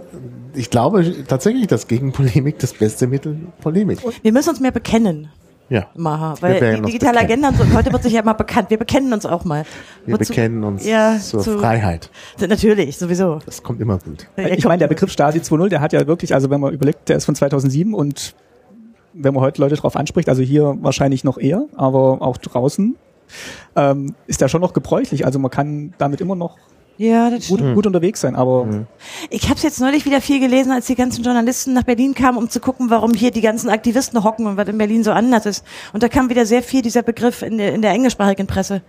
ich 0.55 0.71
glaube 0.71 1.25
tatsächlich, 1.29 1.67
dass 1.67 1.87
gegen 1.89 2.13
Polemik 2.13 2.59
das 2.61 2.73
beste 2.73 3.07
Mittel 3.07 3.37
Polemik. 3.61 3.99
wir 4.23 4.33
müssen 4.33 4.49
uns 4.51 4.61
mehr 4.61 4.71
bekennen. 4.71 5.29
Ja. 5.69 5.87
Maha, 5.97 6.35
Wir 6.41 6.43
weil 6.43 6.61
die 6.61 6.79
uns 6.79 6.87
digitale 6.87 7.19
bekennen. 7.19 7.45
Agenda 7.45 7.65
und 7.65 7.71
so, 7.71 7.77
heute 7.77 7.93
wird 7.93 8.03
sich 8.05 8.13
ja 8.13 8.23
mal 8.23 8.35
bekannt. 8.35 8.71
Wir 8.71 8.79
bekennen 8.79 9.13
uns 9.13 9.27
auch 9.27 9.45
mal. 9.45 9.65
Wir 10.05 10.15
Wozu- 10.15 10.29
bekennen 10.29 10.63
uns 10.63 10.87
ja, 10.87 11.19
zur 11.19 11.41
zu- 11.41 11.59
Freiheit. 11.59 12.09
Natürlich, 12.39 12.97
sowieso. 12.97 13.41
Das 13.45 13.65
kommt 13.65 13.81
immer 13.81 13.99
gut. 13.99 14.29
Ich 14.37 14.65
meine, 14.65 14.79
der 14.79 14.87
Begriff 14.87 15.11
Stasi 15.11 15.41
2.0, 15.41 15.69
der 15.69 15.81
hat 15.81 15.93
ja 15.93 16.07
wirklich, 16.07 16.33
also 16.35 16.51
wenn 16.51 16.61
man 16.61 16.73
überlegt, 16.73 17.09
der 17.09 17.17
ist 17.17 17.25
von 17.25 17.35
2007 17.35 17.93
und 17.95 18.37
wenn 19.13 19.35
man 19.35 19.43
heute 19.43 19.61
Leute 19.61 19.75
drauf 19.75 19.97
anspricht, 19.97 20.29
also 20.29 20.41
hier 20.43 20.77
wahrscheinlich 20.83 21.25
noch 21.25 21.37
eher, 21.37 21.65
aber 21.75 22.23
auch 22.23 22.37
draußen, 22.37 22.95
ähm, 23.75 24.15
ist 24.27 24.41
der 24.41 24.49
schon 24.49 24.61
noch 24.61 24.73
gebräuchlich. 24.73 25.25
Also 25.25 25.39
man 25.39 25.51
kann 25.51 25.95
damit 25.99 26.21
immer 26.21 26.35
noch 26.35 26.59
Ja, 26.99 27.29
das 27.31 27.49
gut, 27.49 27.59
stimmt. 27.61 27.75
gut 27.75 27.87
unterwegs 27.87 28.21
sein, 28.23 28.35
aber 28.37 28.67
Ich 29.29 29.45
habe 29.45 29.57
es 29.57 29.63
jetzt 29.63 29.81
neulich 29.81 30.07
wieder 30.07 30.21
viel 30.23 30.41
gelesen, 30.41 30.73
als 30.73 30.87
die 30.87 30.95
ganzen 30.95 31.23
Journalisten 31.23 31.75
nach 31.75 31.83
Berlin 31.83 32.15
kamen, 32.15 32.39
um 32.39 32.49
zu 32.49 32.59
gucken, 32.59 32.89
warum 32.89 33.13
hier 33.13 33.31
die 33.31 33.43
ganzen 33.43 33.69
Aktivisten 33.69 34.25
hocken 34.25 34.47
und 34.47 34.57
was 34.57 34.67
in 34.69 34.79
Berlin 34.79 35.05
so 35.05 35.11
anders 35.13 35.45
ist. 35.47 35.65
Und 35.93 36.03
da 36.03 36.09
kam 36.09 36.31
wieder 36.31 36.47
sehr 36.47 36.63
viel 36.63 36.81
dieser 36.83 37.03
Begriff 37.03 37.43
in 37.43 37.59
der, 37.59 37.75
in 37.75 37.83
der 37.83 37.91
englischsprachigen 37.93 38.47
Presse, 38.47 38.81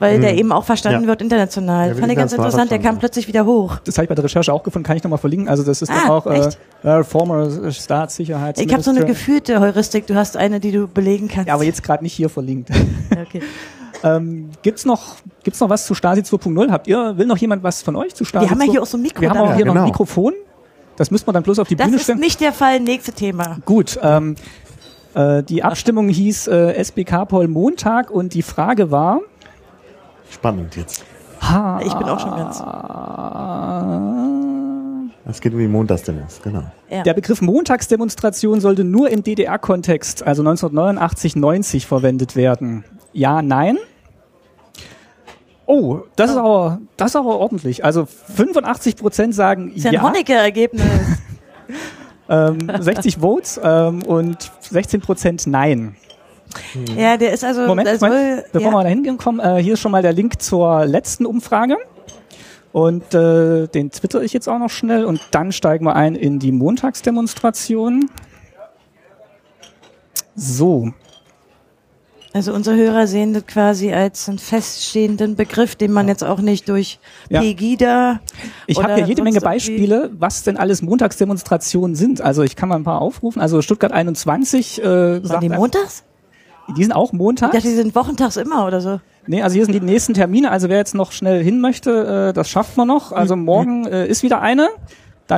weil 0.00 0.20
der 0.20 0.36
eben 0.36 0.50
auch 0.50 0.64
verstanden 0.64 1.02
Ja. 1.02 1.08
wird 1.08 1.22
international. 1.22 1.90
Ja, 1.90 1.94
Fand 1.94 2.10
ich 2.10 2.18
ganz 2.18 2.32
interessant, 2.32 2.70
der 2.72 2.78
kam 2.80 2.98
plötzlich 2.98 3.28
wieder 3.28 3.46
hoch. 3.46 3.76
das 3.84 3.96
habe 3.96 4.04
ich 4.04 4.08
bei 4.08 4.14
der 4.16 4.24
Recherche 4.24 4.52
auch 4.52 4.62
gefunden, 4.64 4.84
kann 4.86 4.96
ich 4.96 5.04
nochmal 5.04 5.18
verlinken. 5.20 5.48
Also 5.48 5.62
das 5.62 5.82
ist 5.82 5.90
Ah, 5.90 5.94
dann 6.02 6.10
auch 6.10 6.26
äh, 6.26 6.38
echt? 6.40 6.58
äh, 6.82 7.04
former 7.04 7.70
Staatssicherheits. 7.70 8.60
Ich 8.60 8.72
habe 8.72 8.82
so 8.82 8.90
eine 8.90 9.04
gefühlte 9.04 9.60
Heuristik, 9.60 10.06
du 10.08 10.14
hast 10.16 10.36
eine, 10.36 10.58
die 10.58 10.72
du 10.72 10.88
belegen 10.88 11.28
kannst. 11.28 11.46
Ja, 11.48 11.54
aber 11.54 11.64
jetzt 11.64 11.82
gerade 11.84 12.02
nicht 12.02 12.14
hier 12.14 12.28
verlinkt. 12.28 12.70
Okay. 13.12 13.40
ähm, 14.02 14.50
gibt's 14.62 14.84
noch 14.84 15.16
gibt's 15.44 15.60
noch 15.60 15.70
was 15.70 15.86
zu 15.86 15.94
Stasi 15.94 16.22
2.0? 16.22 16.70
Habt 16.70 16.86
ihr 16.88 17.16
will 17.16 17.26
noch 17.26 17.36
jemand 17.38 17.62
was 17.62 17.82
von 17.82 17.96
euch 17.96 18.14
zu 18.14 18.24
Stasi? 18.24 18.46
Wir 18.46 18.50
haben 18.50 18.60
ja 18.60 18.66
2.0? 18.66 18.70
hier 18.70 18.82
auch 18.82 18.86
so 18.86 18.98
ein 18.98 19.02
Mikro 19.02 19.20
Wir 19.20 19.30
haben 19.30 19.38
auch 19.38 19.54
hier 19.54 19.64
noch 19.64 19.72
ein 19.72 19.78
genau. 19.78 19.86
Mikrofon. 19.86 20.34
Das 20.96 21.10
müsste 21.10 21.26
man 21.26 21.34
dann 21.34 21.42
bloß 21.42 21.58
auf 21.58 21.68
die 21.68 21.76
Das 21.76 21.86
Bühne 21.86 21.96
ist 21.96 22.04
stellen. 22.04 22.20
nicht 22.20 22.40
der 22.40 22.52
Fall, 22.52 22.80
nächste 22.80 23.12
Thema. 23.12 23.58
Gut, 23.64 23.98
ähm, 24.02 24.36
äh, 25.14 25.42
die 25.42 25.62
Abstimmung 25.62 26.08
hieß 26.08 26.48
äh, 26.48 26.74
SBK 26.74 27.26
Poll 27.26 27.48
Montag 27.48 28.10
und 28.10 28.34
die 28.34 28.42
Frage 28.42 28.90
war, 28.90 29.20
Spannend 30.30 30.76
jetzt. 30.76 31.04
Ha. 31.42 31.80
Ich 31.84 31.92
bin 31.92 32.08
auch 32.08 32.18
schon 32.18 32.30
ganz. 32.30 32.62
Es 35.24 35.40
geht 35.40 35.52
um 35.52 35.58
die 35.58 35.68
Montagsdemos, 35.68 36.40
genau. 36.42 36.64
Ja. 36.90 37.02
Der 37.02 37.14
Begriff 37.14 37.42
Montagsdemonstration 37.42 38.60
sollte 38.60 38.82
nur 38.82 39.10
im 39.10 39.22
DDR-Kontext, 39.22 40.22
also 40.22 40.42
1989, 40.42 41.36
90 41.36 41.86
verwendet 41.86 42.34
werden. 42.34 42.84
Ja, 43.12 43.42
nein? 43.42 43.78
Oh, 45.72 46.00
das 46.16 46.32
ist 46.32 46.36
aber, 46.36 46.82
das 46.98 47.12
ist 47.12 47.16
aber 47.16 47.38
ordentlich. 47.38 47.82
Also 47.82 48.04
85 48.04 48.96
Prozent 48.96 49.34
sagen 49.34 49.72
ist 49.72 49.84
ja 49.84 49.90
ein 49.90 49.94
ja, 49.94 50.02
Honecker-Ergebnis. 50.02 50.84
ähm, 52.28 52.58
60 52.78 53.16
Votes 53.16 53.58
ähm, 53.64 54.02
und 54.02 54.52
16 54.60 55.00
Prozent 55.00 55.46
nein. 55.46 55.96
ja, 56.94 57.16
der 57.16 57.32
ist 57.32 57.42
also. 57.42 57.62
Moment, 57.62 57.88
das 57.88 58.02
Moment 58.02 58.20
soll, 58.20 58.44
bevor 58.52 58.70
ja. 58.70 58.78
wir 58.80 58.82
da 58.82 58.88
hinkommen, 58.90 59.40
äh, 59.40 59.62
hier 59.62 59.72
ist 59.72 59.80
schon 59.80 59.92
mal 59.92 60.02
der 60.02 60.12
Link 60.12 60.42
zur 60.42 60.84
letzten 60.84 61.24
Umfrage. 61.24 61.78
Und 62.72 63.14
äh, 63.14 63.66
den 63.66 63.90
twitter 63.92 64.22
ich 64.22 64.34
jetzt 64.34 64.48
auch 64.50 64.58
noch 64.58 64.68
schnell 64.70 65.06
und 65.06 65.22
dann 65.30 65.52
steigen 65.52 65.86
wir 65.86 65.96
ein 65.96 66.16
in 66.16 66.38
die 66.38 66.52
Montagsdemonstration. 66.52 68.10
So, 70.34 70.92
Also 72.34 72.54
unsere 72.54 72.76
Hörer 72.76 73.06
sehen 73.06 73.34
das 73.34 73.46
quasi 73.46 73.92
als 73.92 74.26
einen 74.28 74.38
feststehenden 74.38 75.36
Begriff, 75.36 75.76
den 75.76 75.92
man 75.92 76.08
jetzt 76.08 76.24
auch 76.24 76.40
nicht 76.40 76.66
durch 76.68 76.98
Ja. 77.28 77.40
Pegida. 77.40 78.20
ich 78.66 78.78
oder 78.78 78.88
habe 78.88 78.96
hier 78.96 79.06
jede 79.06 79.22
Menge 79.22 79.40
Beispiele, 79.40 80.10
was 80.18 80.42
denn 80.42 80.56
alles 80.56 80.80
Montagsdemonstrationen 80.80 81.94
sind. 81.94 82.22
Also 82.22 82.42
ich 82.42 82.56
kann 82.56 82.70
mal 82.70 82.76
ein 82.76 82.84
paar 82.84 83.02
aufrufen. 83.02 83.40
Also 83.42 83.60
Stuttgart 83.60 83.92
21 83.92 84.80
äh, 84.82 84.84
Waren 84.86 85.24
sagt, 85.26 85.42
die 85.42 85.48
montags? 85.50 86.04
die 86.76 86.82
sind 86.82 86.92
auch 86.92 87.12
Ich 87.12 87.18
montags. 87.18 87.52
dachte, 87.52 87.68
die 87.68 87.74
sind 87.74 87.94
wochentags 87.94 88.36
immer 88.38 88.66
oder 88.66 88.80
so. 88.80 89.00
Nee, 89.26 89.42
also 89.42 89.54
hier 89.54 89.64
sind 89.66 89.74
die 89.74 89.80
nächsten 89.80 90.14
Termine. 90.14 90.50
Also 90.50 90.68
wer 90.70 90.78
jetzt 90.78 90.94
noch 90.94 91.12
schnell 91.12 91.44
hin 91.44 91.60
möchte, 91.60 92.30
äh, 92.30 92.32
das 92.32 92.48
schafft 92.48 92.76
man 92.78 92.88
noch. 92.88 93.12
Also 93.12 93.36
morgen 93.36 93.86
äh, 93.86 94.06
ist 94.06 94.22
wieder 94.22 94.40
eine. 94.40 94.68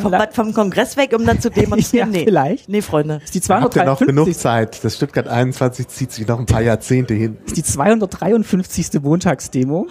Dann 0.00 0.28
Vom, 0.33 0.46
vom 0.46 0.54
Kongress 0.54 0.96
weg, 0.96 1.14
um 1.16 1.24
dann 1.24 1.40
zu 1.40 1.50
demonstrieren? 1.52 2.12
Ja, 2.12 2.18
nee. 2.18 2.24
vielleicht. 2.24 2.68
Nee, 2.68 2.83
Freunde. 2.83 3.20
ist 3.24 3.35
die 3.35 3.40
Habt 3.40 3.76
ihr 3.76 3.85
noch 3.85 3.98
genug 3.98 4.26
253. 4.33 4.37
Zeit? 4.37 4.85
Das 4.85 4.96
Stuttgart 4.96 5.28
21 5.28 5.88
zieht 5.88 6.12
sich 6.12 6.26
noch 6.26 6.38
ein 6.38 6.46
paar 6.46 6.62
Jahrzehnte 6.62 7.14
hin. 7.14 7.37
ist 7.46 7.57
die 7.57 7.62
253. 7.62 9.00
Montagsdemo. 9.02 9.87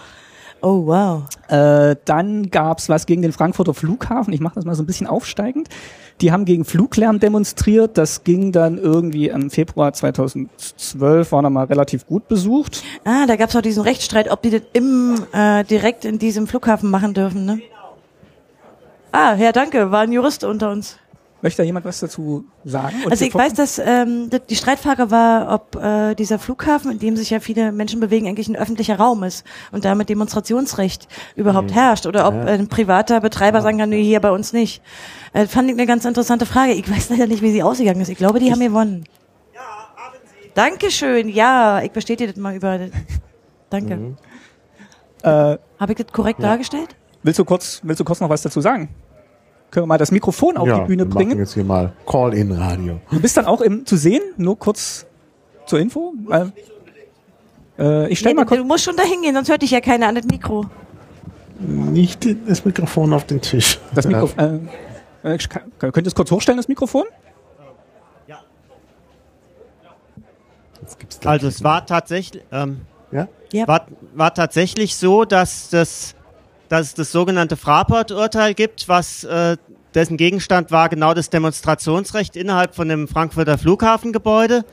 Oh, 0.61 0.85
wow. 0.85 1.23
Äh, 1.49 1.97
dann 2.05 2.49
gab's 2.49 2.87
was 2.87 3.05
gegen 3.05 3.21
den 3.21 3.33
Frankfurter 3.33 3.73
Flughafen. 3.73 4.33
Ich 4.33 4.39
mache 4.39 4.55
das 4.55 4.63
mal 4.63 4.75
so 4.75 4.83
ein 4.83 4.85
bisschen 4.85 5.07
aufsteigend. 5.07 5.67
Die 6.21 6.31
haben 6.31 6.45
gegen 6.45 6.63
Fluglärm 6.63 7.19
demonstriert. 7.19 7.97
Das 7.97 8.23
ging 8.23 8.53
dann 8.53 8.77
irgendwie 8.77 9.27
im 9.27 9.49
Februar 9.49 9.91
2012, 9.91 11.33
war 11.33 11.41
dann 11.41 11.51
mal 11.51 11.65
relativ 11.65 12.07
gut 12.07 12.29
besucht. 12.29 12.81
Ah, 13.03 13.25
da 13.25 13.35
gab's 13.35 13.55
auch 13.57 13.61
diesen 13.61 13.83
Rechtsstreit, 13.83 14.31
ob 14.31 14.41
die 14.41 14.51
das 14.51 14.61
im, 14.71 15.15
äh, 15.33 15.65
direkt 15.65 16.05
in 16.05 16.17
diesem 16.17 16.47
Flughafen 16.47 16.89
machen 16.89 17.13
dürfen, 17.13 17.45
ne? 17.45 17.59
Ah, 19.13 19.35
ja, 19.35 19.51
danke, 19.51 19.91
war 19.91 20.01
ein 20.01 20.11
Jurist 20.11 20.43
unter 20.43 20.71
uns. 20.71 20.97
Möchte 21.43 21.61
da 21.61 21.65
jemand 21.65 21.85
was 21.85 21.99
dazu 21.99 22.45
sagen? 22.63 22.95
Und 23.05 23.11
Also 23.11 23.25
ich 23.25 23.35
weiß, 23.35 23.53
dass 23.53 23.77
ähm, 23.77 24.29
die 24.49 24.55
Streitfrage 24.55 25.11
war, 25.11 25.53
ob 25.53 25.75
äh, 25.75 26.15
dieser 26.15 26.39
Flughafen, 26.39 26.89
in 26.93 26.99
dem 26.99 27.15
sich 27.15 27.29
ja 27.29 27.39
viele 27.39 27.71
Menschen 27.71 27.99
bewegen, 27.99 28.27
eigentlich 28.27 28.47
ein 28.47 28.55
öffentlicher 28.55 28.97
Raum 28.97 29.23
ist 29.23 29.45
und 29.71 29.85
damit 29.85 30.09
Demonstrationsrecht 30.09 31.07
überhaupt 31.35 31.73
herrscht 31.73 32.07
oder 32.07 32.27
ob 32.27 32.33
äh, 32.33 32.51
ein 32.53 32.69
privater 32.69 33.19
Betreiber 33.21 33.61
sagen 33.61 33.77
kann, 33.77 33.89
nee, 33.89 34.01
hier 34.01 34.19
bei 34.19 34.31
uns 34.31 34.51
nicht. 34.51 34.81
Äh, 35.33 35.45
fand 35.45 35.69
ich 35.69 35.75
eine 35.75 35.85
ganz 35.85 36.05
interessante 36.05 36.45
Frage. 36.47 36.71
Ich 36.73 36.89
weiß 36.89 37.09
leider 37.09 37.27
nicht, 37.27 37.43
wie 37.43 37.51
sie 37.51 37.61
ausgegangen 37.61 38.01
ist. 38.01 38.09
Ich 38.09 38.17
glaube, 38.17 38.39
die 38.39 38.49
haben 38.51 38.61
gewonnen. 38.61 39.03
Ja, 39.53 39.59
haben 39.95 40.17
sie. 40.41 40.49
Dankeschön. 40.55 41.27
Ja, 41.29 41.83
ich 41.83 41.91
bestätige 41.91 42.31
das 42.31 42.41
mal 42.41 42.55
über. 42.55 42.79
Danke. 43.69 44.15
äh, 45.23 45.29
Habe 45.29 45.91
ich 45.91 45.97
das 45.97 46.07
korrekt 46.13 46.41
dargestellt? 46.41 46.95
Willst 47.23 47.39
du 47.39 47.45
kurz, 47.45 47.81
willst 47.83 47.99
du 47.99 48.03
kurz 48.03 48.19
noch 48.19 48.29
was 48.29 48.41
dazu 48.41 48.61
sagen? 48.61 48.89
Können 49.71 49.83
wir 49.83 49.87
mal 49.87 49.97
das 49.97 50.11
Mikrofon 50.11 50.55
auf 50.57 50.67
die 50.67 50.85
Bühne 50.85 51.03
wir 51.03 51.05
machen 51.07 51.13
bringen? 51.15 51.39
jetzt 51.39 51.53
hier 51.55 51.63
mal 51.63 51.93
Call-in-Radio. 52.05 52.99
Du 53.11 53.19
bist 53.19 53.35
dann 53.37 53.45
auch 53.45 53.61
im, 53.61 53.85
zu 53.85 53.97
sehen, 53.97 54.21
nur 54.37 54.57
kurz 54.59 55.05
zur 55.65 55.79
Info. 55.79 56.13
Äh, 57.79 58.07
ich 58.09 58.19
stell 58.19 58.33
Nee, 58.33 58.35
mal 58.35 58.43
du, 58.43 58.49
kurz. 58.49 58.59
du 58.61 58.65
musst 58.65 58.83
schon 58.83 58.95
da 58.95 59.03
hingehen, 59.03 59.33
sonst 59.33 59.49
hört 59.49 59.63
dich 59.63 59.71
ja 59.71 59.81
keiner 59.81 60.07
an 60.09 60.15
das 60.15 60.25
Mikro. 60.25 60.65
Nicht 61.59 62.27
das 62.47 62.65
Mikrofon 62.65 63.13
auf 63.13 63.25
den 63.25 63.41
Tisch. 63.41 63.79
Das 63.95 64.05
Mikro, 64.05 64.29
äh, 64.37 64.59
äh, 65.33 65.37
könnt 65.79 65.97
ihr 65.97 66.07
es 66.07 66.13
kurz 66.15 66.29
hochstellen, 66.29 66.57
das 66.57 66.67
Mikrofon? 66.67 67.05
Gleich- 71.19 71.25
Also 71.31 71.47
es 71.47 71.63
war 71.63 71.85
tatsächlich, 71.85 72.43
ähm, 72.51 72.81
ja? 73.11 73.27
Ja. 73.53 73.67
war, 73.67 73.87
war 74.13 74.33
tatsächlich 74.33 74.95
so, 74.97 75.23
dass, 75.25 75.69
das, 75.69 76.15
dass 76.73 76.87
es 76.87 76.93
das 76.95 77.11
sogenannte 77.11 77.55
Fraport-Urteil 77.55 78.55
gibt, 78.55 78.87
was 78.87 79.23
äh, 79.25 79.57
dessen 79.93 80.17
Gegenstand 80.17 80.71
war 80.71 80.89
genau 80.89 81.13
das 81.13 81.29
Demonstrationsrecht 81.29 82.35
innerhalb 82.35 82.73
von 82.73 82.89
dem 82.89 83.07
Frankfurter 83.07 83.59
Flughafengebäude. 83.59 84.65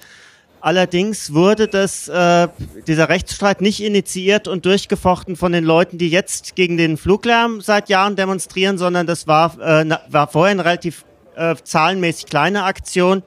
Allerdings 0.63 1.35
wurde 1.35 1.69
das, 1.69 2.09
äh, 2.09 2.49
dieser 2.87 3.11
Rechtsstreit 3.11 3.61
nicht 3.61 3.83
initiiert 3.83 4.49
und 4.49 4.65
durchgefochten 4.65 5.37
von 5.37 5.53
den 5.53 5.63
Leuten, 5.63 5.99
die 5.99 6.09
jetzt 6.09 6.57
gegen 6.57 6.79
den 6.79 6.97
Fluglärm 6.97 7.61
seit 7.61 7.91
Jahren 7.91 8.17
demonstrieren, 8.17 8.79
sondern 8.79 9.07
das 9.07 9.27
war, 9.27 9.61
äh, 9.61 9.85
war 10.09 10.27
vorher 10.27 10.53
eine 10.53 10.65
relativ 10.65 11.05
äh, 11.37 11.55
zahlenmäßig 11.63 12.27
kleine 12.27 12.65
Aktion 12.65 13.23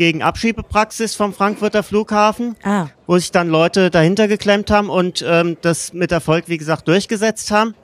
gegen 0.00 0.22
Abschiebepraxis 0.22 1.14
vom 1.14 1.34
Frankfurter 1.34 1.82
Flughafen 1.82 2.56
Ah. 2.62 2.86
wo 3.06 3.18
sich 3.18 3.32
dann 3.32 3.50
Leute 3.50 3.90
dahinter 3.90 4.28
geklemmt 4.28 4.70
haben 4.70 4.88
und 4.88 5.22
ähm, 5.28 5.58
das 5.60 5.92
mit 5.92 6.10
Erfolg, 6.10 6.44
wie 6.46 6.56
gesagt, 6.56 6.88
durchgesetzt 6.88 7.50
haben. 7.50 7.74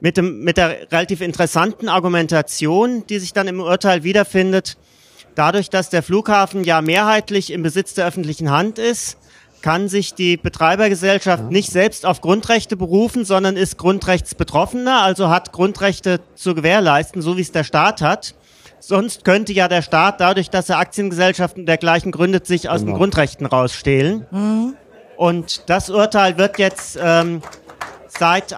Mit, 0.00 0.16
dem, 0.16 0.40
mit 0.40 0.56
der 0.56 0.90
relativ 0.90 1.20
interessanten 1.20 1.88
Argumentation, 1.88 3.04
die 3.08 3.20
sich 3.20 3.32
dann 3.32 3.46
im 3.46 3.60
Urteil 3.60 4.02
wiederfindet, 4.02 4.76
dadurch, 5.36 5.70
dass 5.70 5.90
der 5.90 6.02
Flughafen 6.02 6.64
ja 6.64 6.82
mehrheitlich 6.82 7.52
im 7.52 7.62
Besitz 7.62 7.94
der 7.94 8.08
öffentlichen 8.08 8.50
Hand 8.50 8.80
ist, 8.80 9.16
kann 9.62 9.88
sich 9.88 10.12
die 10.12 10.36
Betreibergesellschaft 10.36 11.52
nicht 11.52 11.70
selbst 11.70 12.04
auf 12.04 12.20
Grundrechte 12.20 12.76
berufen, 12.76 13.24
sondern 13.24 13.56
ist 13.56 13.78
Grundrechtsbetroffener, 13.78 15.02
also 15.02 15.30
hat 15.30 15.52
Grundrechte 15.52 16.18
zu 16.34 16.56
gewährleisten, 16.56 17.22
so 17.22 17.36
wie 17.36 17.42
es 17.42 17.52
der 17.52 17.62
Staat 17.62 18.02
hat. 18.02 18.34
Sonst 18.86 19.24
könnte 19.24 19.54
ja 19.54 19.66
der 19.66 19.80
Staat 19.80 20.20
dadurch, 20.20 20.50
dass 20.50 20.68
er 20.68 20.78
Aktiengesellschaften 20.78 21.64
dergleichen 21.64 22.12
gründet, 22.12 22.46
sich 22.46 22.68
aus 22.68 22.80
den 22.80 22.88
Genau. 22.88 22.98
Grundrechten 22.98 23.46
rausstehlen. 23.46 24.26
Und 25.16 25.70
das 25.70 25.88
Urteil 25.88 26.36
wird 26.36 26.58
jetzt 26.58 26.98
ähm, 27.02 27.40
seit, 28.08 28.52
äh, 28.52 28.56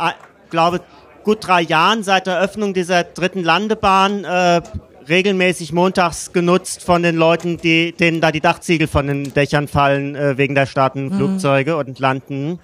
glaube 0.50 0.80
gut 1.22 1.46
drei 1.46 1.60
Jahren, 1.60 2.02
seit 2.02 2.26
der 2.26 2.40
Öffnung 2.40 2.74
dieser 2.74 3.04
dritten 3.04 3.44
Landebahn, 3.44 4.24
äh, 4.24 4.62
regelmäßig 5.08 5.72
montags 5.72 6.32
genutzt 6.32 6.82
von 6.82 7.04
den 7.04 7.14
Leuten, 7.16 7.58
die, 7.58 7.92
denen 7.92 8.20
da 8.20 8.32
die 8.32 8.40
Dachziegel 8.40 8.88
von 8.88 9.06
den 9.06 9.32
Dächern 9.32 9.68
fallen 9.68 10.16
äh, 10.16 10.36
wegen 10.38 10.56
der 10.56 10.66
starten 10.66 11.12
Flugzeuge 11.12 11.76
und 11.76 12.00
landen. 12.00 12.58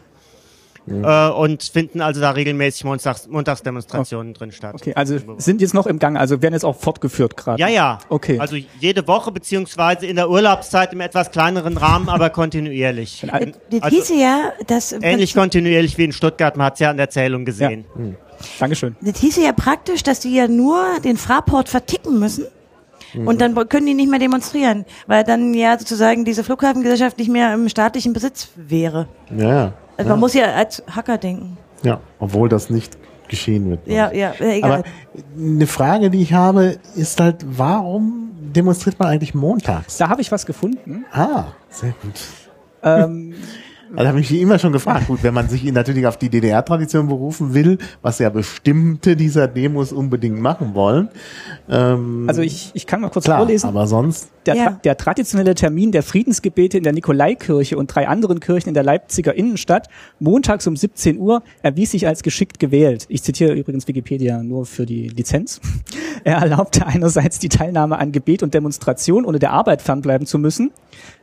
Äh, 0.87 1.29
und 1.31 1.63
finden 1.63 2.01
also 2.01 2.21
da 2.21 2.31
regelmäßig 2.31 2.85
Montags, 2.85 3.29
Montagsdemonstrationen 3.29 4.35
drin 4.35 4.51
statt. 4.51 4.75
Okay, 4.75 4.95
also 4.95 5.17
sind 5.39 5.61
jetzt 5.61 5.75
noch 5.75 5.87
im 5.87 5.99
Gang, 5.99 6.17
also 6.17 6.43
werden 6.43 6.55
jetzt 6.55 6.65
auch 6.65 6.77
fortgeführt 6.77 7.37
gerade. 7.37 7.61
Ja, 7.61 7.69
ja. 7.69 7.99
Okay. 8.09 8.39
Also 8.41 8.57
jede 8.81 9.07
Woche 9.07 9.31
beziehungsweise 9.31 10.07
in 10.07 10.17
der 10.17 10.29
Urlaubszeit 10.29 10.93
im 10.93 11.01
etwas 11.01 11.31
kleineren 11.31 11.77
Rahmen, 11.77 12.09
aber 12.09 12.31
kontinuierlich. 12.31 13.25
Das 13.27 13.41
Also 13.83 13.97
hieße 13.97 14.15
ja, 14.15 14.53
dass 14.67 14.93
ähnlich 14.93 15.35
kontinuierlich 15.35 15.99
wie 15.99 16.05
in 16.05 16.13
Stuttgart, 16.13 16.57
man 16.57 16.67
hat 16.67 16.75
es 16.75 16.81
ja 16.81 16.91
an 16.91 16.97
der 16.97 17.11
Zählung 17.11 17.45
gesehen. 17.45 17.85
Dankeschön. 18.59 18.97
Das 19.01 19.21
hieße 19.21 19.43
ja 19.43 19.53
praktisch, 19.53 20.03
dass 20.03 20.21
die 20.21 20.35
ja 20.35 20.49
nur 20.49 20.85
den 21.05 21.17
Fraport 21.17 21.69
verticken 21.69 22.19
müssen. 22.19 22.47
Und 23.15 23.41
dann 23.41 23.55
können 23.69 23.87
die 23.87 23.95
nicht 23.95 24.09
mehr 24.09 24.19
demonstrieren, 24.19 24.87
weil 25.07 25.23
dann 25.23 25.53
ja 25.53 25.79
sozusagen 25.79 26.25
diese 26.25 26.45
Flughafengesellschaft 26.45 27.19
nicht 27.19 27.31
mehr 27.31 27.53
im 27.53 27.69
staatlichen 27.69 28.15
Besitz 28.15 28.49
wäre. 28.57 29.07
Ja, 29.37 29.49
ja. 29.49 29.73
Also 29.97 30.11
man 30.11 30.21
muss 30.21 30.35
ja 30.35 30.47
als 30.53 30.83
Hacker 30.91 31.19
denken. 31.19 31.57
Ja, 31.83 32.01
obwohl 32.19 32.49
das 32.49 32.71
nicht 32.71 32.97
geschehen 33.29 33.71
wird. 33.71 33.87
Ja, 33.87 34.13
ja, 34.13 34.33
äh, 34.41 34.59
egal. 34.59 34.73
Aber 34.73 34.85
eine 35.37 35.67
Frage, 35.67 36.11
die 36.11 36.23
ich 36.23 36.33
habe, 36.33 36.79
ist 36.95 37.19
halt, 37.21 37.45
warum 37.47 38.31
demonstriert 38.55 38.99
man 38.99 39.09
eigentlich 39.09 39.35
montags? 39.35 39.97
Da 39.97 40.09
habe 40.09 40.21
ich 40.21 40.31
was 40.31 40.47
gefunden. 40.47 41.05
Ah, 41.13 41.47
sehr 41.71 41.95
gut. 42.03 42.21
Ähm, 42.83 43.35
Also 43.95 44.09
habe 44.09 44.21
ich 44.21 44.31
mich 44.31 44.41
immer 44.41 44.59
schon 44.59 44.73
gefragt. 44.73 45.07
Gut, 45.07 45.23
wenn 45.23 45.35
man 45.35 45.49
sich 45.49 45.63
natürlich 45.73 46.07
auf 46.07 46.17
die 46.17 46.29
DDR-Tradition 46.29 47.09
berufen 47.09 47.55
will, 47.55 47.79
was 48.01 48.19
ja 48.19 48.31
bestimmte 48.31 49.17
dieser 49.17 49.49
Demos 49.49 49.93
unbedingt 49.93 50.41
machen 50.41 50.75
wollen. 50.75 51.09
Ähm, 51.69 52.25
also 52.29 52.43
ich, 52.43 52.71
ich 52.75 52.87
kann 52.87 53.01
mal 53.01 53.11
kurz 53.11 53.25
klar, 53.27 53.39
vorlesen. 53.39 53.67
aber 53.69 53.87
sonst, 53.87 54.29
Der, 54.47 54.55
Ja. 54.57 54.71
der 54.83 54.97
traditionelle 54.97 55.55
Termin 55.55 55.93
der 55.93 56.03
Friedensgebete 56.03 56.77
in 56.79 56.85
der 56.85 56.93
Nikolaikirche 56.93 57.77
und 57.77 57.89
drei 57.95 58.09
anderen 58.09 58.41
Kirchen 58.41 58.69
in 58.69 58.75
der 58.75 58.83
Leipziger 58.83 59.35
Innenstadt, 59.35 59.89
montags 60.19 60.67
um 60.67 60.77
17 60.77 61.19
Uhr, 61.19 61.43
erwies 61.63 61.93
sich 61.93 62.07
als 62.07 62.23
geschickt 62.23 62.59
gewählt. 62.59 63.07
Ich 63.09 63.23
zitiere 63.23 63.53
übrigens 63.53 63.87
Wikipedia 63.89 64.43
nur 64.43 64.67
für 64.67 64.87
die 64.87 65.09
Lizenz. 65.09 65.61
Er 66.25 66.37
erlaubte 66.39 66.87
einerseits 66.87 67.39
die 67.39 67.49
Teilnahme 67.49 67.99
an 67.99 68.13
Gebet 68.13 68.43
und 68.43 68.55
Demonstration, 68.55 69.25
ohne 69.25 69.39
der 69.39 69.53
Arbeit 69.53 69.83
fernbleiben 69.83 70.27
zu 70.27 70.39
müssen, 70.39 70.71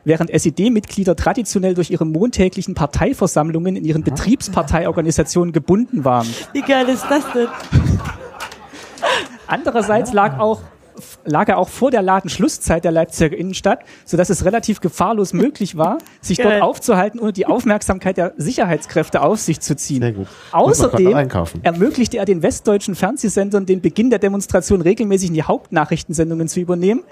während 0.04 0.30
SED-Mitglieder 0.30 1.16
traditionell 1.16 1.74
durch 1.74 1.90
ihre 1.90 2.06
montägliche 2.06 2.60
kirchlichen 2.60 2.74
Parteiversammlungen 2.74 3.76
in 3.76 3.84
ihren 3.84 4.02
Betriebsparteiorganisationen 4.02 5.52
gebunden 5.52 6.04
waren. 6.04 6.26
Wie 6.52 6.62
geil 6.62 6.88
ist 6.88 7.06
das 7.08 7.24
denn? 7.32 7.48
Andererseits 9.46 10.12
lag 10.12 10.38
auch 10.38 10.60
lag 11.24 11.48
er 11.48 11.58
auch 11.58 11.68
vor 11.68 11.90
der 11.90 12.02
Ladenschlusszeit 12.02 12.84
der 12.84 12.92
Leipziger 12.92 13.36
Innenstadt, 13.36 13.80
sodass 14.04 14.30
es 14.30 14.44
relativ 14.44 14.80
gefahrlos 14.80 15.32
möglich 15.32 15.76
war, 15.76 15.98
sich 16.20 16.38
Geil. 16.38 16.50
dort 16.50 16.62
aufzuhalten, 16.62 17.20
ohne 17.20 17.32
die 17.32 17.46
Aufmerksamkeit 17.46 18.16
der 18.16 18.34
Sicherheitskräfte 18.36 19.22
auf 19.22 19.40
sich 19.40 19.60
zu 19.60 19.76
ziehen. 19.76 20.26
Außerdem 20.52 21.28
ermöglichte 21.62 22.18
er 22.18 22.24
den 22.24 22.42
westdeutschen 22.42 22.94
Fernsehsendern 22.94 23.66
den 23.66 23.80
Beginn 23.80 24.10
der 24.10 24.18
Demonstration 24.18 24.80
regelmäßig 24.80 25.28
in 25.28 25.34
die 25.34 25.42
Hauptnachrichtensendungen 25.42 26.48
zu 26.48 26.60
übernehmen. 26.60 27.02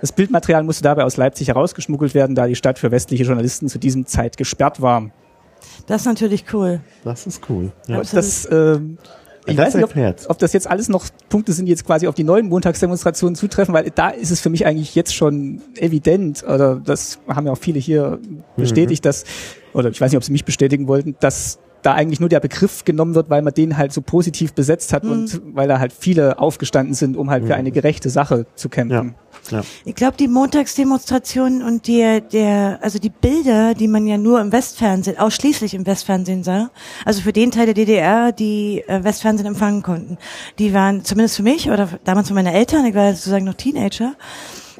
Das 0.00 0.12
Bildmaterial 0.12 0.62
musste 0.64 0.82
dabei 0.82 1.04
aus 1.04 1.16
Leipzig 1.16 1.48
herausgeschmuggelt 1.48 2.14
werden, 2.14 2.34
da 2.34 2.46
die 2.46 2.56
Stadt 2.56 2.78
für 2.78 2.90
westliche 2.90 3.24
Journalisten 3.24 3.68
zu 3.68 3.78
diesem 3.78 4.06
Zeit 4.06 4.36
gesperrt 4.36 4.82
war. 4.82 5.10
Das 5.86 6.02
ist 6.02 6.06
natürlich 6.06 6.44
cool. 6.52 6.80
Das 7.04 7.26
ist 7.26 7.48
cool. 7.48 7.72
Ja. 7.86 8.02
Das, 8.02 8.48
ähm, 8.50 8.98
ich 9.46 9.56
weiß 9.58 9.74
nicht, 9.74 9.84
ob, 9.84 10.30
ob 10.30 10.38
das 10.38 10.52
jetzt 10.52 10.68
alles 10.68 10.88
noch 10.88 11.06
Punkte 11.28 11.52
sind, 11.52 11.66
die 11.66 11.70
jetzt 11.70 11.84
quasi 11.84 12.06
auf 12.06 12.14
die 12.14 12.24
neuen 12.24 12.48
Montagsdemonstrationen 12.48 13.34
zutreffen, 13.34 13.74
weil 13.74 13.90
da 13.90 14.08
ist 14.08 14.30
es 14.30 14.40
für 14.40 14.50
mich 14.50 14.66
eigentlich 14.66 14.94
jetzt 14.94 15.14
schon 15.14 15.60
evident, 15.76 16.42
oder 16.44 16.76
das 16.76 17.18
haben 17.28 17.46
ja 17.46 17.52
auch 17.52 17.58
viele 17.58 17.78
hier 17.78 18.18
bestätigt, 18.56 19.04
dass, 19.04 19.24
oder 19.72 19.90
ich 19.90 20.00
weiß 20.00 20.10
nicht, 20.12 20.16
ob 20.16 20.24
sie 20.24 20.32
mich 20.32 20.44
bestätigen 20.44 20.88
wollten, 20.88 21.16
dass 21.20 21.58
da 21.82 21.92
eigentlich 21.92 22.20
nur 22.20 22.30
der 22.30 22.40
Begriff 22.40 22.84
genommen 22.84 23.14
wird, 23.14 23.28
weil 23.28 23.42
man 23.42 23.52
den 23.52 23.76
halt 23.76 23.92
so 23.92 24.00
positiv 24.00 24.54
besetzt 24.54 24.92
hat 24.94 25.04
und 25.04 25.42
weil 25.52 25.68
da 25.68 25.78
halt 25.78 25.92
viele 25.92 26.38
aufgestanden 26.38 26.94
sind, 26.94 27.16
um 27.16 27.28
halt 27.30 27.44
für 27.46 27.54
eine 27.54 27.70
gerechte 27.70 28.08
Sache 28.08 28.46
zu 28.54 28.70
kämpfen. 28.70 29.08
Ja. 29.08 29.33
Ich 29.84 29.94
glaube, 29.94 30.16
die 30.16 30.28
Montagsdemonstrationen 30.28 31.62
und 31.62 31.86
der, 31.88 32.20
der, 32.20 32.78
also 32.82 32.98
die 32.98 33.10
Bilder, 33.10 33.74
die 33.74 33.88
man 33.88 34.06
ja 34.06 34.18
nur 34.18 34.40
im 34.40 34.52
Westfernsehen, 34.52 35.18
ausschließlich 35.18 35.74
im 35.74 35.86
Westfernsehen 35.86 36.44
sah, 36.44 36.70
also 37.04 37.20
für 37.20 37.32
den 37.32 37.50
Teil 37.50 37.66
der 37.66 37.74
DDR, 37.74 38.32
die 38.32 38.82
äh, 38.86 39.04
Westfernsehen 39.04 39.46
empfangen 39.46 39.82
konnten, 39.82 40.18
die 40.58 40.72
waren 40.72 41.04
zumindest 41.04 41.36
für 41.36 41.42
mich 41.42 41.70
oder 41.70 41.88
damals 42.04 42.28
für 42.28 42.34
meine 42.34 42.52
Eltern, 42.52 42.86
ich 42.86 42.94
war 42.94 43.12
sozusagen 43.14 43.44
noch 43.44 43.54
Teenager, 43.54 44.14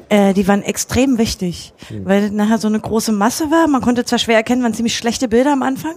äh, 0.09 0.33
die 0.33 0.47
waren 0.47 0.61
extrem 0.61 1.17
wichtig, 1.17 1.73
weil 2.03 2.31
nachher 2.31 2.57
so 2.57 2.67
eine 2.67 2.79
große 2.79 3.11
Masse 3.11 3.51
war. 3.51 3.67
Man 3.67 3.81
konnte 3.81 4.05
zwar 4.05 4.19
schwer 4.19 4.37
erkennen, 4.37 4.63
waren 4.63 4.73
ziemlich 4.73 4.95
schlechte 4.95 5.27
Bilder 5.27 5.53
am 5.53 5.63
Anfang, 5.63 5.95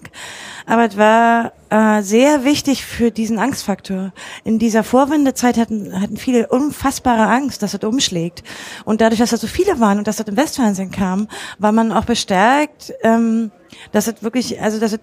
aber 0.66 0.86
es 0.86 0.96
war 0.96 1.52
äh, 1.70 2.02
sehr 2.02 2.44
wichtig 2.44 2.84
für 2.84 3.10
diesen 3.10 3.38
Angstfaktor. 3.38 4.12
In 4.44 4.58
dieser 4.58 4.84
Vorwendezeit 4.84 5.58
hatten, 5.58 6.00
hatten 6.00 6.16
viele 6.16 6.48
unfassbare 6.48 7.26
Angst, 7.26 7.62
dass 7.62 7.74
es 7.74 7.84
umschlägt. 7.84 8.42
Und 8.84 9.00
dadurch, 9.00 9.20
dass 9.20 9.30
das 9.30 9.40
so 9.40 9.46
viele 9.46 9.80
waren 9.80 9.98
und 9.98 10.06
dass 10.06 10.16
das 10.16 10.28
im 10.28 10.36
Westfernsehen 10.36 10.90
kam, 10.90 11.28
war 11.58 11.72
man 11.72 11.92
auch 11.92 12.04
bestärkt, 12.04 12.92
ähm, 13.02 13.50
dass 13.92 14.06
es 14.06 14.22
wirklich, 14.22 14.60
also 14.60 14.80
dass 14.80 14.92
es 14.92 15.00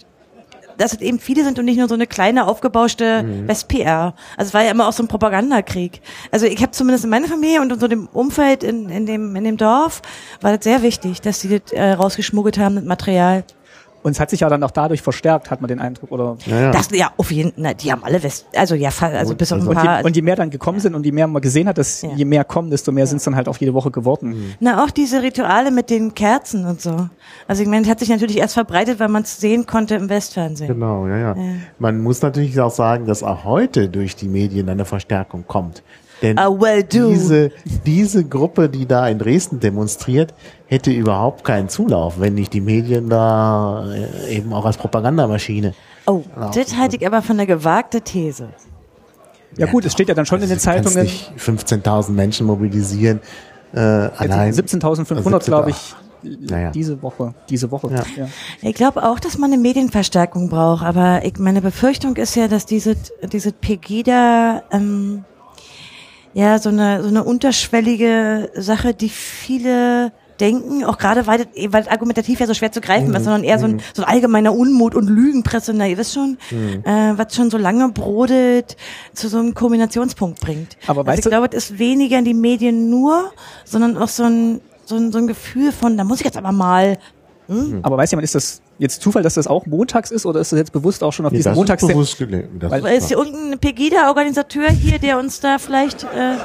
dass 0.78 0.94
es 0.94 1.02
eben 1.02 1.20
viele 1.20 1.44
sind 1.44 1.60
und 1.60 1.66
nicht 1.66 1.78
nur 1.78 1.88
so 1.88 1.94
eine 1.94 2.08
kleine 2.08 2.48
aufgebauschte 2.48 3.26
West-PR. 3.48 4.14
Also 4.38 4.50
es 4.50 4.54
war 4.54 4.64
ja 4.64 4.72
immer 4.72 4.88
auch 4.88 4.94
so 4.94 5.04
ein 5.04 5.08
Propagandakrieg. 5.08 6.02
Also 6.32 6.46
ich 6.46 6.62
habe 6.62 6.72
zumindest 6.72 7.04
in 7.04 7.10
meiner 7.10 7.28
Familie 7.28 7.62
und 7.62 7.72
in 7.72 7.80
so 7.80 7.88
dem 7.88 8.08
Umfeld 8.08 8.64
in, 8.64 8.90
in, 8.90 9.06
dem, 9.06 9.36
in 9.36 9.44
dem 9.44 9.58
Dorf 9.58 10.02
war 10.42 10.56
das 10.56 10.64
sehr 10.64 10.82
wichtig, 10.82 11.22
dass 11.22 11.40
sie 11.40 11.60
das 11.60 11.72
äh, 11.72 11.92
rausgeschmuggelt 11.92 12.58
haben, 12.58 12.76
das 12.76 12.86
Material. 12.86 13.44
Und 14.06 14.12
es 14.12 14.20
hat 14.20 14.30
sich 14.30 14.42
ja 14.42 14.50
dann 14.50 14.62
auch 14.62 14.70
dadurch 14.70 15.02
verstärkt, 15.02 15.50
hat 15.50 15.62
man 15.62 15.68
den 15.68 15.80
Eindruck, 15.80 16.12
oder? 16.12 16.38
Ja, 16.46 16.62
ja. 16.62 16.72
Das, 16.72 16.90
ja, 16.92 17.12
auf 17.18 17.32
jeden 17.32 17.64
Fall, 17.64 17.74
die 17.74 17.92
haben 17.92 18.04
alle 18.04 18.22
West, 18.22 18.46
also 18.56 18.76
ja, 18.76 18.92
also 19.02 19.34
bis 19.34 19.52
auf 19.52 19.60
ein 19.62 19.68
Und 19.68 19.74
paar. 19.74 20.00
je, 20.02 20.06
und 20.06 20.16
je 20.16 20.22
mehr 20.22 20.36
dann 20.36 20.52
gekommen 20.52 20.80
sind 20.80 20.94
und 20.94 21.04
je 21.08 21.12
mehr 21.12 21.26
man 21.26 21.42
gesehen 21.42 21.68
hat, 21.68 21.80
dass 21.80 22.04
Ja. 22.04 22.10
je 22.16 22.24
mehr 22.24 22.44
kommen, 22.44 22.70
desto 22.70 22.92
mehr 22.92 23.08
sind 23.08 23.18
es 23.18 23.24
dann 23.24 23.36
halt 23.36 23.48
auch 23.48 23.58
jede 23.58 23.74
Woche 23.74 23.90
geworden. 23.90 24.54
Na, 24.60 24.84
auch 24.84 24.92
diese 24.92 25.24
Rituale 25.24 25.72
mit 25.72 25.90
den 25.90 26.14
Kerzen 26.14 26.68
und 26.68 26.82
so. 26.82 27.10
Also 27.48 27.64
ich 27.64 27.68
meine, 27.68 27.82
es 27.82 27.90
hat 27.90 28.00
sich 28.00 28.10
natürlich 28.10 28.38
erst 28.38 28.54
verbreitet, 28.54 29.00
weil 29.00 29.08
man 29.10 29.24
es 29.24 29.40
sehen 29.40 29.66
konnte 29.66 29.96
im 29.96 30.08
Westfernsehen. 30.08 30.68
Genau, 30.72 31.08
ja, 31.08 31.18
ja, 31.18 31.36
Man 31.80 32.00
muss 32.04 32.22
natürlich 32.22 32.62
auch 32.62 32.70
sagen, 32.70 33.08
dass 33.08 33.24
auch 33.24 33.44
heute 33.44 33.90
durch 33.90 34.16
die 34.16 34.28
Medien 34.28 34.70
eine 34.70 34.86
Verstärkung 34.86 35.46
kommt. 35.48 35.82
Denn 36.26 36.40
Ah, 36.40 36.50
well, 36.50 36.82
diese, 36.84 37.52
diese 37.86 38.26
Gruppe, 38.26 38.68
die 38.68 38.88
da 38.88 39.08
in 39.08 39.20
Dresden 39.20 39.60
demonstriert, 39.60 40.34
hätte 40.66 40.90
überhaupt 40.92 41.44
keinen 41.44 41.70
Zulauf, 41.70 42.20
wenn 42.20 42.34
nicht 42.34 42.52
die 42.54 42.62
Medien 42.62 43.10
da 43.10 43.86
äh, 43.94 44.36
eben 44.38 44.52
auch 44.54 44.66
als 44.66 44.78
Propagandamaschine. 44.78 45.76
Oh, 46.08 46.24
das 46.54 46.76
halte 46.76 46.96
ich 46.96 47.06
aber 47.06 47.22
von 47.22 47.36
einer 47.38 47.46
gewagte 47.46 48.02
These. 48.02 48.50
Ja 49.58 49.68
gut, 49.68 49.86
es 49.86 49.92
steht 49.94 50.10
ja 50.10 50.16
dann 50.16 50.26
schon 50.26 50.42
in 50.42 50.50
den 50.50 50.54
Also, 50.58 50.64
Zeitungen. 50.66 51.04
nicht 51.04 51.32
15.000 51.38 52.10
Menschen 52.12 52.48
mobilisieren, 52.48 53.20
äh, 53.74 53.80
allein. 53.80 54.52
17.500, 54.52 55.46
glaube 55.46 55.70
ich, 55.70 55.96
Naja. 56.24 56.72
diese 56.72 57.00
Woche. 57.04 57.36
Diese 57.50 57.70
Woche. 57.70 57.90
Ja. 57.92 58.04
Ja. 58.18 58.28
Ich 58.64 58.74
glaube 58.74 59.04
auch, 59.04 59.20
dass 59.20 59.38
man 59.38 59.54
eine 59.54 59.62
Medienverstärkung 59.62 60.50
braucht, 60.50 60.84
aber 60.84 61.24
ich, 61.24 61.38
meine 61.38 61.62
Befürchtung 61.62 62.16
ist 62.16 62.36
ja, 62.36 62.48
dass 62.48 62.66
diese, 62.66 62.96
diese 63.32 63.52
Pegida, 63.52 64.64
ähm, 64.72 65.24
ja, 66.36 66.60
so 66.60 66.70
eine, 66.70 67.02
so 67.02 67.08
eine 67.08 67.24
unterschwellige 67.24 68.52
Sache, 68.56 68.94
die 68.94 69.10
viele 69.10 70.12
denken, 70.42 70.84
auch 70.84 70.98
gerade 70.98 71.26
weil, 71.28 71.38
das- 71.38 71.48
weil 71.72 71.84
das 71.84 71.88
argumentativ 71.90 72.42
ja 72.42 72.46
so 72.46 72.54
schwer 72.54 72.70
zu 72.70 72.82
greifen 72.82 73.08
Mhm. 73.08 73.16
ist, 73.16 73.24
sondern 73.24 73.46
eher 73.46 73.58
so 73.58 73.68
ein, 73.68 73.82
so 73.94 74.04
ein 74.04 74.10
allgemeiner 74.10 74.54
Unmut 74.54 74.94
und 74.94 75.08
Lügenpresse, 75.08 75.74
na, 75.74 75.88
ihr 75.88 75.98
wisst 75.98 76.14
schon, 76.14 76.38
Mhm. 76.52 76.84
äh, 76.84 77.18
was 77.18 77.34
schon 77.34 77.50
so 77.50 77.58
lange 77.58 77.88
brodelt, 77.90 78.76
zu 79.14 79.30
so 79.30 79.40
einem 79.40 79.54
Kombinationspunkt 79.54 80.42
bringt. 80.42 80.76
Aber 80.88 81.00
also 81.00 81.08
weißt 81.08 81.20
ich 81.20 81.24
du- 81.24 81.30
glaube, 81.30 81.48
es 81.54 81.70
ist 81.72 81.80
weniger 81.80 82.22
die 82.22 82.34
Medien 82.34 82.90
nur, 82.90 83.32
sondern 83.64 83.96
auch 83.98 84.10
so 84.10 84.24
ein, 84.24 84.60
so 84.84 84.98
ein, 84.98 85.14
so 85.14 85.20
ein 85.20 85.28
Gefühl 85.28 85.72
von, 85.72 85.96
da 85.96 86.04
muss 86.04 86.20
ich 86.20 86.26
jetzt 86.26 86.38
aber 86.38 86.52
mal, 86.52 86.98
Aber 87.84 87.96
weiß 87.96 88.12
jemand, 88.12 88.26
ist 88.26 88.36
das 88.36 88.62
jetzt 88.78 89.02
Zufall, 89.02 89.24
dass 89.24 89.36
das 89.36 89.48
auch 89.48 89.66
montags 89.66 90.12
ist 90.12 90.26
oder 90.26 90.40
ist 90.42 90.52
das 90.52 90.60
jetzt 90.60 90.72
bewusst 90.74 91.04
auch 91.04 91.14
schon 91.14 91.26
auf 91.26 91.32
Nee, 91.32 91.38
diesen 91.40 91.50
das 91.50 91.54
ist 91.54 91.58
Montags... 91.58 91.88
bewusst 91.88 92.18
gelegt. 92.18 92.50
Das 92.60 92.72
Weil- 92.72 92.86
Ist 92.98 93.08
hier 93.08 93.18
irgendein 93.18 93.60
Pegida-Organisateur 93.60 94.70
hier, 94.70 95.00
der 95.00 95.18
uns 95.20 95.40
da 95.40 95.58
vielleicht... 95.60 96.04
Äh, 96.04 96.36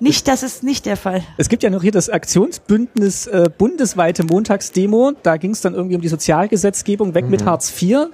nicht, 0.00 0.28
das 0.28 0.44
ist 0.44 0.62
nicht 0.62 0.86
der 0.86 0.96
Fall. 0.96 1.22
Es 1.38 1.48
gibt 1.48 1.64
ja 1.64 1.70
noch 1.70 1.82
hier 1.82 1.90
das 1.90 2.08
Aktionsbündnis 2.08 3.26
äh, 3.26 3.50
bundesweite 3.56 4.22
Montagsdemo. 4.22 5.12
Da 5.24 5.36
ging 5.38 5.50
es 5.50 5.60
dann 5.60 5.74
irgendwie 5.74 5.96
um 5.96 6.02
die 6.02 6.08
Sozialgesetzgebung, 6.08 7.14
weg 7.14 7.24
Mhm. 7.24 7.30
mit 7.32 7.44
Hartz 7.44 7.72
IV. 7.82 8.06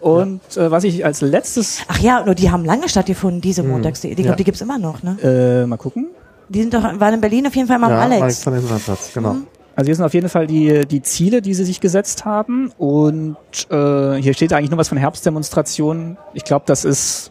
Und 0.00 0.40
äh, 0.56 0.70
was 0.72 0.82
ich 0.82 1.04
als 1.04 1.20
letztes, 1.20 1.82
Ach 1.86 1.98
ja, 2.00 2.24
nur 2.24 2.34
die 2.34 2.50
haben 2.50 2.64
lange 2.64 2.88
stattgefunden, 2.88 3.40
diese 3.40 3.62
Montags. 3.62 4.02
Ich 4.02 4.16
glaube, 4.16 4.30
Ja. 4.30 4.34
die 4.34 4.44
gibt's 4.44 4.60
immer 4.60 4.78
noch, 4.78 5.02
ne? 5.04 5.18
äh, 5.62 5.66
mal 5.66 5.76
gucken. 5.76 6.06
Die 6.48 6.62
sind 6.62 6.74
doch, 6.74 6.82
waren 6.82 7.14
in 7.14 7.20
Berlin 7.20 7.46
auf 7.46 7.54
jeden 7.54 7.68
Fall 7.68 7.78
mal 7.78 7.92
am 7.92 8.10
ja, 8.10 8.16
Alex. 8.16 8.44
Alexanderplatz, 8.48 9.10
genau. 9.14 9.36
Also 9.76 9.86
hier 9.86 9.96
sind 9.96 10.04
auf 10.04 10.14
jeden 10.14 10.28
Fall 10.28 10.46
die, 10.46 10.86
die 10.86 11.02
Ziele, 11.02 11.42
die 11.42 11.54
sie 11.54 11.64
sich 11.64 11.80
gesetzt 11.80 12.24
haben. 12.24 12.72
Und 12.76 13.36
äh, 13.70 14.16
hier 14.16 14.34
steht 14.34 14.52
eigentlich 14.52 14.70
nur 14.70 14.78
was 14.78 14.88
von 14.88 14.98
Herbstdemonstrationen. 14.98 16.18
Ich 16.34 16.44
glaube, 16.44 16.64
das 16.66 16.84
ist 16.84 17.30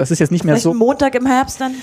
das 0.00 0.10
ist 0.10 0.18
jetzt 0.18 0.30
nicht 0.30 0.44
mehr 0.44 0.54
Vielleicht 0.54 0.62
so. 0.62 0.72
Montag 0.72 1.14
im 1.14 1.26
Herbst 1.26 1.60
dann? 1.60 1.74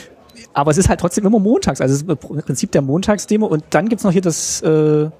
Aber 0.53 0.71
es 0.71 0.79
ist 0.79 0.89
halt 0.89 0.99
trotzdem 0.99 1.25
immer 1.27 1.37
montags. 1.37 1.81
Also 1.81 1.93
es 1.93 2.01
ist 2.01 2.09
im 2.09 2.41
Prinzip 2.41 2.71
der 2.71 2.81
Montagsdemo. 2.81 3.45
Und 3.45 3.63
dann 3.69 3.89
gibt's 3.89 4.03
noch 4.03 4.11
hier 4.11 4.21
das, 4.21 4.59
äh, 4.61 5.03
ja, 5.03 5.11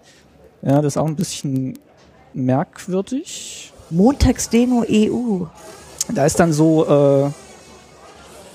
das 0.62 0.86
ist 0.86 0.98
auch 0.98 1.06
ein 1.06 1.16
bisschen 1.16 1.78
merkwürdig. 2.34 3.72
Montagsdemo 3.92 4.84
EU. 4.90 5.46
Da 6.14 6.26
ist 6.26 6.40
dann 6.40 6.54
so, 6.54 6.88
äh, 6.88 7.30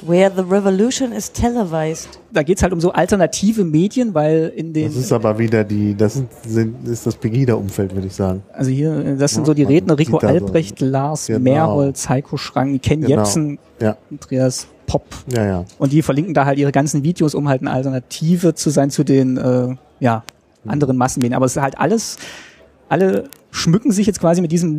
Where 0.05 0.31
the 0.35 0.43
revolution 0.43 1.13
is 1.13 1.31
televised. 1.33 2.19
da 2.33 2.43
geht's 2.43 2.63
halt 2.63 2.73
um 2.73 2.81
so 2.81 2.91
alternative 2.93 3.65
Medien, 3.65 4.15
weil 4.15 4.53
in 4.57 4.73
den, 4.73 4.87
Das 4.89 4.97
ist 4.97 5.13
aber 5.13 5.39
wieder 5.39 5.63
die, 5.65 5.95
das 5.95 6.15
sind, 6.15 6.29
sind 6.47 6.89
ist 6.89 7.07
das 7.07 7.15
Pegida-Umfeld, 7.17 7.95
würde 7.95 8.07
ich 8.09 8.15
sagen. 8.15 8.43
also 8.53 8.71
hier, 8.71 9.17
das 9.17 9.33
sind 9.33 9.43
Ja, 9.43 9.47
so 9.47 9.55
die 9.55 9.63
Redner, 9.63 9.99
Rico 9.99 10.19
da 10.19 10.29
so- 10.29 10.35
Albrecht, 10.35 10.81
Lars 10.81 11.27
Genau. 11.29 11.39
Mehrholz, 11.41 12.09
Heiko 12.09 12.37
Schrang, 12.37 12.81
Ken 12.81 13.03
Genau. 13.03 13.17
Jepsen, 13.17 13.59
Ja, 13.81 13.97
Andreas 14.11 14.67
Popp. 14.87 15.05
ja, 15.33 15.45
ja. 15.47 15.65
Und 15.79 15.93
die 15.93 16.03
verlinken 16.03 16.35
da 16.35 16.45
halt 16.47 16.59
ihre 16.59 16.73
ganzen 16.73 17.05
Videos, 17.05 17.35
um 17.35 17.49
halt 17.49 17.61
eine 17.61 17.71
Alternative 17.71 18.55
zu 18.55 18.71
sein 18.71 18.91
zu 18.91 19.05
den, 19.05 19.37
äh, 19.37 19.77
ja, 20.01 20.25
anderen 20.67 20.97
Massenmedien. 20.97 21.35
Aber 21.35 21.47
es 21.47 21.57
ist 21.57 21.63
halt 21.63 21.79
alles, 21.79 22.17
alle 22.89 23.25
schmücken 23.51 23.93
sich 23.93 24.07
jetzt 24.07 24.21
quasi 24.21 24.41
mit 24.41 24.51
diesem 24.53 24.77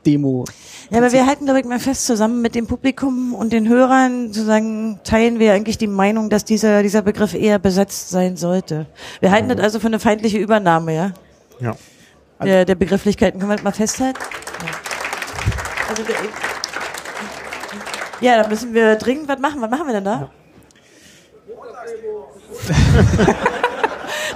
Montagsdemo. 0.00 0.44
Ja, 0.90 0.98
aber 0.98 1.12
wir 1.12 1.26
halten, 1.26 1.44
glaube 1.44 1.60
ich, 1.60 1.66
mal 1.66 1.78
fest, 1.78 2.06
zusammen 2.06 2.42
mit 2.42 2.54
dem 2.54 2.66
Publikum 2.66 3.34
und 3.34 3.52
den 3.52 3.68
Hörern, 3.68 4.32
sozusagen, 4.32 5.00
teilen 5.04 5.38
wir 5.38 5.52
eigentlich 5.52 5.78
die 5.78 5.86
Meinung, 5.86 6.30
dass 6.30 6.44
dieser, 6.44 6.82
dieser 6.82 7.02
Begriff 7.02 7.34
eher 7.34 7.58
besetzt 7.58 8.10
sein 8.10 8.36
sollte. 8.36 8.86
Wir 9.20 9.30
halten 9.30 9.48
das 9.48 9.60
also 9.60 9.78
für 9.80 9.86
eine 9.86 10.00
feindliche 10.00 10.38
Übernahme, 10.38 10.94
ja? 10.94 11.12
ja. 11.60 11.76
Der, 12.42 12.64
der 12.64 12.74
Begrifflichkeiten. 12.74 13.38
Können 13.38 13.52
wir 13.52 13.56
das 13.56 13.64
mal 13.64 13.72
festhalten? 13.72 14.18
Ja. 14.20 14.68
Also 15.90 16.02
der, 16.02 16.14
ja, 18.22 18.42
da 18.42 18.48
müssen 18.48 18.74
wir 18.74 18.96
dringend 18.96 19.28
was 19.28 19.38
machen. 19.38 19.60
Was 19.60 19.70
machen 19.70 19.86
wir 19.86 19.94
denn 19.94 20.04
da? 20.04 20.30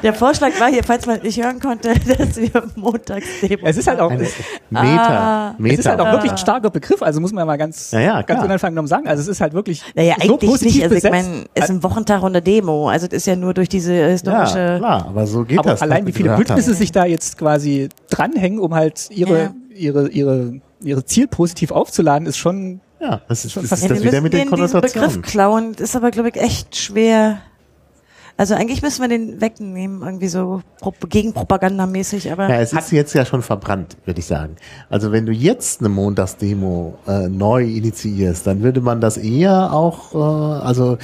Der 0.05 0.15
Vorschlag 0.15 0.51
war 0.61 0.69
hier, 0.71 0.85
falls 0.85 1.07
man 1.07 1.21
nicht 1.23 1.43
hören 1.43 1.59
konnte, 1.59 1.89
dass 2.19 2.37
wir 2.37 2.51
Montagsdemo. 2.77 3.67
Es 3.67 3.77
ist 3.77 3.87
halt 3.89 3.99
auch, 4.01 4.11
Eine 4.11 4.23
es 4.23 4.35
Meter. 4.71 5.55
Meter. 5.59 5.79
ist 5.81 5.87
halt 5.87 6.01
auch 6.01 6.13
wirklich 6.13 6.31
ein 6.33 6.39
starker 6.39 6.71
Begriff, 6.71 7.03
also 7.03 7.21
muss 7.21 7.33
man 7.33 7.43
ja 7.43 7.47
mal 7.47 7.57
ganz, 7.57 7.91
Ja, 7.91 8.01
ja, 8.01 8.23
ganz 8.23 8.61
genommen 8.63 8.87
sagen. 8.87 9.09
Also 9.09 9.23
es 9.23 9.29
ist 9.29 9.41
halt 9.41 9.55
wirklich 9.55 9.83
Naja, 9.95 10.15
so 10.23 10.35
eigentlich 10.35 10.51
positiv 10.51 10.75
nicht. 10.75 10.83
Also 10.85 10.95
ich 10.97 11.03
besetzt. 11.03 11.27
meine, 11.27 11.45
es 11.55 11.65
ist 11.65 11.71
ein 11.71 11.83
Wochentag 11.83 12.23
und 12.23 12.29
eine 12.33 12.43
Demo. 12.43 12.89
Also 12.89 13.07
das 13.07 13.17
ist 13.17 13.27
ja 13.27 13.35
nur 13.37 13.55
durch 13.55 13.69
diese 13.69 13.95
ja, 13.95 14.07
historische. 14.09 14.77
klar, 14.79 15.07
aber 15.09 15.27
so 15.27 15.45
geht 15.45 15.59
aber 15.59 15.71
das. 15.71 15.83
allein 15.83 16.07
wie 16.07 16.13
viele 16.13 16.29
gesagt 16.31 16.51
haben. 16.51 16.57
Bündnisse 16.57 16.75
sich 16.75 16.93
da 16.93 17.05
jetzt 17.07 17.39
quasi 17.39 17.89
dranhängen, 18.11 18.59
um 18.61 18.75
halt 18.75 19.09
ihre, 19.11 19.39
Ja. 19.43 19.55
ihre, 19.75 20.09
ihre, 20.11 20.61
ihre 20.83 21.05
Ziel 21.07 21.27
positiv 21.29 21.71
aufzuladen, 21.71 22.27
ist 22.29 22.37
schon 22.37 22.81
Ja, 23.01 23.23
das 23.29 23.45
ist, 23.45 23.53
Schon 23.53 23.65
fast- 23.65 23.83
ist 23.85 23.89
ja, 23.89 23.95
das 23.97 24.05
wieder 24.05 24.21
mit 24.21 24.33
den 24.35 24.41
diesen 24.43 24.51
Begriff 24.51 24.73
Konnotationen. 24.73 25.23
klauen. 25.23 25.75
Ist 25.75 25.97
aber, 25.97 26.11
glaube 26.11 26.29
ich, 26.31 26.37
echt 26.37 26.77
schwer. 26.77 27.39
Also 28.37 28.55
eigentlich 28.55 28.83
müssen 28.83 29.01
wir 29.01 29.09
den 29.09 29.41
wegnehmen, 29.41 30.03
irgendwie 30.03 30.27
so 30.27 30.61
pro 30.81 30.93
gegenpropagandamäßig, 31.09 32.33
aber 32.33 32.49
Ja, 32.49 32.61
es 32.61 32.73
ist 32.73 32.91
jetzt 32.91 33.15
ja 33.15 33.25
schon 33.25 33.43
verbrannt, 33.43 33.97
würde 34.07 34.19
ich 34.19 34.27
sagen. 34.27 34.57
Also 34.91 35.13
wenn 35.13 35.25
du 35.25 35.33
jetzt 35.33 35.81
eine 35.81 35.89
Montagsdemo 35.89 36.99
äh, 37.07 37.29
neu 37.29 37.65
initiierst, 37.65 38.47
dann 38.47 38.63
würde 38.63 38.81
man 38.81 39.01
das 39.01 39.19
eher 39.19 39.73
auch, 39.73 40.15
äh, 40.15 40.65
also 40.65 40.99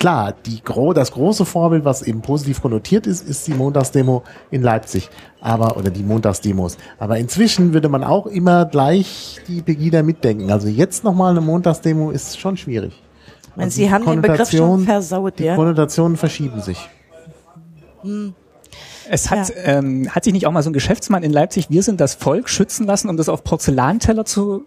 klar, 0.00 0.34
die 0.46 0.62
gro 0.64 0.92
das 0.92 1.12
große 1.12 1.44
Vorbild, 1.44 1.84
was 1.84 2.02
eben 2.02 2.22
positiv 2.22 2.60
konnotiert 2.60 3.06
ist, 3.06 3.28
ist 3.28 3.46
die 3.46 3.54
Montagsdemo 3.54 4.24
in 4.50 4.62
Leipzig, 4.62 5.10
aber 5.40 5.76
oder 5.76 5.90
die 5.90 6.02
Montagsdemos. 6.02 6.76
Aber 6.98 7.18
inzwischen 7.18 7.72
würde 7.72 7.88
man 7.88 8.02
auch 8.02 8.26
immer 8.26 8.64
gleich 8.64 9.40
die 9.46 9.62
Pegida 9.62 10.02
mitdenken. 10.02 10.50
Also 10.50 10.66
jetzt 10.66 11.04
nochmal 11.04 11.30
eine 11.30 11.40
Montagsdemo 11.40 12.10
ist 12.10 12.40
schon 12.40 12.56
schwierig. 12.56 13.00
Also 13.58 13.76
Sie 13.76 13.82
die 13.84 13.90
haben 13.90 14.04
den 14.06 14.20
Begriff 14.22 14.50
schon 14.50 14.84
versaut, 14.84 15.38
Die 15.38 15.44
ja. 15.44 15.56
Konnotationen 15.56 16.16
verschieben 16.16 16.60
sich. 16.60 16.88
Es 19.10 19.30
hat, 19.30 19.52
ähm, 19.64 20.08
hat 20.14 20.24
sich 20.24 20.32
nicht 20.32 20.46
auch 20.46 20.52
mal 20.52 20.62
so 20.62 20.70
ein 20.70 20.74
Geschäftsmann 20.74 21.22
in 21.22 21.32
Leipzig, 21.32 21.70
wir 21.70 21.82
sind 21.82 22.00
das 22.00 22.14
Volk, 22.14 22.48
schützen 22.48 22.86
lassen, 22.86 23.08
um 23.08 23.16
das 23.16 23.28
auf 23.28 23.42
Porzellanteller 23.42 24.24
zu 24.24 24.64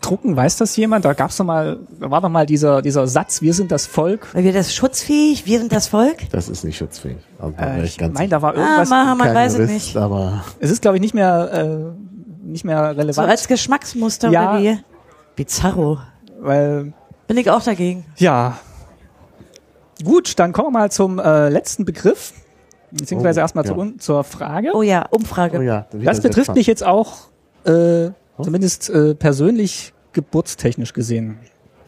drucken? 0.00 0.36
Weiß 0.36 0.56
das 0.56 0.76
jemand? 0.76 1.04
Da 1.04 1.12
gab's 1.12 1.36
doch 1.36 1.44
mal, 1.44 1.78
da 2.00 2.10
war 2.10 2.20
doch 2.20 2.28
mal 2.28 2.46
dieser, 2.46 2.80
dieser 2.82 3.06
Satz, 3.06 3.42
wir 3.42 3.54
sind 3.54 3.70
das 3.72 3.86
Volk. 3.86 4.28
Weil 4.34 4.44
wir 4.44 4.52
das 4.52 4.74
schutzfähig, 4.74 5.46
wir 5.46 5.58
sind 5.58 5.72
das 5.72 5.88
Volk. 5.88 6.28
Das 6.32 6.48
ist 6.48 6.64
nicht 6.64 6.76
schutzfähig. 6.78 7.16
Also 7.38 7.54
Äh, 7.58 7.84
ich 7.84 8.00
meine, 8.00 8.28
da 8.28 8.40
war 8.42 8.54
Ah, 8.54 8.58
irgendwas. 8.58 8.88
Maha, 8.90 9.14
man 9.14 9.26
kein 9.28 9.34
weiß 9.36 9.58
es 9.58 9.70
nicht. 9.70 9.96
aber 9.96 10.44
es 10.58 10.70
ist, 10.70 10.82
glaube 10.82 10.96
ich, 10.96 11.00
nicht 11.02 11.14
mehr, 11.14 11.50
äh, 11.52 12.46
nicht 12.48 12.64
mehr 12.64 12.92
So 12.94 13.00
relevant. 13.00 13.28
als 13.30 13.46
Geschmacksmuster 13.48 14.30
Ja. 14.30 14.52
oder 14.52 14.62
wie? 14.62 14.78
Bizarro. 15.36 15.98
weil, 16.40 16.92
Bin 17.26 17.36
ich 17.38 17.50
auch 17.50 17.62
dagegen. 17.62 18.04
ja. 18.16 18.58
Gut, 20.04 20.38
dann 20.38 20.52
kommen 20.52 20.68
wir 20.68 20.80
mal 20.80 20.90
zum 20.90 21.18
äh, 21.18 21.48
letzten 21.48 21.86
Begriff. 21.86 22.34
Beziehungsweise 22.90 23.40
Oh, 23.40 23.42
erstmal 23.42 23.64
ja. 23.64 23.74
zur, 23.74 23.98
zur 23.98 24.24
Frage. 24.24 24.72
Oh 24.74 24.82
ja, 24.82 25.06
Umfrage. 25.10 25.58
oh 25.58 25.62
ja, 25.62 25.86
das 25.90 26.20
betrifft 26.20 26.54
mich 26.54 26.66
jetzt 26.66 26.84
auch, 26.84 27.28
äh, 27.64 28.10
zumindest 28.42 28.90
äh, 28.90 29.14
persönlich 29.14 29.94
geburtstechnisch 30.12 30.92
gesehen. 30.92 31.38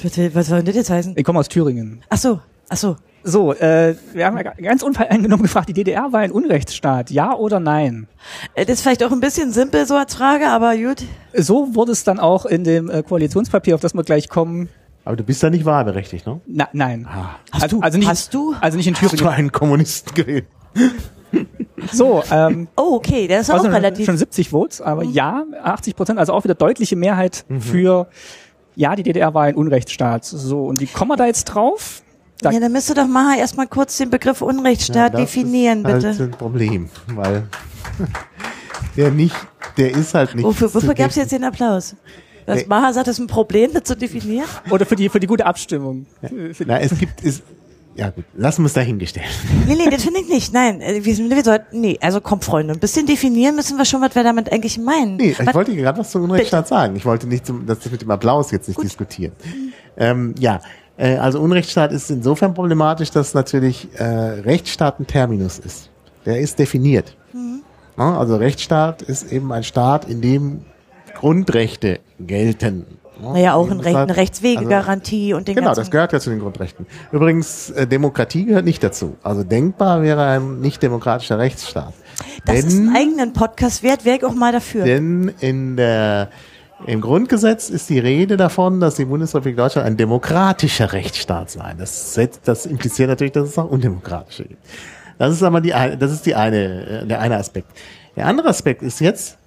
Bitte, 0.01 0.35
was 0.35 0.47
soll 0.47 0.59
denn 0.59 0.67
das 0.67 0.77
jetzt 0.77 0.91
heißen? 0.91 1.15
Ich 1.17 1.25
komme 1.25 1.39
aus 1.39 1.49
Thüringen. 1.49 2.03
Ach 2.09 2.17
so, 2.17 2.41
ach 2.71 2.77
so. 2.79 2.97
So, 3.25 3.53
äh, 3.53 3.95
wir 4.15 4.25
haben 4.25 4.39
ja 4.39 4.45
ganz 4.45 4.83
unvoreingenommen 4.83 5.43
gefragt, 5.45 5.69
die 5.69 5.75
DDR 5.75 6.11
war 6.11 6.21
ein 6.21 6.31
Unrechtsstaat, 6.33 7.11
ja 7.11 7.35
oder 7.35 7.61
nein? 7.61 8.09
Äh, 8.55 8.65
Das 8.65 8.77
ist 8.77 8.83
vielleicht 8.83 9.05
auch 9.05 9.13
ein 9.13 9.21
bisschen 9.21 9.53
simpel 9.53 9.85
so 9.87 9.97
als 9.97 10.15
Frage, 10.15 10.49
aber 10.49 10.75
gut. 10.79 11.03
So 11.35 11.75
wurde 11.75 11.93
es 11.93 12.05
dann 12.05 12.21
auch 12.21 12.47
in 12.47 12.65
dem 12.65 12.89
äh, 12.89 13.03
Koalitionspapier, 13.03 13.75
auf 13.75 13.83
das 13.83 13.93
wir 13.93 14.03
gleich 14.03 14.31
kommen. 14.31 14.71
Aber 15.09 15.17
du 15.17 15.25
bist 15.25 15.43
ja 15.43 15.49
nicht 15.49 15.65
wahlberechtigt, 15.65 16.27
ne? 16.27 16.39
Na, 16.47 16.69
nein. 16.75 17.09
Hast 17.51 17.63
also, 17.63 17.77
du? 17.79 17.83
Also 17.83 17.97
nicht, 17.97 18.09
Hast 18.09 18.35
du? 18.35 18.55
Also 18.61 18.77
nicht 18.77 18.89
in 18.89 18.95
Hast 18.95 19.05
du 19.05 19.17
Thüringen. 19.17 19.35
einen 19.35 19.53
Kommunisten 19.53 20.15
gewählt? 20.15 20.45
So, 21.93 22.23
ähm, 22.31 22.69
Oh, 22.77 22.97
okay, 22.97 23.27
der 23.29 23.41
ist 23.41 23.51
auch 23.51 23.55
also 23.55 23.69
relativ. 23.69 24.05
schon 24.05 24.19
70 24.19 24.51
Votes, 24.51 24.81
aber 24.83 25.05
Mhm. 25.05 25.13
ja, 25.13 25.45
80 25.63 25.97
Prozent, 25.97 26.19
also 26.19 26.33
auch 26.35 26.45
wieder 26.45 26.55
deutliche 26.55 26.97
Mehrheit 26.97 27.45
für, 27.61 28.09
ja, 28.77 28.95
die 28.97 29.03
DDR 29.03 29.33
war 29.33 29.45
ein 29.45 29.55
Unrechtsstaat. 29.55 30.25
So, 30.27 30.65
und 30.67 30.81
wie 30.81 30.87
kommen 30.87 31.11
wir 31.13 31.17
da 31.17 31.25
jetzt 31.27 31.45
drauf? 31.45 32.03
Da, 32.41 32.51
ja, 32.51 32.61
dann 32.61 32.73
müsste 32.73 32.93
doch 32.95 33.07
Maha 33.07 33.37
erstmal 33.39 33.67
kurz 33.69 33.97
den 33.97 34.11
Begriff 34.11 34.43
Unrechtsstaat 34.43 35.15
das 35.15 35.21
definieren, 35.23 35.85
ist 35.87 35.93
bitte. 35.95 36.09
Halt 36.09 36.21
ein 36.21 36.31
Problem, 36.33 36.91
weil 37.15 37.45
der 38.97 39.11
nicht, 39.11 39.37
der 39.79 39.91
ist 39.93 40.13
halt 40.15 40.35
nicht. 40.35 40.45
Wofür, 40.45 40.75
wofür 40.75 40.95
gab's 40.95 41.15
def- 41.15 41.23
jetzt 41.23 41.33
den 41.33 41.45
Applaus? 41.45 41.97
Äh, 42.49 42.65
Maha 42.67 42.93
sagt, 42.93 43.07
das 43.09 43.17
ist 43.19 43.25
ein 43.25 43.27
Problem, 43.29 43.71
das 43.73 43.85
zu 43.85 43.97
definieren? 43.97 44.47
oder 44.71 44.87
für 44.87 44.97
die, 44.97 45.09
für 45.09 45.21
die 45.21 45.27
gute 45.27 45.47
Abstimmung. 45.47 46.07
Für 46.21 46.29
die- 46.65 46.65
Na, 46.67 46.81
es 46.81 46.97
gibt, 46.99 47.23
es, 47.25 47.43
ja 47.95 48.11
gut, 48.11 48.25
lassen 48.37 48.63
wir 48.63 48.67
es 48.67 48.73
dahingestellt. 48.75 49.27
Nee, 49.67 49.75
nee, 49.75 49.91
das 49.91 50.05
finde 50.05 50.21
ich 50.21 50.29
nicht. 50.29 50.53
Nein, 50.53 50.81
äh, 50.81 51.05
wir, 51.05 51.15
sind- 51.15 51.31
wir 51.31 51.43
sollten, 51.45 51.81
nee, 51.81 51.99
also 52.01 52.21
komm, 52.21 52.41
Freunde, 52.41 52.75
ein 52.75 52.79
bisschen 52.81 53.07
definieren 53.07 53.57
müssen 53.57 53.77
wir 53.77 53.85
schon, 53.85 54.01
was 54.01 54.15
wir 54.15 54.23
damit 54.23 54.53
eigentlich 54.53 54.79
meinen. 54.79 55.17
Nee, 55.17 55.31
ich 55.31 55.47
was, 55.47 55.55
wollte 55.55 55.75
gerade 55.75 55.99
was 55.99 56.11
zum 56.11 56.23
Unrechtsstaat 56.25 56.69
sagen. 56.69 56.97
Ich 56.97 57.05
wollte 57.05 57.27
nicht 57.27 57.45
zum, 57.47 57.67
das 57.67 57.79
mit 57.91 58.01
dem 58.03 58.11
Applaus 58.11 58.51
jetzt 58.51 58.69
nicht 58.69 58.77
Gut. 58.77 58.85
diskutieren. 58.85 59.33
Ähm, 59.97 60.35
ja, 60.39 60.61
äh, 60.97 61.17
also 61.17 61.41
Unrechtsstaat 61.41 61.93
ist 61.93 62.11
insofern 62.11 62.55
problematisch, 62.55 63.11
dass 63.11 63.35
natürlich 63.35 63.89
äh, 63.97 64.05
Rechtsstaat 64.05 65.01
ein 65.01 65.07
Terminus 65.07 65.59
ist. 65.59 65.91
Der 66.25 66.39
ist 66.41 66.59
definiert. 66.59 67.17
Mhm. 67.33 67.63
Ja, 67.97 68.17
also 68.19 68.37
Rechtsstaat 68.37 69.03
ist 69.03 69.33
eben 69.33 69.53
ein 69.53 69.65
Staat, 69.65 70.09
in 70.09 70.21
dem 70.21 70.61
Grundrechte 71.19 72.01
gelten. 72.21 72.87
Ja, 73.21 73.33
naja, 73.33 73.55
auch 73.55 73.69
ein 73.69 73.81
Recht, 73.81 73.97
eine 73.97 74.17
Rechtswegegarantie 74.17 75.35
und 75.35 75.49
den 75.49 75.57
Genau, 75.57 75.75
das 75.75 75.91
gehört 75.91 76.13
ja 76.13 76.21
zu 76.21 76.31
den 76.31 76.39
Grundrechten. 76.39 76.87
Übrigens, 77.11 77.71
äh, 77.71 77.87
Demokratie 77.87 78.45
gehört 78.45 78.65
nicht 78.65 78.83
dazu. 78.83 79.17
Also 79.25 79.43
denkbar 79.43 80.03
wäre 80.03 80.25
ein 80.25 80.61
nicht 80.61 80.83
demokratischer 80.83 81.39
Rechtsstaat. 81.39 81.95
das 82.45 82.61
ist 82.61 82.79
einen 82.79 82.95
eigenen 82.95 83.33
Podcast 83.33 83.83
wert, 83.83 84.05
wäre 84.05 84.19
ich 84.19 84.25
auch 84.25 84.35
mal 84.35 84.53
dafür. 84.53 84.85
Denn 84.85 85.33
in 85.41 85.77
der, 85.77 86.29
im 86.87 87.01
Grundgesetz 87.01 87.71
ist 87.71 87.91
die 87.91 87.99
Rede 87.99 88.37
davon, 88.37 88.79
dass 88.79 88.95
die 88.95 89.05
Bundesrepublik 89.05 89.57
Deutschland 89.57 89.89
ein 89.89 89.97
demokratischer 89.97 90.93
Rechtsstaat 90.93 91.51
sei. 91.51 91.75
Das, 91.77 92.15
setzt, 92.15 92.43
das 92.47 92.67
impliziert 92.67 93.09
natürlich, 93.09 93.33
dass 93.33 93.49
es 93.49 93.59
auch 93.59 93.69
undemokratische 93.69 94.45
gibt. 94.45 94.63
Das 95.19 95.33
ist 95.33 95.43
aber 95.43 95.61
die, 95.61 95.71
das 95.71 96.13
ist 96.13 96.25
die 96.25 96.37
eine, 96.37 97.03
äh, 97.03 97.07
der 97.07 97.21
eine 97.21 97.37
Aspekt. 97.37 97.69
Der 98.15 98.27
andere 98.27 98.49
Aspekt 98.49 98.83
ist 98.83 99.01
jetzt, 99.01 99.39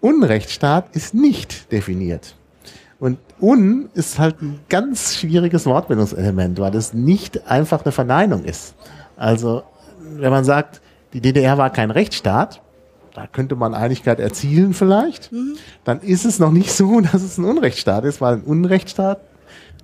Unrechtsstaat 0.00 0.94
ist 0.94 1.14
nicht 1.14 1.72
definiert. 1.72 2.36
Und 3.00 3.18
un 3.40 3.90
ist 3.94 4.18
halt 4.18 4.42
ein 4.42 4.60
ganz 4.68 5.16
schwieriges 5.16 5.66
Wortbildungselement, 5.66 6.58
weil 6.58 6.74
es 6.74 6.94
nicht 6.94 7.48
einfach 7.48 7.84
eine 7.84 7.92
Verneinung 7.92 8.44
ist. 8.44 8.74
Also, 9.16 9.62
wenn 10.16 10.30
man 10.30 10.44
sagt, 10.44 10.80
die 11.12 11.20
DDR 11.20 11.58
war 11.58 11.70
kein 11.70 11.90
Rechtsstaat, 11.90 12.60
da 13.14 13.26
könnte 13.26 13.56
man 13.56 13.74
Einigkeit 13.74 14.20
erzielen 14.20 14.74
vielleicht, 14.74 15.30
dann 15.84 16.00
ist 16.00 16.24
es 16.24 16.38
noch 16.38 16.52
nicht 16.52 16.72
so, 16.72 17.00
dass 17.12 17.22
es 17.22 17.38
ein 17.38 17.44
Unrechtsstaat 17.44 18.04
ist, 18.04 18.20
weil 18.20 18.34
ein 18.34 18.42
Unrechtsstaat 18.42 19.20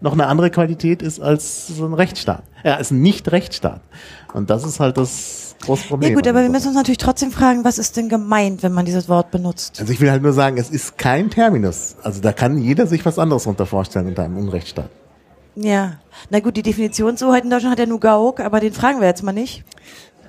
noch 0.00 0.12
eine 0.12 0.26
andere 0.26 0.50
Qualität 0.50 1.02
ist 1.02 1.20
als 1.20 1.68
so 1.68 1.86
ein 1.86 1.94
Rechtsstaat. 1.94 2.42
Ja, 2.64 2.76
ist 2.76 2.90
ein 2.90 3.02
Nicht-Rechtsstaat. 3.02 3.80
Und 4.32 4.50
das 4.50 4.64
ist 4.64 4.80
halt 4.80 4.96
das 4.96 5.54
große 5.64 5.88
Problem. 5.88 6.10
ja 6.10 6.16
gut, 6.16 6.28
aber 6.28 6.42
wir 6.42 6.50
müssen 6.50 6.68
uns 6.68 6.76
natürlich 6.76 6.98
trotzdem 6.98 7.30
fragen, 7.30 7.64
was 7.64 7.78
ist 7.78 7.96
denn 7.96 8.08
gemeint, 8.08 8.62
wenn 8.62 8.72
man 8.72 8.84
dieses 8.84 9.08
Wort 9.08 9.30
benutzt? 9.30 9.80
Also 9.80 9.92
ich 9.92 10.00
will 10.00 10.10
halt 10.10 10.22
nur 10.22 10.32
sagen, 10.32 10.58
es 10.58 10.70
ist 10.70 10.98
kein 10.98 11.30
Terminus. 11.30 11.96
Also 12.02 12.20
da 12.20 12.32
kann 12.32 12.58
jeder 12.58 12.86
sich 12.86 13.04
was 13.04 13.18
anderes 13.18 13.44
darunter 13.44 13.66
vorstellen 13.66 14.06
unter 14.06 14.24
einem 14.24 14.36
Unrechtsstaat. 14.36 14.90
Ja. 15.56 15.98
Na 16.30 16.40
gut, 16.40 16.56
die 16.56 16.62
Definitionshoheit 16.62 17.44
in 17.44 17.50
Deutschland 17.50 17.72
hat 17.72 17.78
ja 17.78 17.86
nur 17.86 18.00
Gauk, 18.00 18.40
aber 18.40 18.60
den 18.60 18.72
fragen 18.72 19.00
wir 19.00 19.06
jetzt 19.06 19.22
mal 19.22 19.32
nicht. 19.32 19.64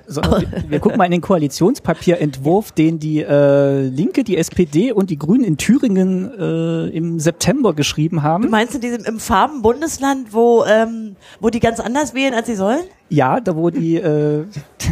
So, 0.08 0.22
wir, 0.22 0.46
wir 0.68 0.78
gucken 0.80 0.98
mal 0.98 1.04
in 1.06 1.10
den 1.10 1.20
Koalitionspapierentwurf, 1.20 2.70
den 2.72 2.98
die 2.98 3.22
äh, 3.22 3.80
Linke, 3.88 4.22
die 4.24 4.36
SPD 4.36 4.92
und 4.92 5.10
die 5.10 5.18
Grünen 5.18 5.42
in 5.44 5.56
Thüringen 5.56 6.30
äh, 6.38 6.88
im 6.96 7.18
September 7.18 7.74
geschrieben 7.74 8.18
Du 8.18 8.22
haben. 8.22 8.48
meinst 8.50 8.74
in 8.76 8.80
diesem 8.80 9.04
im 9.04 9.18
Farben-Bundesland, 9.18 10.32
wo, 10.32 10.64
ähm, 10.64 11.16
wo 11.40 11.50
die 11.50 11.58
ganz 11.60 11.80
anders 11.80 12.14
wählen, 12.14 12.34
als 12.34 12.46
sie 12.46 12.54
sollen? 12.54 12.80
Ja, 13.08 13.40
da 13.40 13.56
wo 13.56 13.70
die 13.70 13.96
äh, 13.96 14.44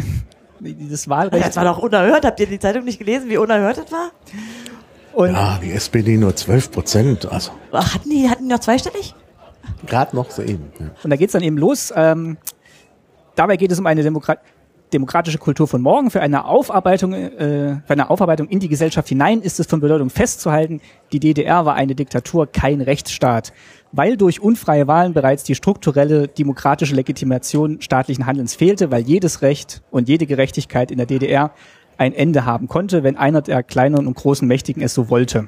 dieses 0.59 1.07
Wahlrecht 1.07 1.45
Das 1.47 1.55
war 1.55 1.63
doch 1.65 1.77
unerhört. 1.77 2.25
Habt 2.25 2.39
ihr 2.39 2.47
die 2.47 2.59
Zeitung 2.59 2.83
nicht 2.83 2.99
gelesen, 2.99 3.29
wie 3.29 3.37
unerhört 3.37 3.77
das 3.77 3.91
war? 3.91 4.11
und 5.13 5.31
Ja, 5.31 5.59
die 5.63 5.71
SPD 5.71 6.17
nur 6.17 6.35
12 6.35 6.71
Prozent, 6.71 7.31
also 7.31 7.51
Hatten 7.71 8.09
die, 8.09 8.29
hatten 8.29 8.43
die 8.43 8.49
noch 8.49 8.59
zweistellig? 8.59 9.15
gerade 9.87 10.15
noch 10.15 10.29
so 10.31 10.41
eben. 10.41 10.71
Ja. 10.79 10.87
Und 11.03 11.09
da 11.09 11.15
geht's 11.15 11.33
dann 11.33 11.41
eben 11.43 11.57
los. 11.57 11.93
Ähm, 11.95 12.37
dabei 13.35 13.55
geht 13.57 13.71
es 13.71 13.79
um 13.79 13.85
eine 13.85 14.03
Demokrat 14.03 14.39
demokratische 14.93 15.37
Kultur 15.37 15.67
von 15.67 15.81
morgen. 15.81 16.11
Für 16.11 16.21
eine 16.21 16.45
Aufarbeitung, 16.45 17.13
äh, 17.13 17.77
für 17.85 17.93
eine 17.93 18.09
Aufarbeitung 18.09 18.47
in 18.47 18.59
die 18.59 18.69
Gesellschaft 18.69 19.09
hinein 19.09 19.41
ist 19.41 19.59
es 19.59 19.67
von 19.67 19.79
Bedeutung 19.79 20.09
festzuhalten, 20.09 20.81
die 21.11 21.19
DDR 21.19 21.65
war 21.65 21.75
eine 21.75 21.95
Diktatur, 21.95 22.47
kein 22.47 22.81
Rechtsstaat, 22.81 23.53
weil 23.91 24.17
durch 24.17 24.41
unfreie 24.41 24.87
Wahlen 24.87 25.13
bereits 25.13 25.43
die 25.43 25.55
strukturelle 25.55 26.27
demokratische 26.27 26.95
Legitimation 26.95 27.81
staatlichen 27.81 28.25
Handelns 28.25 28.55
fehlte, 28.55 28.91
weil 28.91 29.03
jedes 29.03 29.41
Recht 29.41 29.81
und 29.91 30.07
jede 30.07 30.25
Gerechtigkeit 30.25 30.91
in 30.91 30.97
der 30.97 31.07
DDR 31.07 31.51
ein 31.97 32.13
Ende 32.13 32.45
haben 32.45 32.67
konnte, 32.67 33.03
wenn 33.03 33.17
einer 33.17 33.41
der 33.41 33.63
kleineren 33.63 34.07
und 34.07 34.15
großen 34.15 34.47
Mächtigen 34.47 34.83
es 34.83 34.93
so 34.93 35.09
wollte. 35.09 35.47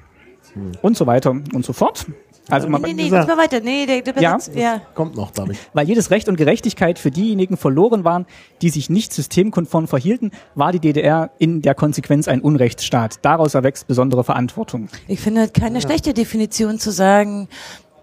Und 0.81 0.97
so 0.97 1.05
weiter 1.05 1.31
und 1.31 1.65
so 1.65 1.73
fort. 1.73 2.07
Also 2.50 2.70
man, 2.70 2.82
Nee, 2.82 2.93
nee, 2.93 3.04
jetzt 3.04 3.28
mal 3.28 3.38
weiter. 3.38 3.60
Nee, 3.60 3.86
der, 3.86 4.02
der 4.02 4.22
Ja? 4.22 4.38
ja. 4.56 4.82
Kommt 4.93 5.16
noch 5.16 5.32
damit. 5.32 5.58
weil 5.74 5.88
jedes 5.88 6.12
Recht 6.12 6.30
und 6.30 6.38
Gerechtigkeit 6.38 7.00
für 7.00 7.12
diejenigen 7.12 7.58
verloren 7.58 8.04
waren, 8.04 8.26
die 8.62 8.70
sich 8.70 8.89
nicht 8.89 9.14
systemkonform 9.14 9.88
verhielten, 9.88 10.32
war 10.56 10.72
die 10.72 10.80
DDR 10.80 11.32
in 11.39 11.62
der 11.62 11.76
Konsequenz 11.76 12.28
ein 12.28 12.41
Unrechtsstaat. 12.41 13.20
Daraus 13.22 13.54
erwächst 13.54 13.88
besondere 13.88 14.24
Verantwortung. 14.24 14.89
Ich 15.08 15.20
finde 15.20 15.50
keine 15.50 15.82
schlechte 15.82 16.14
Definition 16.14 16.80
zu 16.80 16.91
sagen, 16.91 17.48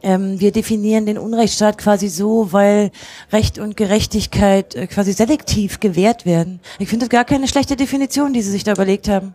ähm, 0.04 0.38
wir 0.38 0.52
definieren 0.52 1.06
den 1.06 1.16
Unrechtsstaat 1.16 1.78
quasi 1.78 2.08
so, 2.08 2.52
weil 2.52 2.90
Recht 3.32 3.58
und 3.58 3.76
Gerechtigkeit 3.76 4.74
äh, 4.74 4.86
quasi 4.86 5.12
selektiv 5.12 5.80
gewährt 5.80 6.26
werden. 6.26 6.60
Ich 6.78 6.90
finde 6.90 7.06
das 7.06 7.10
gar 7.10 7.24
keine 7.24 7.48
schlechte 7.48 7.74
Definition, 7.74 8.34
die 8.34 8.42
sie 8.42 8.50
sich 8.50 8.64
da 8.64 8.72
überlegt 8.72 9.08
haben. 9.08 9.34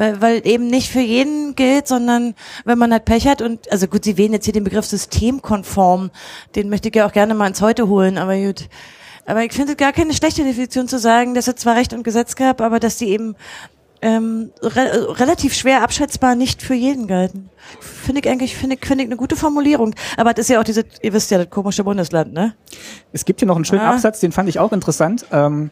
Weil, 0.00 0.22
weil 0.22 0.46
eben 0.46 0.68
nicht 0.68 0.90
für 0.90 1.00
jeden 1.00 1.54
gilt, 1.54 1.86
sondern 1.86 2.34
wenn 2.64 2.78
man 2.78 2.90
halt 2.90 3.04
Pech 3.04 3.28
hat 3.28 3.42
und, 3.42 3.70
also 3.70 3.86
gut, 3.86 4.02
sie 4.02 4.16
wählen 4.16 4.32
jetzt 4.32 4.46
hier 4.46 4.54
den 4.54 4.64
Begriff 4.64 4.86
systemkonform, 4.86 6.10
den 6.56 6.70
möchte 6.70 6.88
ich 6.88 6.94
ja 6.94 7.06
auch 7.06 7.12
gerne 7.12 7.34
mal 7.34 7.48
ins 7.48 7.60
Heute 7.60 7.86
holen, 7.86 8.16
aber 8.16 8.34
gut. 8.38 8.70
Aber 9.26 9.44
ich 9.44 9.52
finde 9.52 9.72
es 9.72 9.76
gar 9.76 9.92
keine 9.92 10.14
schlechte 10.14 10.42
Definition 10.42 10.88
zu 10.88 10.98
sagen, 10.98 11.34
dass 11.34 11.48
es 11.48 11.56
zwar 11.56 11.76
Recht 11.76 11.92
und 11.92 12.02
Gesetz 12.02 12.34
gab, 12.34 12.62
aber 12.62 12.80
dass 12.80 12.96
die 12.96 13.10
eben 13.10 13.36
ähm, 14.00 14.52
re 14.62 15.18
relativ 15.20 15.52
schwer 15.52 15.82
abschätzbar 15.82 16.34
nicht 16.34 16.62
für 16.62 16.72
jeden 16.72 17.06
galten. 17.06 17.50
Finde 17.80 18.22
ich 18.22 18.30
eigentlich, 18.30 18.56
finde 18.56 18.76
ich, 18.76 18.86
finde 18.86 19.04
ich 19.04 19.08
eine 19.10 19.18
gute 19.18 19.36
Formulierung. 19.36 19.94
Aber 20.16 20.32
das 20.32 20.46
ist 20.46 20.48
ja 20.48 20.60
auch 20.60 20.64
diese, 20.64 20.86
ihr 21.02 21.12
wisst 21.12 21.30
ja, 21.30 21.36
das 21.36 21.50
komische 21.50 21.84
Bundesland, 21.84 22.32
ne? 22.32 22.54
Es 23.12 23.26
gibt 23.26 23.40
hier 23.40 23.46
noch 23.48 23.56
einen 23.56 23.66
schönen 23.66 23.82
Ah. 23.82 23.92
Absatz, 23.92 24.20
den 24.20 24.32
fand 24.32 24.48
ich 24.48 24.58
auch 24.58 24.72
interessant. 24.72 25.26
Ähm, 25.30 25.70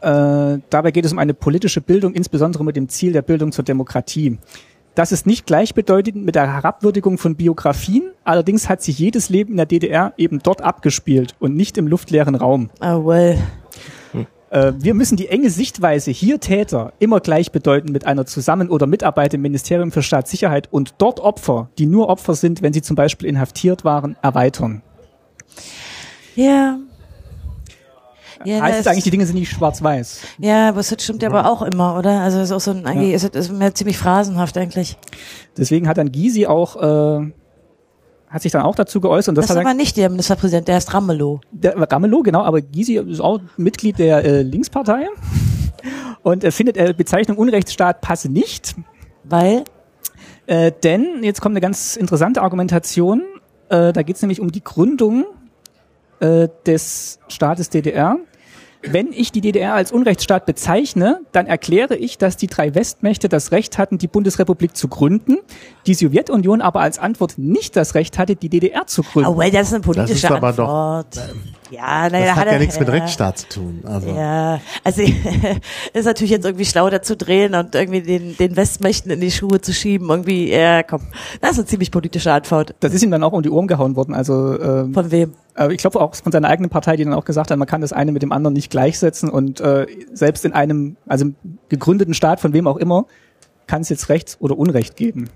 äh, 0.00 0.58
dabei 0.70 0.90
geht 0.90 1.04
es 1.04 1.12
um 1.12 1.18
eine 1.18 1.34
politische 1.34 1.80
Bildung, 1.80 2.14
insbesondere 2.14 2.64
mit 2.64 2.76
dem 2.76 2.88
Ziel 2.88 3.12
der 3.12 3.22
Bildung 3.22 3.52
zur 3.52 3.64
Demokratie. 3.64 4.38
Das 4.94 5.12
ist 5.12 5.26
nicht 5.26 5.46
gleichbedeutend 5.46 6.24
mit 6.24 6.34
der 6.34 6.52
Herabwürdigung 6.52 7.16
von 7.16 7.36
Biografien, 7.36 8.10
allerdings 8.24 8.68
hat 8.68 8.82
sich 8.82 8.98
jedes 8.98 9.28
Leben 9.28 9.52
in 9.52 9.56
der 9.56 9.66
DDR 9.66 10.12
eben 10.16 10.40
dort 10.42 10.62
abgespielt 10.62 11.34
und 11.38 11.54
nicht 11.54 11.78
im 11.78 11.86
luftleeren 11.86 12.34
Raum. 12.34 12.70
Oh 12.80 13.06
well. 13.06 13.38
Äh, 14.50 14.72
wir 14.78 14.94
müssen 14.94 15.16
die 15.16 15.28
enge 15.28 15.48
Sichtweise 15.48 16.10
hier 16.10 16.40
Täter 16.40 16.92
immer 16.98 17.20
gleichbedeutend 17.20 17.92
mit 17.92 18.04
einer 18.06 18.26
Zusammen- 18.26 18.68
oder 18.68 18.86
Mitarbeit 18.86 19.32
im 19.32 19.42
Ministerium 19.42 19.92
für 19.92 20.02
Staatssicherheit 20.02 20.68
und 20.72 20.94
dort 20.98 21.20
Opfer, 21.20 21.70
die 21.78 21.86
nur 21.86 22.08
Opfer 22.08 22.34
sind, 22.34 22.60
wenn 22.60 22.72
sie 22.72 22.82
zum 22.82 22.96
Beispiel 22.96 23.28
inhaftiert 23.28 23.84
waren, 23.84 24.16
erweitern. 24.22 24.82
Ja. 26.34 26.78
Ja, 28.44 28.62
heißt 28.62 28.88
eigentlich, 28.88 29.04
die 29.04 29.10
Dinge 29.10 29.26
sind 29.26 29.36
nicht 29.36 29.50
schwarz-weiß? 29.50 30.20
Ja, 30.38 30.70
aber 30.70 30.78
das 30.78 30.94
stimmt 31.02 31.22
ja 31.22 31.28
aber 31.28 31.50
auch 31.50 31.62
immer, 31.62 31.98
oder? 31.98 32.20
Also 32.20 32.38
es 32.38 32.44
ist 32.44 32.52
auch 32.52 32.60
so 32.60 32.70
ein, 32.70 32.86
eigentlich 32.86 33.12
ist 33.12 33.24
es 33.24 33.48
ist 33.48 33.52
mir 33.52 33.74
ziemlich 33.74 33.98
phrasenhaft 33.98 34.56
eigentlich. 34.56 34.96
Deswegen 35.58 35.86
hat 35.86 35.98
dann 35.98 36.10
Gysi 36.10 36.46
auch, 36.46 36.76
äh, 36.76 37.32
hat 38.28 38.42
sich 38.42 38.52
dann 38.52 38.62
auch 38.62 38.74
dazu 38.74 39.00
geäußert 39.00 39.32
und 39.32 39.34
das, 39.36 39.46
Das 39.46 39.56
ist 39.56 39.60
aber 39.60 39.74
nicht 39.74 39.96
der 39.96 40.08
Ministerpräsident, 40.08 40.68
der 40.68 40.78
ist 40.78 40.94
Ramelow. 40.94 41.40
der 41.50 41.76
Ramelow, 41.76 42.22
genau, 42.22 42.42
aber 42.42 42.62
Gysi 42.62 42.96
ist 42.96 43.20
auch 43.20 43.40
Mitglied 43.58 43.98
der 43.98 44.24
äh, 44.24 44.42
Linkspartei 44.42 45.06
und 46.22 46.42
er 46.42 46.52
findet, 46.52 46.78
äh, 46.78 46.94
Bezeichnung 46.96 47.36
Unrechtsstaat 47.36 48.00
passe 48.00 48.30
nicht, 48.30 48.74
Weil, 49.24 49.64
äh, 50.46 50.72
denn, 50.82 51.22
jetzt 51.22 51.42
kommt 51.42 51.52
eine 51.52 51.60
ganz 51.60 51.96
interessante 51.96 52.40
Argumentation, 52.40 53.22
äh, 53.68 53.92
da 53.92 54.02
geht 54.02 54.16
es 54.16 54.22
nämlich 54.22 54.40
um 54.40 54.50
die 54.50 54.64
Gründung 54.64 55.26
äh, 56.20 56.48
des 56.66 57.18
Staates 57.28 57.70
DDR. 57.70 58.16
Wenn 58.82 59.12
ich 59.12 59.30
die 59.30 59.40
DDR 59.42 59.74
als 59.74 59.92
Unrechtsstaat 59.92 60.46
bezeichne, 60.46 61.20
dann 61.32 61.46
erkläre 61.46 61.96
ich, 61.96 62.16
dass 62.16 62.36
die 62.38 62.46
drei 62.46 62.74
Westmächte 62.74 63.28
das 63.28 63.52
Recht 63.52 63.76
hatten, 63.76 63.98
die 63.98 64.08
Bundesrepublik 64.08 64.74
zu 64.74 64.88
gründen, 64.88 65.36
die 65.86 65.94
Sowjetunion 65.94 66.62
aber 66.62 66.80
als 66.80 66.98
Antwort 66.98 67.36
nicht 67.36 67.76
das 67.76 67.94
Recht 67.94 68.18
hatte, 68.18 68.36
die 68.36 68.48
DDR 68.48 68.86
zu 68.86 69.02
gründen. 69.02 69.28
oh 69.28 69.36
well, 69.38 69.50
das 69.50 69.68
ist 69.68 69.74
eine 69.74 69.82
politische 69.82 70.14
ist 70.14 70.30
aber 70.30 70.52
doch- 70.52 70.68
Antwort. 70.68 71.34
Ja, 71.70 72.08
naja, 72.10 72.26
Das 72.26 72.36
hat 72.36 72.46
er- 72.46 72.52
ja 72.54 72.58
nichts 72.58 72.78
mit 72.78 72.88
ja. 72.88 72.94
Rechtsstaat 72.94 73.38
zu 73.38 73.48
tun. 73.48 73.80
Also. 73.84 74.08
Ja, 74.10 74.60
also 74.84 75.02
ist 75.92 76.04
natürlich 76.04 76.30
jetzt 76.30 76.44
irgendwie 76.44 76.64
schlau 76.64 76.88
dazu 76.90 77.16
drehen 77.16 77.54
und 77.54 77.74
irgendwie 77.74 78.02
den, 78.02 78.36
den 78.36 78.56
Westmächten 78.56 79.10
in 79.10 79.20
die 79.20 79.30
Schuhe 79.30 79.60
zu 79.60 79.72
schieben. 79.72 80.08
Irgendwie, 80.08 80.50
ja, 80.50 80.82
komm, 80.82 81.02
das 81.40 81.52
ist 81.52 81.58
eine 81.58 81.66
ziemlich 81.66 81.90
politische 81.90 82.32
Antwort. 82.32 82.74
Das 82.80 82.94
ist 82.94 83.02
ihm 83.02 83.10
dann 83.10 83.22
auch 83.22 83.32
um 83.32 83.42
die 83.42 83.50
Ohren 83.50 83.66
gehauen 83.66 83.96
worden. 83.96 84.14
Also 84.14 84.54
äh, 84.58 84.92
Von 84.92 85.10
wem? 85.10 85.32
äh, 85.56 85.72
ich 85.72 85.78
glaube 85.78 86.00
auch 86.00 86.14
von 86.14 86.32
seiner 86.32 86.48
eigenen 86.48 86.70
Partei, 86.70 86.96
die 86.96 87.04
dann 87.04 87.14
auch 87.14 87.24
gesagt 87.24 87.50
hat, 87.50 87.58
man 87.58 87.68
kann 87.68 87.80
das 87.80 87.92
eine 87.92 88.12
mit 88.12 88.22
dem 88.22 88.32
anderen 88.32 88.54
nicht 88.54 88.70
gleichsetzen 88.70 89.28
und 89.30 89.60
äh, 89.60 89.86
selbst 90.12 90.44
in 90.44 90.52
einem, 90.52 90.96
also 91.06 91.26
im 91.26 91.34
gegründeten 91.68 92.14
Staat, 92.14 92.40
von 92.40 92.52
wem 92.52 92.66
auch 92.66 92.76
immer, 92.76 93.06
kann 93.66 93.82
es 93.82 93.88
jetzt 93.88 94.08
Recht 94.08 94.36
oder 94.40 94.58
Unrecht 94.58 94.96
geben. 94.96 95.28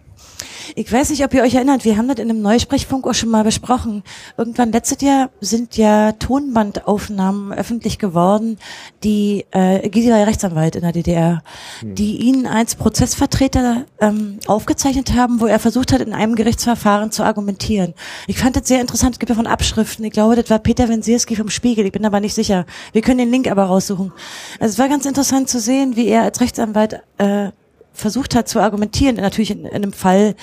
Ich 0.77 0.93
weiß 0.93 1.11
nicht, 1.11 1.25
ob 1.25 1.33
ihr 1.35 1.45
euch 1.45 1.55
erinnert, 1.55 1.85
wir 1.85 1.97
haben 1.97 2.09
das 2.09 2.19
in 2.19 2.29
einem 2.29 2.43
Neusprechfunk 2.43 3.07
auch 3.07 3.15
schon 3.15 3.29
mal 3.29 3.45
besprochen. 3.45 4.03
Irgendwann 4.37 4.73
letztes 4.73 5.01
Jahr 5.03 5.31
sind 5.41 5.77
ja 5.77 6.11
Tonbandaufnahmen 6.13 7.53
öffentlich 7.53 8.01
geworden, 8.01 8.59
die 9.05 9.47
äh, 9.55 9.89
ja 9.89 10.25
Rechtsanwalt 10.25 10.75
in 10.75 10.83
der 10.83 10.91
DDR, 10.91 11.43
die 11.81 12.17
ihn 12.17 12.49
als 12.49 12.75
Prozessvertreter 12.75 13.85
ähm, 14.01 14.41
aufgezeichnet 14.49 15.15
haben, 15.15 15.41
wo 15.41 15.47
er 15.47 15.61
versucht 15.61 15.93
hat, 15.93 16.01
in 16.01 16.13
einem 16.13 16.35
Gerichtsverfahren 16.35 17.13
zu 17.13 17.23
argumentieren. 17.23 17.95
Ich 18.27 18.39
fand 18.39 18.57
das 18.57 18.67
sehr 18.67 18.81
interessant, 18.81 19.15
es 19.15 19.19
gibt 19.21 19.31
davon 19.31 19.47
Abschriften. 19.47 20.05
Ich 20.05 20.13
glaube, 20.13 20.35
das 20.35 20.51
war 20.51 20.59
Peter 20.59 20.89
Wensierski 20.89 21.37
vom 21.37 21.51
Spiegel, 21.51 21.87
ich 21.87 21.93
bin 21.93 22.05
aber 22.05 22.19
nicht 22.19 22.35
sicher. 22.35 22.67
Wir 22.93 23.01
können 23.01 23.19
den 23.19 23.31
Link 23.31 23.49
aber 23.49 23.63
raussuchen. 23.63 24.13
Also 24.59 24.73
es 24.73 24.79
war 24.81 24.89
ganz 24.89 25.07
interessant 25.07 25.49
zu 25.49 25.61
sehen, 25.61 25.95
wie 25.95 26.09
er 26.09 26.23
als 26.23 26.41
Rechtsanwalt 26.41 27.01
äh, 27.19 27.51
versucht 27.95 28.35
hat 28.35 28.49
zu 28.49 28.61
argumentieren, 28.61 29.17
natürlich 29.17 29.53
in, 29.53 29.65
in 29.65 29.73
einem 29.73 29.93
Fall, 29.93 30.35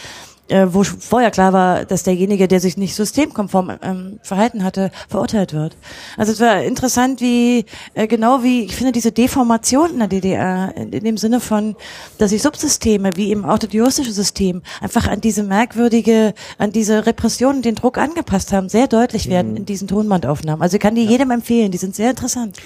äh, 0.51 0.67
wo 0.69 0.83
vorher 0.83 1.31
klar 1.31 1.53
war, 1.53 1.85
dass 1.85 2.03
derjenige, 2.03 2.47
der 2.47 2.59
sich 2.59 2.77
nicht 2.77 2.95
systemkonform 2.95 3.71
ähm, 3.81 4.19
verhalten 4.21 4.63
hatte, 4.63 4.91
verurteilt 5.07 5.53
wird. 5.53 5.77
Also 6.17 6.33
es 6.33 6.39
war 6.39 6.61
interessant, 6.61 7.21
wie 7.21 7.65
äh, 7.93 8.07
genau 8.07 8.43
wie 8.43 8.65
ich 8.65 8.75
finde 8.75 8.91
diese 8.91 9.11
Deformation 9.11 9.91
in 9.91 9.99
der 9.99 10.07
DDR 10.09 10.73
in, 10.75 10.91
in 10.91 11.03
dem 11.03 11.17
Sinne 11.17 11.39
von, 11.39 11.75
dass 12.17 12.31
sich 12.31 12.41
Subsysteme 12.41 13.11
wie 13.15 13.29
eben 13.29 13.45
auch 13.45 13.59
das 13.59 13.71
juristische 13.71 14.11
System 14.11 14.61
einfach 14.81 15.07
an 15.07 15.21
diese 15.21 15.43
merkwürdige, 15.43 16.33
an 16.57 16.71
diese 16.71 17.05
Repression 17.05 17.57
und 17.57 17.65
den 17.65 17.75
Druck 17.75 17.97
angepasst 17.97 18.51
haben, 18.51 18.67
sehr 18.67 18.87
deutlich 18.87 19.29
werden 19.29 19.55
in 19.55 19.65
diesen 19.65 19.87
Tonbandaufnahmen. 19.87 20.61
Also 20.61 20.75
ich 20.75 20.81
kann 20.81 20.95
die 20.95 21.05
jedem 21.05 21.31
empfehlen, 21.31 21.71
die 21.71 21.77
sind 21.77 21.95
sehr 21.95 22.09
interessant. 22.09 22.57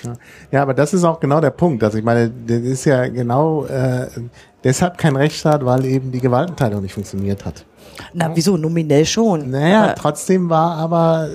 Ja, 0.51 0.63
aber 0.63 0.73
das 0.73 0.93
ist 0.93 1.03
auch 1.03 1.19
genau 1.19 1.39
der 1.39 1.51
Punkt. 1.51 1.83
Also 1.83 1.97
ich 1.97 2.03
meine, 2.03 2.31
das 2.47 2.61
ist 2.61 2.85
ja 2.85 3.07
genau 3.07 3.65
äh, 3.65 4.07
deshalb 4.65 4.97
kein 4.97 5.15
Rechtsstaat, 5.15 5.63
weil 5.63 5.85
eben 5.85 6.11
die 6.11 6.19
Gewaltenteilung 6.19 6.81
nicht 6.81 6.93
funktioniert 6.93 7.45
hat. 7.45 7.63
Na, 8.13 8.29
wieso? 8.33 8.57
Nominell 8.57 9.05
schon. 9.05 9.51
Naja, 9.51 9.83
Aber- 9.85 9.95
trotzdem 9.95 10.49
war 10.49 10.75
aber 10.75 11.29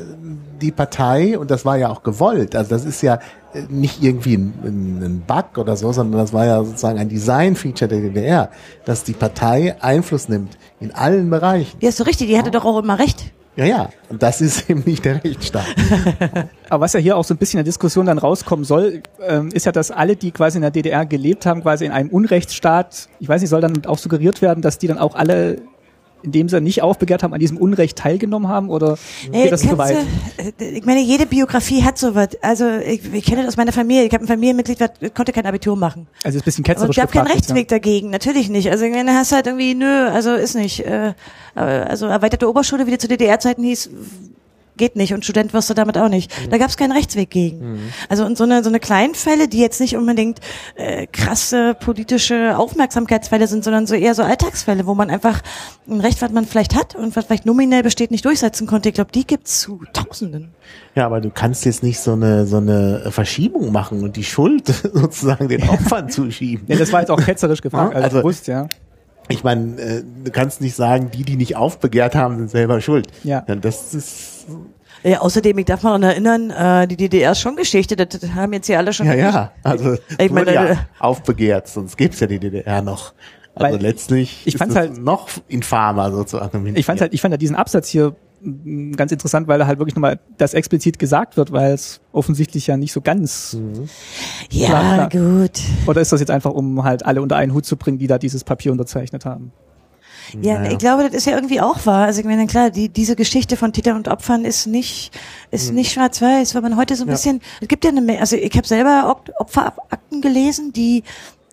die 0.61 0.72
Partei, 0.72 1.39
und 1.39 1.51
das 1.51 1.64
war 1.64 1.78
ja 1.78 1.89
auch 1.89 2.03
gewollt, 2.03 2.55
also 2.55 2.68
das 2.68 2.85
ist 2.85 3.01
ja 3.01 3.14
äh, 3.55 3.62
nicht 3.70 4.03
irgendwie 4.03 4.35
ein, 4.37 4.53
ein 4.62 5.03
ein 5.03 5.20
Bug 5.26 5.57
oder 5.57 5.74
so, 5.74 5.91
sondern 5.93 6.20
das 6.20 6.35
war 6.35 6.45
ja 6.45 6.62
sozusagen 6.62 6.99
ein 6.99 7.09
Design-Feature 7.09 7.89
der 7.89 8.01
DDR, 8.01 8.51
dass 8.85 9.03
die 9.05 9.14
Partei 9.14 9.74
Einfluss 9.81 10.28
nimmt 10.28 10.59
in 10.78 10.95
allen 10.95 11.31
Bereichen. 11.31 11.78
Ja, 11.81 11.89
ist 11.89 11.97
so 11.97 12.05
richtig, 12.05 12.28
die 12.28 12.37
hatte 12.39 12.51
doch 12.51 12.66
auch 12.66 12.78
immer 12.78 12.99
recht. 12.99 13.33
Ja, 13.61 13.66
ja, 13.66 13.90
das 14.08 14.40
ist 14.40 14.70
eben 14.70 14.82
nicht 14.86 15.04
der 15.04 15.22
Rechtsstaat. 15.22 15.66
Aber 16.70 16.84
was 16.84 16.94
ja 16.94 17.00
hier 17.00 17.18
auch 17.18 17.24
so 17.24 17.34
ein 17.34 17.36
bisschen 17.36 17.61
in 17.61 17.64
der 17.64 17.70
Diskussion 17.70 18.06
dann 18.06 18.16
rauskommen 18.16 18.64
soll, 18.64 19.02
ähm, 19.20 19.50
ist 19.52 19.66
ja, 19.66 19.72
dass 19.72 19.90
alle, 19.90 20.16
die 20.16 20.30
quasi 20.30 20.56
in 20.56 20.62
der 20.62 20.70
DDR 20.70 21.04
gelebt 21.04 21.44
haben, 21.44 21.61
quasi 21.61 21.84
in 21.84 21.92
einem 21.92 22.08
Unrechtsstaat, 22.08 23.11
ich 23.18 23.28
weiß 23.28 23.42
nicht, 23.42 23.50
soll 23.50 23.61
dann 23.61 23.84
auch 23.84 23.98
suggeriert 23.98 24.40
werden, 24.40 24.62
dass 24.62 24.78
die 24.78 24.86
dann 24.86 24.96
auch 24.96 25.14
alle 25.14 25.58
in 26.23 26.33
dem 26.33 26.49
sie 26.49 26.61
nicht 26.61 26.83
aufbegehrt 26.83 27.23
haben, 27.23 27.33
an 27.35 27.41
diesem 27.41 27.57
Unrecht 27.57 27.99
teilgenommen 27.99 28.49
haben 28.49 28.68
oder 28.71 28.99
Ey, 29.33 29.45
geht 29.45 29.53
das 29.53 29.62
zu 29.62 29.77
weit? 29.79 29.97
du- 30.39 30.64
äh, 30.64 30.68
ich 30.79 30.85
meine, 30.85 31.01
jede 31.01 31.27
Biografie 31.27 31.83
hat 31.83 31.99
sowas. 31.99 32.29
Also 32.43 32.68
ich, 32.68 33.01
ich 33.12 33.25
kenne 33.25 33.39
das 33.43 33.49
aus 33.49 33.57
meiner 33.57 33.73
Familie. 33.73 34.05
Ich 34.05 34.12
habe 34.12 34.25
ein 34.25 34.29
Familienmitglied, 34.29 34.81
das 34.81 34.91
konnte 35.14 35.33
kein 35.33 35.47
Abitur 35.47 35.77
machen. 35.77 36.07
Also 36.25 36.37
ist 36.39 36.43
ein 36.43 36.45
bisschen 36.45 36.62
Und 36.62 36.66
ketzerisch 36.66 36.97
ich 36.97 37.03
habe 37.03 37.12
keinen 37.12 37.27
Rechtsweg 37.27 37.68
dagegen, 37.68 38.11
natürlich 38.11 38.49
nicht. 38.49 38.71
Also 38.71 38.85
ich 38.85 38.93
meine, 38.93 39.12
hast 39.14 39.33
halt 39.33 39.47
irgendwie, 39.47 39.75
nö, 39.75 40.09
also 40.09 40.35
ist 40.35 40.55
nicht. 40.55 40.81
Äh, 40.87 41.14
aber- 41.55 41.89
also 41.91 42.07
erweiterte 42.07 42.49
Oberschule, 42.49 42.87
wie 42.87 42.91
die 42.93 42.99
zu 42.99 43.09
DDR-Zeiten 43.09 43.62
hieß, 43.64 43.91
geht 44.81 44.97
nicht 44.97 45.14
und 45.14 45.24
Student 45.24 45.53
wirst 45.53 45.70
du 45.70 45.74
damit 45.74 45.97
auch 45.97 46.09
nicht. 46.09 46.33
Da 46.51 46.59
gab 46.59 46.68
es 46.68 46.76
keinen 46.76 46.91
Rechtsweg 46.91 47.31
gegen. 47.31 47.78
Also 48.09 48.24
und 48.24 48.37
so 48.37 48.43
eine 48.45 48.64
so 48.64 48.68
eine 48.70 48.81
kleinen 48.81 49.14
Fälle, 49.14 49.47
die 49.47 49.61
jetzt 49.61 49.81
nicht 49.81 49.95
unbedingt 49.97 50.41
äh, 50.74 51.07
krasse 51.07 51.74
politische 51.74 52.59
Aufmerksamkeitsfälle 52.59 53.47
sind, 53.47 53.62
sondern 53.62 53.87
so 53.87 53.95
eher 53.95 54.14
so 54.16 54.22
Alltagsfälle, 54.22 54.87
wo 54.87 54.95
man 54.95 55.11
einfach 55.11 55.43
ein 55.89 56.01
Recht, 56.01 56.20
was 56.22 56.33
man 56.33 56.47
vielleicht 56.47 56.74
hat 56.74 56.97
und 56.97 57.14
was 57.14 57.26
vielleicht 57.26 57.47
nominell 57.47 57.83
besteht, 57.85 58.11
nicht 58.11 58.24
durchsetzen 58.24 58.66
konnte. 58.66 58.89
Ich 58.89 58.95
glaube, 58.97 59.12
die 59.12 59.26
gibt's 59.26 59.61
zu 59.61 59.83
Tausenden. 59.93 60.49
Ja, 60.95 61.07
aber 61.07 61.20
du 61.20 61.31
kannst 61.31 61.64
jetzt 61.64 61.83
nicht 61.83 62.01
so 62.01 62.12
eine, 62.12 62.47
so 62.47 62.57
eine 62.57 63.11
Verschiebung 63.11 63.70
machen 63.70 64.03
und 64.03 64.16
die 64.16 64.24
Schuld 64.24 64.66
sozusagen 64.95 65.49
den 65.49 65.68
Opfern 65.68 66.09
zuschieben. 66.11 66.64
Ja, 66.66 66.76
das 66.76 66.93
war 66.93 67.01
jetzt 67.01 67.11
auch 67.11 67.20
ketzerisch 67.20 67.61
gefragt, 67.61 67.95
also, 67.95 68.05
also- 68.05 68.18
bewusst, 68.18 68.47
ja. 68.49 68.66
Ich 69.28 69.45
meine, 69.45 69.81
äh, 69.81 70.03
du 70.24 70.31
kannst 70.33 70.61
nicht 70.61 70.74
sagen, 70.74 71.12
die, 71.14 71.22
die 71.22 71.37
nicht 71.37 71.55
aufbegehrt 71.55 72.16
haben, 72.16 72.37
sind 72.39 72.51
selber 72.51 72.81
schuld. 72.81 73.07
Ja. 73.22 73.43
Denn 73.43 73.61
das 73.61 73.95
ist, 73.95 74.47
Ja, 75.03 75.20
außerdem, 75.20 75.57
ich 75.59 75.64
darf 75.64 75.82
mal 75.82 75.90
daran 75.98 76.03
erinnern, 76.03 76.51
äh, 76.51 76.86
die 76.86 76.96
DDR 76.96 77.32
ist 77.32 77.40
schon 77.40 77.57
Geschichte, 77.57 77.96
das, 77.96 78.09
haben 78.34 78.53
jetzt 78.53 78.66
hier 78.66 78.78
alle 78.78 78.92
schon 78.92 79.07
ja, 79.07 79.14
ja, 79.14 79.53
also 79.62 79.94
Ich 80.18 80.18
wurde 80.30 80.32
meine, 80.34 80.55
ja 80.55 80.64
äh, 80.72 80.76
aufbegehrt, 80.98 81.68
sonst 81.68 81.96
gibt's 81.96 82.20
ja 82.20 82.26
die 82.26 82.38
DDR 82.38 82.82
noch. 82.82 83.14
Also 83.55 83.74
Weil 83.76 83.82
letztlich 83.82 84.42
ich 84.46 84.55
ist 84.55 84.59
fand's 84.59 84.74
es 84.74 84.80
halt- 84.80 84.98
noch 85.03 85.28
infamer 85.48 86.12
so 86.12 86.24
zu 86.24 86.40
argumentieren. 86.40 86.76
Ich 86.76 86.86
fand 86.86 87.01
halt, 87.01 87.12
ich 87.14 87.20
fand 87.20 87.32
halt 87.32 87.42
diesen 87.42 87.57
Absatz 87.57 87.88
hier 87.88 88.14
mm, 88.42 88.92
ganz 88.92 89.11
interessant, 89.11 89.48
weil 89.48 89.59
da 89.59 89.66
halt 89.66 89.78
wirklich 89.78 89.96
nochmal 89.96 90.20
das 90.38 90.55
explizit 90.55 90.98
gesagt 90.98 91.36
wird, 91.36 91.51
weil 91.51 91.72
es 91.72 92.01
offensichtlich 92.12 92.66
ja 92.68 92.76
nicht 92.76 92.92
so 92.92 93.01
ganz, 93.01 93.57
Ja, 94.51 94.66
Klar, 94.66 95.09
klar. 95.09 95.40
gut. 95.40 95.61
oder 95.86 96.01
ist 96.01 96.12
das 96.12 96.20
jetzt 96.20 96.30
einfach, 96.30 96.53
um 96.53 96.84
halt 96.84 97.05
alle 97.05 97.22
unter 97.22 97.36
einen 97.36 97.53
Hut 97.55 97.66
zu 97.66 97.76
bringen, 97.76 97.98
die 97.98 98.07
da 98.07 98.18
dieses 98.18 98.44
Papier 98.44 98.70
unterzeichnet 98.72 99.24
haben? 99.24 99.51
Ja, 100.41 100.59
Naja. 100.59 100.72
ich 100.72 100.78
glaube, 100.78 101.05
das 101.05 101.14
ist 101.14 101.26
ja 101.26 101.35
irgendwie 101.35 101.61
auch 101.61 101.85
wahr. 101.87 102.07
Also 102.07 102.20
ich 102.20 102.26
meine, 102.26 102.47
klar, 102.47 102.70
die, 102.70 102.89
diese 102.89 103.16
Geschichte 103.16 103.57
von 103.57 103.72
Tätern 103.72 103.97
und 103.97 104.09
Opfern 104.09 104.45
ist 104.45 104.66
nicht, 104.66 105.11
ist 105.51 105.72
nicht 105.72 105.93
schwarz-weiß, 105.93 106.55
weil 106.55 106.62
man 106.62 106.76
heute 106.76 106.97
so 106.97 107.05
ein 107.05 107.09
Ja. 107.09 107.14
bisschen, 107.14 107.41
es 107.61 107.68
gibt 107.68 107.85
ja 107.85 107.91
eine, 107.91 108.01
Menge- 108.01 108.20
also 108.20 108.37
ich 108.37 108.55
habe 108.57 108.66
selber 108.66 109.16
Opferakten 109.39 110.20
gelesen, 110.20 110.72
die 110.72 111.03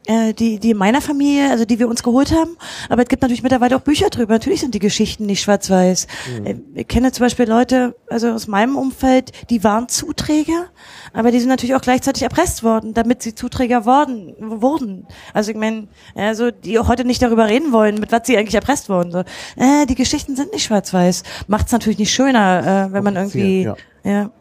äh, 0.07 0.33
die, 0.33 0.59
die 0.59 0.71
in 0.71 0.77
meiner 0.77 1.01
Familie, 1.01 1.51
also 1.51 1.65
die 1.65 1.79
wir 1.79 1.87
uns 1.87 2.01
geholt 2.03 2.31
haben. 2.31 2.57
Aber 2.89 3.03
es 3.03 3.07
gibt 3.09 3.21
natürlich 3.21 3.43
mittlerweile 3.43 3.75
auch 3.75 3.81
Bücher 3.81 4.09
drüber. 4.09 4.33
Natürlich 4.33 4.61
sind 4.61 4.73
die 4.73 4.79
Geschichten 4.79 5.25
nicht 5.25 5.41
schwarz-weiß. 5.41 6.07
Äh, 6.45 6.55
Ich 6.75 6.87
kenne 6.87 7.11
zum 7.11 7.25
Beispiel 7.25 7.47
Leute, 7.47 7.95
also 8.09 8.29
aus 8.31 8.47
meinem 8.47 8.75
Umfeld, 8.75 9.31
die 9.49 9.63
waren 9.63 9.87
Zuträger, 9.89 10.67
aber 11.13 11.31
die 11.31 11.39
sind 11.39 11.49
natürlich 11.49 11.75
auch 11.75 11.81
gleichzeitig 11.81 12.23
erpresst 12.23 12.63
worden, 12.63 12.93
damit 12.93 13.21
sie 13.21 13.35
Zuträger 13.35 13.85
worden, 13.85 14.33
wurden. 14.39 15.05
Also 15.33 15.51
ich 15.51 15.57
meine, 15.57 15.87
also 16.15 16.51
die 16.51 16.79
heute 16.79 17.05
nicht 17.05 17.21
darüber 17.21 17.47
reden 17.47 17.71
wollen, 17.71 17.99
mit 17.99 18.11
was 18.11 18.21
sie 18.25 18.37
eigentlich 18.37 18.55
erpresst 18.55 18.89
wurden. 18.89 19.11
So, 19.11 19.19
äh, 19.57 19.85
die 19.87 19.95
Geschichten 19.95 20.35
sind 20.35 20.51
nicht 20.53 20.63
schwarz-weiß. 20.65 21.23
Macht 21.47 21.67
es 21.67 21.71
natürlich 21.71 21.99
nicht 21.99 22.11
schöner, 22.13 22.87
äh, 22.89 22.93
wenn 22.93 23.03
man 23.03 23.15
irgendwie, 23.15 23.63
Ja. 23.63 23.75
ja. 24.03 24.31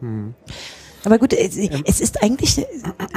Aber 1.07 1.19
gut, 1.19 1.31
es, 1.31 1.55
es 1.55 2.01
ist 2.01 2.21
eigentlich, 2.21 2.65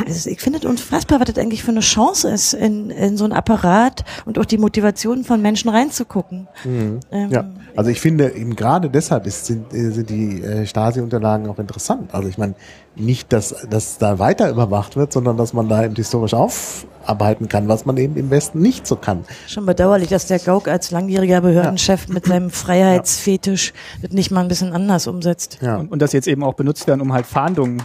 es, 0.07 0.26
ich 0.26 0.41
finde 0.41 0.61
es 0.61 0.64
unfassbar, 0.64 1.18
was 1.18 1.26
das 1.26 1.38
eigentlich 1.38 1.64
für 1.64 1.72
eine 1.72 1.80
Chance 1.80 2.30
ist, 2.30 2.55
in, 2.55 2.91
in 2.91 3.16
so 3.16 3.24
einen 3.24 3.32
Apparat 3.32 4.05
und 4.26 4.38
auch 4.38 4.45
die 4.45 4.59
Motivation 4.59 5.24
von 5.24 5.43
Menschen 5.43 5.70
reinzugucken. 5.70 6.47
Ähm, 6.64 7.01
Ja, 7.30 7.51
also 7.74 7.91
ich 7.91 8.01
finde 8.01 8.30
eben 8.30 8.55
gerade 8.55 8.88
deshalb 8.91 9.26
ist, 9.26 9.47
sind, 9.47 9.74
äh, 9.74 9.91
sind 9.91 10.09
die 10.09 10.41
äh, 10.41 10.66
Stasi-Unterlagen 10.66 11.49
auch 11.49 11.59
interessant. 11.59 12.14
Also 12.14 12.28
ich 12.28 12.38
meine 12.38 12.55
nicht, 13.01 13.32
dass, 13.32 13.55
dass 13.68 13.98
da 13.98 14.18
weiter 14.18 14.51
überwacht 14.51 14.96
wird, 14.96 15.12
sondern 15.12 15.36
dass 15.36 15.53
man 15.53 15.68
da 15.68 15.84
eben 15.84 15.94
historisch 15.94 16.34
aufarbeiten 16.34 17.48
kann, 17.48 17.68
was 17.68 17.86
man 17.86 17.96
eben 17.96 18.16
im 18.16 18.30
Westen 18.30 18.61
nicht 18.61 18.86
so 18.86 18.96
kann. 18.96 19.24
Schon 19.48 19.66
bedauerlich, 19.66 20.09
dass 20.09 20.26
der 20.26 20.38
Gauck 20.38 20.68
als 20.68 20.90
langjähriger 20.90 21.40
Behördenchef 21.40 22.09
mit 22.09 22.26
seinem 22.26 22.51
Freiheitsfetisch 22.51 23.72
das 24.03 24.12
nicht 24.12 24.30
mal 24.30 24.42
ein 24.42 24.48
bisschen 24.48 24.72
anders 24.72 25.07
umsetzt. 25.07 25.59
Ja, 25.61 25.76
Und, 25.76 25.90
und 25.92 26.01
das 26.01 26.12
jetzt 26.12 26.28
eben 26.28 26.42
auch 26.44 26.55
benutzt 26.55 26.86
werden, 26.86 27.01
um 27.01 27.12
halt 27.12 27.26
Fahndungen. 27.26 27.82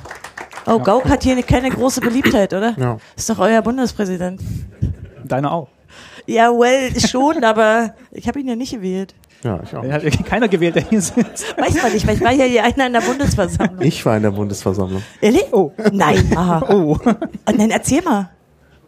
Oh, 0.68 0.80
Gauck 0.80 1.08
hat 1.10 1.24
hier 1.24 1.42
keine 1.44 1.70
große 1.70 2.02
Beliebtheit, 2.02 2.54
oder? 2.54 2.74
Ja. 2.78 2.98
Ist 3.16 3.30
doch 3.30 3.40
euer 3.40 3.62
Bundespräsident. 3.62 4.42
Deine 5.24 5.52
auch. 5.52 5.68
Ja, 6.26 6.50
well, 6.50 7.00
schon, 7.00 7.44
aber 7.44 7.94
ich 8.12 8.28
habe 8.28 8.40
ihn 8.40 8.48
ja 8.48 8.56
nicht 8.56 8.74
gewählt. 8.74 9.14
Ja, 9.44 9.60
ich 9.64 9.76
auch. 9.76 9.82
Den 9.82 9.94
hat 9.94 10.26
keiner 10.26 10.48
gewählt, 10.48 10.76
der 10.76 10.84
hier 10.84 11.02
sitzt. 11.02 11.58
Weiß 11.58 11.82
man 11.82 11.94
nicht, 11.94 12.08
weil 12.08 12.16
ich 12.16 12.22
war 12.22 12.32
ja 12.32 12.46
hier 12.46 12.64
einer 12.64 12.88
in 12.88 12.94
der 12.94 13.02
Bundesversammlung. 13.02 13.82
Ich 13.82 14.06
war 14.06 14.18
in 14.18 14.24
der 14.24 14.32
Bundesversammlung. 14.32 15.04
Ehrlich? 15.22 15.46
Oh. 15.52 15.72
Nein, 15.92 16.32
aha. 16.36 16.66
Oh. 16.70 16.98
Nein, 17.56 17.72
erzähl 17.72 18.02
mal. 18.02 18.30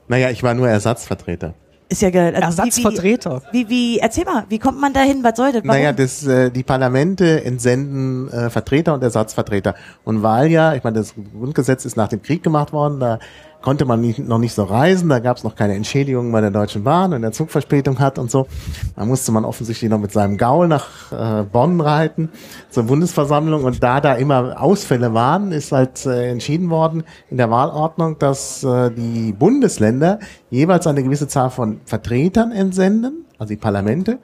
Naja, 0.08 0.30
ich 0.30 0.42
war 0.42 0.54
nur 0.54 0.68
Ersatzvertreter. 0.68 1.54
Ist 1.90 2.02
ja 2.02 2.10
geil. 2.10 2.36
Also 2.36 2.62
Ersatzvertreter. 2.62 3.42
Wie, 3.52 3.66
wie, 3.66 3.70
wie, 3.70 4.00
erzähl 4.00 4.26
mal, 4.26 4.46
wie 4.50 4.60
kommt 4.60 4.80
man 4.80 4.92
da 4.92 5.02
hin? 5.02 5.20
Was 5.22 5.38
soll 5.38 5.54
das? 5.54 5.64
Warum? 5.64 5.68
Naja, 5.68 5.94
das, 5.94 6.26
äh, 6.28 6.50
die 6.50 6.64
Parlamente 6.64 7.46
entsenden 7.46 8.30
äh, 8.30 8.50
Vertreter 8.50 8.94
und 8.94 9.04
Ersatzvertreter. 9.04 9.74
Und 10.04 10.22
weil 10.22 10.52
ja, 10.52 10.74
ich 10.76 10.84
meine, 10.84 11.00
das 11.00 11.14
Grundgesetz 11.16 11.86
ist 11.86 11.96
nach 11.96 12.10
dem 12.10 12.22
Krieg 12.22 12.44
gemacht 12.44 12.74
worden, 12.74 13.00
da 13.00 13.20
konnte 13.62 13.86
man 13.86 14.02
nicht, 14.02 14.20
noch 14.20 14.38
nicht 14.38 14.54
so 14.54 14.64
reisen, 14.64 15.10
da 15.10 15.20
gab 15.20 15.38
es 15.38 15.44
noch 15.44 15.56
keine 15.56 15.74
Entschädigung 15.74 16.32
bei 16.32 16.42
der 16.42 16.52
Deutschen 16.52 16.84
Bahn, 16.84 17.12
wenn 17.12 17.22
der 17.22 17.32
Zug 17.32 17.52
Verspätung 17.52 18.00
hat 18.00 18.20
und 18.20 18.32
so. 18.32 18.48
Da 18.96 19.06
musste 19.06 19.32
man 19.32 19.46
offensichtlich 19.46 19.90
noch 19.90 20.00
mit 20.00 20.12
seinem 20.12 20.38
Gaul 20.38 20.68
nach 20.68 21.12
äh, 21.12 21.44
Bonn 21.44 21.82
reiten 21.82 22.30
zur 22.70 22.84
Bundesversammlung 22.84 23.64
und 23.64 23.84
da 23.84 24.00
da 24.00 24.14
immer 24.14 24.62
Ausfälle 24.62 25.14
waren, 25.14 25.52
ist 25.52 25.72
halt 25.72 26.06
äh, 26.06 26.30
entschieden 26.30 26.70
worden 26.70 27.04
in 27.30 27.38
der 27.38 27.50
Wahlordnung, 27.50 28.20
dass 28.20 28.64
äh, 28.64 28.92
die 28.92 29.34
Bundesländer 29.34 30.20
jeweils 30.50 30.88
eine 30.88 31.04
gewisse 31.04 31.28
Zahl 31.28 31.50
von 31.50 31.82
Vertretern 31.86 32.52
entsenden, 32.52 33.26
also 33.38 33.50
die 33.50 33.58
Parlamente, 33.58 34.20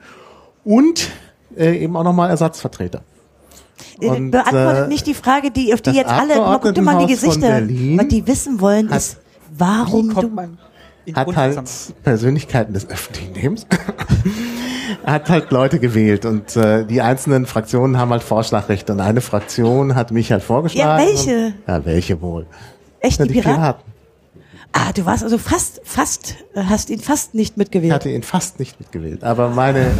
und 0.64 1.10
äh, 1.56 1.76
eben 1.76 1.96
auch 1.96 2.04
nochmal 2.04 2.30
Ersatzvertreter. 2.30 3.02
Äh, 4.00 4.08
und, 4.08 4.30
Beantwortet 4.30 4.86
äh, 4.86 4.88
nicht 4.88 5.06
die 5.06 5.14
Frage, 5.14 5.50
die, 5.50 5.74
auf 5.74 5.82
die 5.82 5.90
jetzt 5.90 6.10
alle, 6.10 6.34
guck 6.62 6.80
mal 6.82 7.06
die 7.06 7.12
Gesichter, 7.12 7.62
was 7.62 8.08
die 8.08 8.26
wissen 8.26 8.60
wollen, 8.60 8.88
ist, 8.90 9.18
warum 9.56 10.10
Wie 10.10 10.14
du, 10.14 10.20
kommt 10.20 10.34
man 10.34 10.58
in 11.06 11.16
hat 11.16 11.36
halt? 11.36 11.60
Persönlichkeiten 12.02 12.72
des 12.72 12.88
öffentlichen 12.88 13.34
Lebens, 13.34 13.66
hat 15.04 15.28
halt 15.28 15.50
Leute 15.50 15.78
gewählt 15.78 16.24
und 16.24 16.56
äh, 16.56 16.84
die 16.86 17.02
einzelnen 17.02 17.46
Fraktionen 17.46 17.98
haben 17.98 18.10
halt 18.10 18.22
Vorschlagrechte 18.22 18.92
und 18.92 19.00
eine 19.00 19.20
Fraktion 19.20 19.94
hat 19.94 20.10
mich 20.10 20.32
halt 20.32 20.42
vorgeschlagen. 20.42 21.02
Ja, 21.02 21.06
welche? 21.06 21.46
Und, 21.46 21.54
ja, 21.66 21.84
welche 21.84 22.20
wohl? 22.20 22.46
echt 23.00 23.18
Ja, 23.18 23.26
die 23.26 23.32
die 23.34 23.40
Piraten? 23.40 23.60
Piraten. 23.60 23.93
Ah, 24.76 24.92
du 24.92 25.06
warst 25.06 25.22
also 25.22 25.38
fast, 25.38 25.80
fast, 25.84 26.34
äh, 26.54 26.64
hast 26.64 26.90
ihn 26.90 26.98
fast 26.98 27.32
nicht 27.32 27.52
Ich 27.52 27.56
mitgewählt. 27.56 27.92
hatte 27.92 28.10
ihn 28.10 28.24
fast 28.24 28.58
nicht 28.58 28.80
mitgewählt, 28.80 29.22
aber 29.22 29.48
meine, 29.50 29.92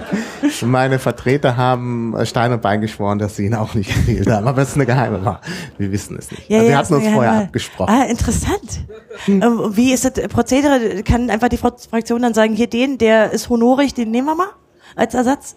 meine 0.62 0.98
Vertreter 0.98 1.56
haben 1.56 2.14
äh, 2.14 2.26
Stein 2.26 2.52
und 2.52 2.60
Bein 2.60 2.82
geschworen, 2.82 3.18
dass 3.18 3.36
sie 3.36 3.46
ihn 3.46 3.54
auch 3.54 3.72
nicht 3.72 3.88
gewählt 4.06 4.28
haben. 4.30 4.46
Aber 4.46 4.60
es 4.60 4.68
ist 4.68 4.74
eine 4.74 4.84
geheime 4.84 5.24
Wahl. 5.24 5.40
Wir 5.78 5.90
wissen 5.92 6.18
es 6.18 6.30
nicht. 6.30 6.42
also 6.50 6.62
wir 6.62 6.68
ist 6.70 6.76
hatten 6.76 6.94
uns 6.94 7.08
vorher 7.08 7.32
abgesprochen. 7.32 7.94
Hm. 7.94 8.00
Ah, 8.02 8.04
interessant. 8.04 8.80
Ähm, 9.28 9.60
wie 9.76 9.94
ist 9.94 10.04
das 10.04 10.12
Prozedere? 10.28 11.02
Kann 11.04 11.30
einfach 11.30 11.48
die 11.48 11.56
Fraktion 11.56 12.20
dann 12.20 12.34
sagen, 12.34 12.52
hier 12.54 12.68
den, 12.68 12.98
der 12.98 13.32
ist 13.32 13.48
honorig, 13.48 13.94
den 13.94 14.10
nehmen 14.10 14.26
wir 14.26 14.34
mal 14.34 14.50
als 14.94 15.14
Ersatz? 15.14 15.56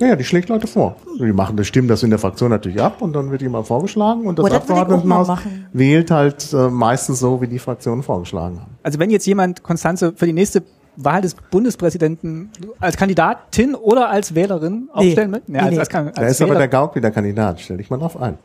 Ja, 0.00 0.08
ja, 0.08 0.16
die 0.16 0.24
schlägt 0.24 0.48
Leute 0.48 0.66
vor. 0.66 0.96
Die 1.18 1.32
machen 1.32 1.56
das, 1.56 1.66
stimmen 1.66 1.88
das 1.88 2.02
in 2.02 2.10
der 2.10 2.18
Fraktion 2.18 2.50
natürlich 2.50 2.80
ab 2.80 3.02
und 3.02 3.14
dann 3.14 3.30
wird 3.30 3.42
ihm 3.42 3.52
mal 3.52 3.64
vorgeschlagen 3.64 4.26
und 4.26 4.38
das 4.38 4.46
Oh, 4.46 4.48
mal 4.48 4.56
Abgeordnetenhaus 4.56 5.38
wählt 5.72 6.10
halt 6.10 6.52
äh, 6.52 6.68
meistens 6.68 7.18
so, 7.18 7.40
wie 7.40 7.48
die 7.48 7.58
Fraktionen 7.58 8.02
vorgeschlagen 8.02 8.60
haben. 8.60 8.76
Also 8.82 8.98
wenn 9.00 9.10
jetzt 9.10 9.26
jemand 9.26 9.62
Konstanze 9.62 10.12
für 10.14 10.26
die 10.26 10.32
nächste 10.32 10.62
Wahl 10.96 11.20
des 11.22 11.34
Bundespräsidenten 11.34 12.50
als 12.80 12.96
Kandidatin 12.96 13.74
oder 13.74 14.08
als 14.10 14.34
Wählerin 14.34 14.88
aufstellen 14.92 15.32
will? 15.32 15.42
Nee, 15.46 15.58
als, 15.58 15.70
nee. 15.70 15.78
als, 15.78 15.94
als, 15.94 16.14
Da 16.14 16.26
ist 16.26 16.42
aber 16.42 16.50
Wähler, 16.50 16.58
der 16.60 16.68
Gauck 16.68 16.94
wieder 16.96 17.10
Kandidat, 17.10 17.60
stell 17.60 17.76
dich 17.76 17.90
mal 17.90 17.98
drauf 17.98 18.20
ein. 18.20 18.38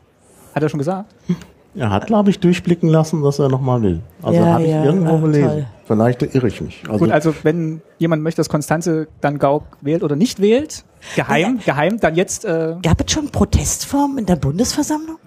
hat 0.54 0.62
er 0.62 0.68
schon 0.68 0.78
gesagt. 0.78 1.14
Er 1.76 1.90
hat, 1.90 2.06
glaube 2.06 2.30
ich, 2.30 2.38
durchblicken 2.38 2.88
lassen, 2.88 3.22
dass 3.24 3.40
er 3.40 3.48
nochmal 3.48 3.82
will. 3.82 4.00
Also 4.22 4.38
Ja, 4.38 4.46
habe 4.46 4.62
ich 4.62 4.70
ja, 4.70 4.84
irgendwo 4.84 5.18
gelesen. 5.18 5.48
toll. 5.48 5.66
Vielleicht 5.86 6.22
irre 6.22 6.46
ich 6.46 6.60
mich. 6.60 6.84
Also, 6.88 7.04
Gut, 7.04 7.12
also 7.12 7.34
wenn 7.42 7.82
jemand 7.98 8.22
möchte, 8.22 8.38
dass 8.38 8.48
Konstanze 8.48 9.08
dann 9.20 9.38
Gauck 9.40 9.64
wählt 9.80 10.04
oder 10.04 10.14
nicht 10.14 10.40
wählt, 10.40 10.84
geheim, 11.16 11.60
geheim, 11.64 12.00
dann 12.00 12.14
jetzt 12.14 12.44
äh, 12.44 12.76
Gab 12.82 13.04
es 13.04 13.12
schon 13.12 13.30
Protestformen 13.30 14.18
in 14.18 14.26
der 14.26 14.36
Bundesversammlung? 14.36 15.18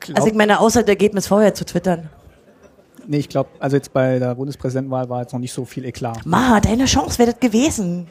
glaub, 0.00 0.16
Also 0.16 0.28
ich 0.28 0.34
meine, 0.34 0.60
außer 0.60 0.80
das 0.80 0.88
Ergebnis 0.88 1.26
vorher 1.26 1.54
zu 1.54 1.64
twittern. 1.64 2.08
nee, 3.06 3.18
ich 3.18 3.28
glaube, 3.28 3.50
also 3.58 3.76
jetzt 3.76 3.92
bei 3.92 4.18
der 4.18 4.34
Bundespräsidentenwahl 4.34 5.08
war 5.08 5.22
jetzt 5.22 5.32
noch 5.32 5.40
nicht 5.40 5.52
so 5.52 5.64
viel 5.64 5.84
Eklat. 5.84 6.24
Ma, 6.26 6.60
deine 6.60 6.84
Chance 6.86 7.18
wäre 7.18 7.32
das 7.32 7.40
gewesen. 7.40 8.08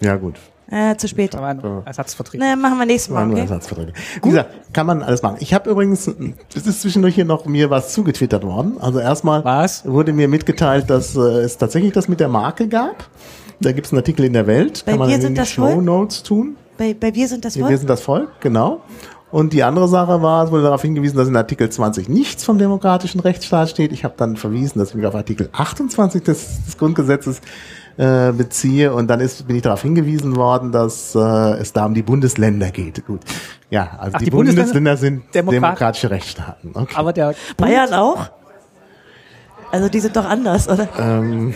ja 0.00 0.16
gut. 0.16 0.36
Äh, 0.70 0.96
zu 0.96 1.06
spät. 1.06 1.34
War 1.34 1.48
ein 1.48 1.60
Ersatzvertreter. 1.84 2.42
Ne, 2.42 2.56
machen 2.56 2.78
wir 2.78 2.86
nächstes 2.86 3.12
Mal, 3.12 3.28
okay? 3.30 3.40
Ersatzverträge. 3.40 3.92
Wie 4.22 4.28
gesagt, 4.30 4.72
kann 4.72 4.86
man 4.86 5.02
alles 5.02 5.20
machen. 5.20 5.36
Ich 5.40 5.52
habe 5.52 5.68
übrigens, 5.68 6.08
es 6.54 6.66
ist 6.66 6.80
zwischendurch 6.80 7.14
hier 7.14 7.26
noch 7.26 7.44
mir 7.44 7.68
was 7.68 7.92
zugetwittert 7.92 8.42
worden. 8.42 8.80
Also 8.80 8.98
erstmal 8.98 9.44
Was? 9.44 9.84
wurde 9.84 10.14
mir 10.14 10.28
mitgeteilt, 10.28 10.88
dass 10.88 11.14
äh, 11.14 11.18
es 11.20 11.58
tatsächlich 11.58 11.92
das 11.92 12.08
mit 12.08 12.20
der 12.20 12.28
Marke 12.28 12.68
gab. 12.68 13.04
Da 13.62 13.72
gibt 13.72 13.86
es 13.86 13.92
einen 13.92 13.98
Artikel 14.00 14.24
in 14.24 14.32
der 14.32 14.46
Welt. 14.46 14.82
Bei 14.84 14.92
kann 14.92 14.98
man 15.00 15.08
Wir 15.08 15.16
in 15.16 15.22
sind 15.22 15.38
das 15.38 15.48
Show? 15.50 15.80
Notes 15.80 16.22
tun. 16.22 16.56
Bei, 16.78 16.94
bei 16.94 17.14
Wir 17.14 17.28
sind 17.28 17.44
das 17.44 17.56
Wir 17.56 17.64
Volk? 17.66 17.78
sind 17.78 17.88
das 17.90 18.00
Volk, 18.00 18.28
genau. 18.40 18.80
Und 19.30 19.54
die 19.54 19.62
andere 19.62 19.88
Sache 19.88 20.20
war, 20.20 20.44
es 20.44 20.50
wurde 20.50 20.64
darauf 20.64 20.82
hingewiesen, 20.82 21.16
dass 21.16 21.26
in 21.26 21.36
Artikel 21.36 21.70
20 21.70 22.08
nichts 22.10 22.44
vom 22.44 22.58
demokratischen 22.58 23.18
Rechtsstaat 23.20 23.70
steht. 23.70 23.90
Ich 23.92 24.04
habe 24.04 24.12
dann 24.18 24.36
verwiesen, 24.36 24.78
dass 24.78 24.90
ich 24.90 24.94
mich 24.94 25.06
auf 25.06 25.14
Artikel 25.14 25.48
28 25.52 26.22
des, 26.22 26.64
des 26.66 26.76
Grundgesetzes 26.76 27.40
äh, 27.96 28.32
beziehe 28.32 28.92
und 28.92 29.08
dann 29.08 29.20
ist, 29.20 29.46
bin 29.46 29.56
ich 29.56 29.62
darauf 29.62 29.80
hingewiesen 29.82 30.36
worden, 30.36 30.70
dass 30.70 31.14
äh, 31.14 31.18
es 31.18 31.72
da 31.72 31.86
um 31.86 31.94
die 31.94 32.02
Bundesländer 32.02 32.70
geht. 32.70 33.06
Gut, 33.06 33.20
ja, 33.70 33.90
also 33.98 34.12
Ach, 34.14 34.18
die, 34.18 34.26
die 34.26 34.30
Bundesländer, 34.30 34.64
Bundesländer 34.72 34.96
sind 34.98 35.22
Demokrat- 35.34 35.54
demokratische 35.54 36.10
Rechtsstaaten. 36.10 36.70
Okay. 36.74 36.94
Aber 36.96 37.12
der 37.14 37.34
Bayern 37.56 37.92
auch? 37.94 38.30
Also 39.70 39.88
die 39.88 40.00
sind 40.00 40.14
doch 40.16 40.26
anders, 40.26 40.68
oder? 40.68 40.88
ähm, 40.98 41.54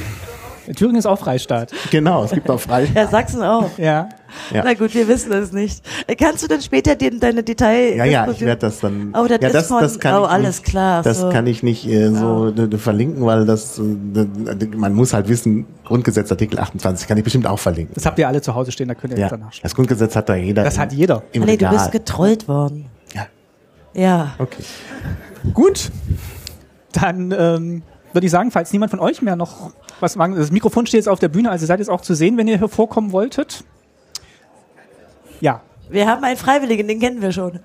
Thüringen 0.74 0.96
ist 0.98 1.06
auch 1.06 1.18
Freistaat. 1.18 1.72
genau, 1.90 2.24
es 2.24 2.30
gibt 2.32 2.48
auch 2.50 2.60
frei. 2.60 2.88
Ja, 2.94 3.06
Sachsen 3.08 3.42
auch. 3.42 3.70
Ja. 3.78 4.08
Ja. 4.52 4.62
Na 4.64 4.74
gut, 4.74 4.92
wir 4.94 5.08
wissen 5.08 5.32
es 5.32 5.52
nicht. 5.52 5.82
Äh, 6.06 6.14
Kannst 6.16 6.42
du 6.42 6.48
denn 6.48 6.60
später 6.60 6.94
den, 6.94 7.20
deine 7.20 7.42
Detail... 7.42 7.96
Ja, 7.96 8.04
ja, 8.04 8.28
ich 8.30 8.40
werde 8.40 8.60
das 8.60 8.80
dann. 8.80 9.14
Oh, 9.16 9.26
das 9.26 9.38
ja, 9.40 9.48
ist 9.60 9.68
von- 9.68 9.82
oh, 9.82 9.86
ich 9.86 10.04
alles 10.06 10.58
nicht, 10.60 10.64
klar, 10.70 11.02
Das 11.02 11.20
so. 11.20 11.30
kann 11.30 11.46
ich 11.46 11.62
nicht 11.62 11.86
äh, 11.86 12.10
so 12.10 12.50
d- 12.50 12.76
verlinken, 12.76 13.24
weil 13.24 13.46
das, 13.46 13.78
äh, 13.78 13.82
man 14.76 14.92
muss 14.92 15.14
halt 15.14 15.28
wissen, 15.28 15.64
Grundgesetz 15.84 16.30
Artikel 16.30 16.58
28 16.58 17.08
kann 17.08 17.16
ich 17.16 17.24
bestimmt 17.24 17.46
auch 17.46 17.58
verlinken. 17.58 17.94
Das 17.94 18.04
habt 18.04 18.18
ihr 18.18 18.28
alle 18.28 18.42
zu 18.42 18.54
Hause 18.54 18.72
stehen, 18.72 18.88
da 18.88 18.94
könnt 18.94 19.12
ihr 19.14 19.18
Ja, 19.20 19.26
jetzt 19.26 19.32
danach 19.32 19.52
schauen. 19.52 19.60
das 19.62 19.74
Grundgesetz 19.74 20.14
hat 20.16 20.28
da 20.28 20.34
jeder. 20.34 20.64
Das 20.64 20.74
im- 20.74 20.80
hat 20.80 20.92
jeder. 20.92 21.22
Im 21.32 21.42
Ah, 21.42 21.46
nee, 21.46 21.56
du 21.56 21.64
Regal. 21.64 21.74
bist 21.74 21.92
getrollt 21.92 22.46
worden. 22.48 22.86
Ja, 23.14 23.26
Ja. 23.94 24.34
okay. 24.38 24.62
Gut. 25.54 25.90
Dann 26.92 27.32
ähm, 27.36 27.82
würde 28.16 28.26
ich 28.26 28.32
sagen, 28.32 28.50
falls 28.50 28.72
niemand 28.72 28.90
von 28.90 28.98
euch 28.98 29.20
mehr 29.20 29.36
noch 29.36 29.72
was 30.00 30.14
sagen, 30.14 30.34
das 30.34 30.50
Mikrofon 30.50 30.86
steht 30.86 31.00
jetzt 31.00 31.08
auf 31.08 31.18
der 31.18 31.28
Bühne, 31.28 31.50
also 31.50 31.66
seid 31.66 31.80
jetzt 31.80 31.90
auch 31.90 32.00
zu 32.00 32.14
sehen, 32.14 32.36
wenn 32.38 32.48
ihr 32.48 32.58
hier 32.58 32.68
vorkommen 32.68 33.12
wolltet. 33.12 33.62
Ja. 35.40 35.60
Wir 35.90 36.06
haben 36.06 36.24
einen 36.24 36.38
Freiwilligen, 36.38 36.88
den 36.88 36.98
kennen 36.98 37.20
wir 37.20 37.30
schon. 37.30 37.60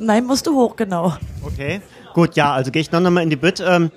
Nein, 0.00 0.24
musst 0.24 0.46
du 0.46 0.54
hoch, 0.54 0.74
genau. 0.74 1.14
Okay. 1.44 1.80
Gut, 2.14 2.34
ja, 2.34 2.52
also 2.52 2.72
gehe 2.72 2.82
ich 2.82 2.90
noch 2.90 3.04
einmal 3.04 3.22
in 3.22 3.30
die 3.30 3.36
Bütt. 3.36 3.62
Ähm, 3.64 3.92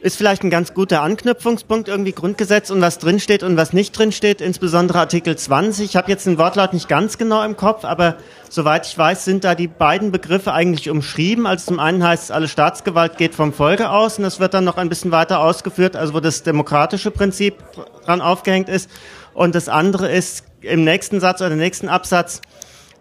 ist 0.00 0.16
vielleicht 0.16 0.44
ein 0.44 0.50
ganz 0.50 0.74
guter 0.74 1.02
Anknüpfungspunkt, 1.02 1.88
irgendwie 1.88 2.12
Grundgesetz 2.12 2.70
und 2.70 2.80
was 2.80 2.98
drinsteht 2.98 3.42
und 3.42 3.56
was 3.56 3.72
nicht 3.72 3.98
drinsteht, 3.98 4.40
insbesondere 4.40 5.00
Artikel 5.00 5.36
20. 5.36 5.84
Ich 5.84 5.96
habe 5.96 6.10
jetzt 6.10 6.26
den 6.26 6.38
Wortlaut 6.38 6.72
nicht 6.72 6.88
ganz 6.88 7.18
genau 7.18 7.44
im 7.44 7.56
Kopf, 7.56 7.84
aber 7.84 8.16
soweit 8.48 8.86
ich 8.86 8.96
weiß, 8.96 9.24
sind 9.24 9.42
da 9.42 9.54
die 9.54 9.66
beiden 9.66 10.12
Begriffe 10.12 10.52
eigentlich 10.52 10.88
umschrieben. 10.88 11.46
Also 11.46 11.66
zum 11.66 11.80
einen 11.80 12.04
heißt 12.04 12.24
es, 12.24 12.30
alle 12.30 12.46
Staatsgewalt 12.46 13.16
geht 13.16 13.34
vom 13.34 13.52
Volke 13.52 13.90
aus 13.90 14.18
und 14.18 14.24
das 14.24 14.38
wird 14.38 14.54
dann 14.54 14.64
noch 14.64 14.76
ein 14.76 14.88
bisschen 14.88 15.10
weiter 15.10 15.40
ausgeführt, 15.40 15.96
also 15.96 16.14
wo 16.14 16.20
das 16.20 16.44
demokratische 16.44 17.10
Prinzip 17.10 17.56
dran 18.04 18.20
aufgehängt 18.20 18.68
ist. 18.68 18.88
Und 19.34 19.54
das 19.54 19.68
andere 19.68 20.10
ist, 20.10 20.44
im 20.60 20.84
nächsten 20.84 21.20
Satz 21.20 21.40
oder 21.40 21.52
im 21.52 21.58
nächsten 21.58 21.88
Absatz 21.88 22.40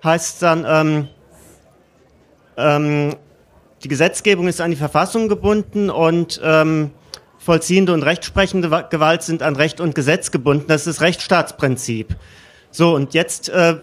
heißt 0.04 0.34
es 0.34 0.39
dann, 0.39 0.66
ähm, 0.68 1.08
ähm, 2.58 3.16
die 3.88 3.90
Gesetzgebung 3.90 4.50
ist 4.50 4.60
an 4.60 4.70
die 4.70 4.76
Verfassung 4.76 5.30
gebunden 5.30 5.90
und 5.90 6.42
ähm, 6.44 6.92
vollziehende 7.38 7.94
und 7.94 8.04
rechtsprechende 8.04 8.68
Gewalt 8.90 9.24
sind 9.24 9.42
an 9.42 9.56
Recht 9.56 9.80
und 9.80 9.96
Gesetz 9.96 10.30
gebunden. 10.30 10.66
Das 10.68 10.86
ist 10.86 10.98
das 10.98 11.02
Rechtsstaatsprinzip. 11.02 12.18
So, 12.70 12.94
und 12.94 13.14
jetzt, 13.14 13.48
äh, 13.48 13.78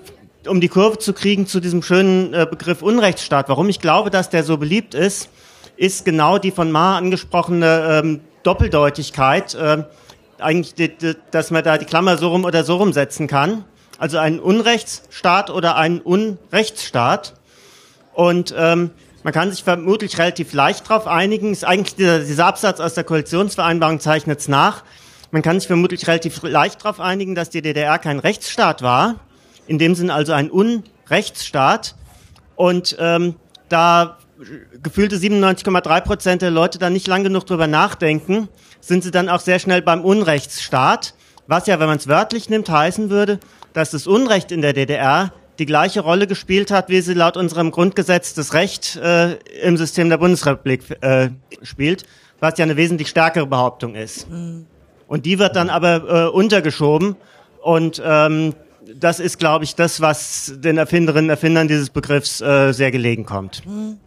um 0.46 0.60
die 0.60 0.68
Kurve 0.68 0.98
zu 0.98 1.14
kriegen 1.14 1.46
zu 1.46 1.58
diesem 1.58 1.82
schönen 1.82 2.34
äh, 2.34 2.46
Begriff 2.50 2.82
Unrechtsstaat, 2.82 3.48
warum 3.48 3.70
ich 3.70 3.80
glaube, 3.80 4.10
dass 4.10 4.28
der 4.28 4.44
so 4.44 4.58
beliebt 4.58 4.92
ist, 4.92 5.30
ist 5.78 6.04
genau 6.04 6.36
die 6.36 6.50
von 6.50 6.70
Ma 6.70 6.98
angesprochene 6.98 8.02
ähm, 8.04 8.20
Doppeldeutigkeit, 8.42 9.54
äh, 9.54 9.84
eigentlich, 10.38 10.74
die, 10.74 10.94
die, 10.98 11.14
dass 11.30 11.50
man 11.50 11.64
da 11.64 11.78
die 11.78 11.86
Klammer 11.86 12.18
so 12.18 12.28
rum 12.28 12.44
oder 12.44 12.62
so 12.62 12.76
rum 12.76 12.92
setzen 12.92 13.26
kann. 13.26 13.64
Also 13.96 14.18
ein 14.18 14.38
Unrechtsstaat 14.38 15.48
oder 15.48 15.76
ein 15.76 16.02
Unrechtsstaat. 16.02 17.32
Und 18.12 18.54
ähm, 18.56 18.90
man 19.24 19.32
kann 19.32 19.50
sich 19.50 19.64
vermutlich 19.64 20.18
relativ 20.18 20.52
leicht 20.52 20.88
darauf 20.88 21.06
einigen. 21.06 21.50
Ist 21.50 21.64
eigentlich 21.64 21.96
dieser, 21.96 22.20
dieser 22.20 22.44
Absatz 22.44 22.78
aus 22.78 22.92
der 22.92 23.04
Koalitionsvereinbarung 23.04 23.98
zeichnet 23.98 24.40
es 24.40 24.48
nach. 24.48 24.84
Man 25.30 25.40
kann 25.40 25.58
sich 25.58 25.66
vermutlich 25.66 26.06
relativ 26.06 26.42
leicht 26.42 26.84
darauf 26.84 27.00
einigen, 27.00 27.34
dass 27.34 27.48
die 27.48 27.62
DDR 27.62 27.98
kein 27.98 28.18
Rechtsstaat 28.18 28.82
war. 28.82 29.16
In 29.66 29.78
dem 29.78 29.94
Sinn 29.94 30.10
also 30.10 30.34
ein 30.34 30.50
Unrechtsstaat. 30.50 31.94
Und 32.54 32.96
ähm, 33.00 33.36
da 33.70 34.18
gefühlte 34.82 35.16
97,3 35.16 36.00
Prozent 36.02 36.42
der 36.42 36.50
Leute 36.50 36.78
da 36.78 36.90
nicht 36.90 37.06
lang 37.06 37.24
genug 37.24 37.46
drüber 37.46 37.66
nachdenken, 37.66 38.48
sind 38.80 39.04
sie 39.04 39.10
dann 39.10 39.30
auch 39.30 39.40
sehr 39.40 39.58
schnell 39.58 39.80
beim 39.80 40.04
Unrechtsstaat. 40.04 41.14
Was 41.46 41.66
ja, 41.66 41.80
wenn 41.80 41.86
man 41.86 41.96
es 41.96 42.08
wörtlich 42.08 42.50
nimmt, 42.50 42.68
heißen 42.68 43.08
würde, 43.08 43.40
dass 43.72 43.90
das 43.90 44.06
Unrecht 44.06 44.52
in 44.52 44.60
der 44.60 44.74
DDR 44.74 45.32
die 45.58 45.66
gleiche 45.66 46.00
Rolle 46.00 46.26
gespielt 46.26 46.70
hat, 46.70 46.88
wie 46.88 47.00
sie 47.00 47.14
laut 47.14 47.36
unserem 47.36 47.70
Grundgesetz 47.70 48.34
das 48.34 48.54
Recht 48.54 48.96
äh, 48.96 49.34
im 49.62 49.76
System 49.76 50.08
der 50.08 50.18
Bundesrepublik 50.18 50.82
äh, 51.00 51.30
spielt, 51.62 52.04
was 52.40 52.58
ja 52.58 52.64
eine 52.64 52.76
wesentlich 52.76 53.08
stärkere 53.08 53.46
Behauptung 53.46 53.94
ist. 53.94 54.28
Mhm. 54.30 54.66
Und 55.06 55.26
die 55.26 55.38
wird 55.38 55.56
dann 55.56 55.70
aber 55.70 56.26
äh, 56.26 56.28
untergeschoben 56.28 57.16
und 57.62 58.02
ähm, 58.04 58.54
das 58.94 59.20
ist, 59.20 59.38
glaube 59.38 59.64
ich, 59.64 59.74
das, 59.74 60.00
was 60.00 60.52
den 60.56 60.76
Erfinderinnen 60.76 61.26
und 61.26 61.30
Erfindern 61.30 61.68
dieses 61.68 61.90
Begriffs 61.90 62.40
äh, 62.40 62.72
sehr 62.72 62.90
gelegen 62.90 63.24
kommt. 63.24 63.64
Mhm. 63.66 63.98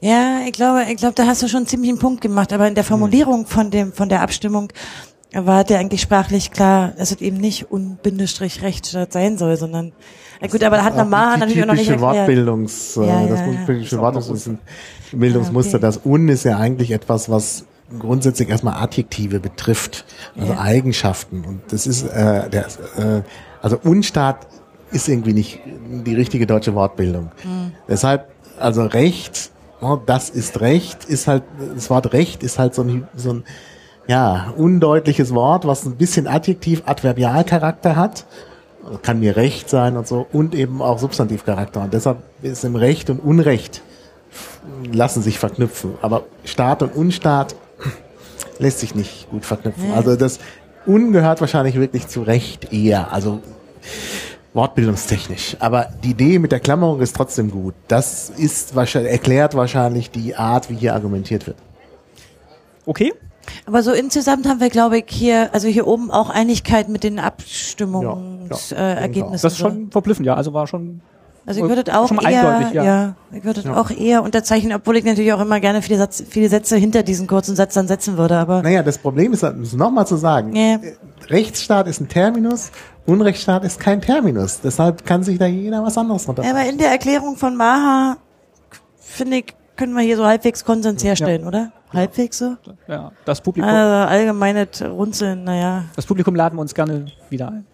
Ja, 0.00 0.40
ich 0.46 0.52
glaube, 0.52 0.84
ich 0.90 0.96
glaube, 0.96 1.14
da 1.14 1.26
hast 1.26 1.42
du 1.42 1.48
schon 1.48 1.66
ziemlich 1.66 1.90
einen 1.90 1.98
Punkt 1.98 2.20
gemacht, 2.20 2.52
aber 2.52 2.66
in 2.66 2.74
der 2.74 2.84
Formulierung 2.84 3.46
von 3.46 3.70
dem, 3.70 3.92
von 3.92 4.08
der 4.08 4.22
Abstimmung 4.22 4.72
war 5.34 5.64
der 5.64 5.78
eigentlich 5.78 6.00
sprachlich 6.00 6.50
klar, 6.50 6.92
dass 6.96 7.10
es 7.10 7.20
eben 7.20 7.36
nicht 7.36 7.70
unbindestrich 7.70 8.62
Rechtsstaat 8.62 9.12
sein 9.12 9.36
soll, 9.36 9.56
sondern 9.56 9.92
ja 10.40 10.46
gut, 10.46 10.62
aber 10.62 10.76
da 10.76 10.84
hat 10.84 10.96
Namar 10.96 11.36
natürlich 11.36 11.62
auch 11.62 11.66
noch 11.66 11.74
nicht 11.74 11.90
erklärt. 11.90 12.16
Wortbildungs, 12.16 12.96
äh, 12.96 13.06
ja, 13.06 13.26
das 13.26 13.40
ja, 13.40 13.46
typische 13.66 13.96
ja. 13.96 14.02
Wortbildungsmuster, 14.02 15.74
okay. 15.76 15.80
das 15.80 16.00
Un 16.04 16.28
ist 16.28 16.44
ja 16.44 16.58
eigentlich 16.58 16.92
etwas, 16.92 17.28
was 17.28 17.64
grundsätzlich 17.98 18.48
erstmal 18.48 18.82
Adjektive 18.82 19.40
betrifft, 19.40 20.04
also 20.38 20.52
ja. 20.52 20.60
Eigenschaften. 20.60 21.44
Und 21.44 21.60
das 21.70 21.86
ist 21.86 22.04
äh, 22.04 22.48
der, 22.48 22.66
äh, 22.96 23.22
also 23.60 23.78
Unstaat 23.82 24.46
ist 24.90 25.08
irgendwie 25.08 25.32
nicht 25.32 25.60
die 26.06 26.14
richtige 26.14 26.46
deutsche 26.46 26.74
Wortbildung. 26.74 27.30
Mhm. 27.44 27.72
Deshalb, 27.88 28.30
also 28.58 28.84
Recht, 28.84 29.50
oh, 29.80 29.98
das 30.04 30.30
ist 30.30 30.60
Recht, 30.60 31.04
ist 31.04 31.26
halt, 31.26 31.42
das 31.74 31.90
Wort 31.90 32.12
Recht 32.12 32.42
ist 32.42 32.58
halt 32.58 32.74
so 32.74 32.82
ein, 32.82 33.08
so 33.14 33.30
ein 33.30 33.44
ja, 34.08 34.52
undeutliches 34.56 35.32
Wort, 35.32 35.66
was 35.66 35.86
ein 35.86 35.96
bisschen 35.96 36.26
Adjektiv-Adverbialcharakter 36.26 37.94
hat 37.94 38.26
kann 39.02 39.20
mir 39.20 39.36
Recht 39.36 39.68
sein 39.68 39.96
und 39.96 40.06
so 40.06 40.26
und 40.32 40.54
eben 40.54 40.80
auch 40.82 40.98
Substantivcharakter. 40.98 41.82
Und 41.82 41.92
deshalb 41.92 42.18
ist 42.42 42.64
im 42.64 42.76
Recht 42.76 43.10
und 43.10 43.18
Unrecht 43.20 43.82
lassen 44.92 45.22
sich 45.22 45.38
verknüpfen. 45.38 45.94
Aber 46.02 46.24
Staat 46.44 46.82
und 46.82 46.94
Unstaat 46.94 47.54
lässt 48.58 48.80
sich 48.80 48.94
nicht 48.94 49.30
gut 49.30 49.44
verknüpfen. 49.44 49.92
Also 49.94 50.16
das 50.16 50.38
Un 50.86 51.12
gehört 51.12 51.40
wahrscheinlich 51.40 51.74
wirklich 51.76 52.08
zu 52.08 52.22
Recht 52.22 52.72
eher. 52.72 53.12
Also 53.12 53.40
wortbildungstechnisch. 54.54 55.56
Aber 55.60 55.88
die 56.02 56.10
Idee 56.10 56.38
mit 56.38 56.52
der 56.52 56.60
Klammerung 56.60 57.00
ist 57.00 57.14
trotzdem 57.14 57.50
gut. 57.50 57.74
Das 57.88 58.30
ist 58.30 58.74
wahrscheinlich, 58.74 59.12
erklärt 59.12 59.54
wahrscheinlich 59.54 60.10
die 60.10 60.34
Art, 60.34 60.70
wie 60.70 60.76
hier 60.76 60.94
argumentiert 60.94 61.46
wird. 61.46 61.56
Okay, 62.86 63.12
aber 63.66 63.82
so 63.82 63.92
insgesamt 63.92 64.48
haben 64.48 64.60
wir, 64.60 64.70
glaube 64.70 64.98
ich, 64.98 65.04
hier, 65.08 65.52
also 65.52 65.68
hier 65.68 65.86
oben 65.86 66.10
auch 66.10 66.30
Einigkeit 66.30 66.88
mit 66.88 67.04
den 67.04 67.18
Abstimmungsergebnissen. 67.18 68.76
Ja, 68.76 68.94
ja, 68.94 69.04
äh, 69.04 69.32
das 69.32 69.44
ist 69.44 69.58
schon 69.58 69.90
verblüffend, 69.90 70.26
ja. 70.26 70.34
Also 70.34 70.52
war 70.52 70.66
schon. 70.66 71.00
Also 71.46 71.62
ich 71.62 71.68
würde 71.68 71.98
auch 71.98 72.12
eher, 72.22 72.70
ja. 72.74 72.84
ja. 72.84 73.14
ich 73.32 73.42
würde 73.42 73.62
ja. 73.62 73.74
auch 73.74 73.90
eher 73.90 74.22
unterzeichnen, 74.22 74.74
obwohl 74.74 74.98
ich 74.98 75.04
natürlich 75.04 75.32
auch 75.32 75.40
immer 75.40 75.60
gerne 75.60 75.80
viele, 75.80 75.98
Satz, 75.98 76.22
viele 76.28 76.50
Sätze 76.50 76.76
hinter 76.76 77.02
diesen 77.02 77.26
kurzen 77.26 77.56
Satz 77.56 77.72
dann 77.72 77.88
setzen 77.88 78.18
würde. 78.18 78.36
Aber 78.36 78.60
naja, 78.60 78.82
das 78.82 78.98
Problem 78.98 79.32
ist, 79.32 79.42
um 79.44 79.62
es 79.62 79.72
nochmal 79.72 80.06
zu 80.06 80.16
sagen, 80.16 80.54
ja. 80.54 80.78
Rechtsstaat 81.28 81.88
ist 81.88 82.00
ein 82.00 82.08
Terminus, 82.08 82.70
Unrechtsstaat 83.06 83.64
ist 83.64 83.80
kein 83.80 84.02
Terminus. 84.02 84.60
Deshalb 84.60 85.06
kann 85.06 85.22
sich 85.22 85.38
da 85.38 85.46
jeder 85.46 85.82
was 85.82 85.96
anderes 85.96 86.28
runter. 86.28 86.44
Ja, 86.44 86.50
aber 86.50 86.68
in 86.68 86.76
der 86.76 86.90
Erklärung 86.90 87.36
von 87.36 87.56
Maha 87.56 88.18
finde 88.98 89.38
ich 89.38 89.54
können 89.78 89.94
wir 89.94 90.02
hier 90.02 90.16
so 90.16 90.26
halbwegs 90.26 90.64
Konsens 90.64 91.02
herstellen, 91.02 91.42
ja. 91.42 91.48
oder? 91.48 91.72
Halbwegs 91.92 92.38
so? 92.38 92.56
Ja, 92.86 93.12
das 93.24 93.40
Publikum. 93.40 93.70
Also 93.70 94.08
allgemeine 94.10 94.68
Runzeln, 94.84 95.44
naja. 95.44 95.84
Das 95.96 96.06
Publikum 96.06 96.34
laden 96.34 96.56
wir 96.56 96.62
uns 96.62 96.74
gerne 96.74 97.06
wieder 97.30 97.48
ein. 97.48 97.66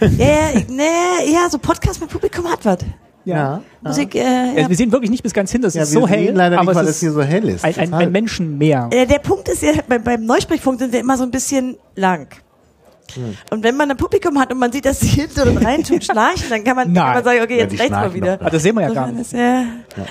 ja, 0.00 0.60
nee, 0.68 1.32
ja, 1.32 1.48
so 1.50 1.58
Podcast 1.58 2.00
mit 2.00 2.10
Publikum 2.10 2.50
hat 2.50 2.64
was. 2.64 2.78
Ja. 3.24 3.60
Musik, 3.82 4.14
äh, 4.14 4.20
ja. 4.20 4.60
ja. 4.60 4.68
Wir 4.68 4.76
sehen 4.76 4.90
wirklich 4.92 5.10
nicht 5.10 5.22
bis 5.22 5.34
ganz 5.34 5.50
hin, 5.50 5.60
das 5.60 5.74
ja, 5.74 5.82
ist 5.82 5.90
so 5.90 6.06
hell. 6.06 6.32
Leider 6.32 6.58
aber 6.58 6.70
nicht, 6.70 6.76
weil 6.76 6.86
es 6.86 7.00
hier 7.00 7.12
so 7.12 7.22
hell 7.22 7.48
ist. 7.48 7.64
Ein, 7.64 7.76
ein, 7.76 7.94
ein 7.94 8.12
Menschenmeer. 8.12 8.88
Äh, 8.92 9.06
der 9.06 9.18
Punkt 9.18 9.48
ist 9.48 9.62
ja, 9.62 9.72
beim, 9.86 10.02
beim 10.02 10.24
Neusprechpunkt 10.24 10.78
sind 10.80 10.92
wir 10.92 11.00
immer 11.00 11.16
so 11.16 11.24
ein 11.24 11.30
bisschen 11.32 11.76
lang. 11.96 12.28
Hm. 13.14 13.36
Und 13.50 13.62
wenn 13.62 13.76
man 13.76 13.90
ein 13.90 13.96
Publikum 13.96 14.38
hat 14.38 14.52
und 14.52 14.58
man 14.58 14.72
sieht, 14.72 14.84
dass 14.84 15.00
sie 15.00 15.06
hinten 15.20 15.58
rein 15.58 15.82
tun 15.82 16.00
schnarchen, 16.00 16.48
dann 16.48 16.64
kann 16.64 16.76
man, 16.76 16.94
kann 16.94 17.14
man 17.14 17.24
sagen, 17.24 17.40
okay, 17.42 17.58
jetzt 17.58 17.78
rechts 17.78 17.90
mal 17.90 18.12
wieder. 18.14 18.38
Ah, 18.42 18.50
das 18.50 18.62
sehen 18.62 18.74
wir 18.74 18.82
ja 18.82 18.92
gar 18.92 19.10
nicht. 19.12 19.32
Ja, 19.32 19.64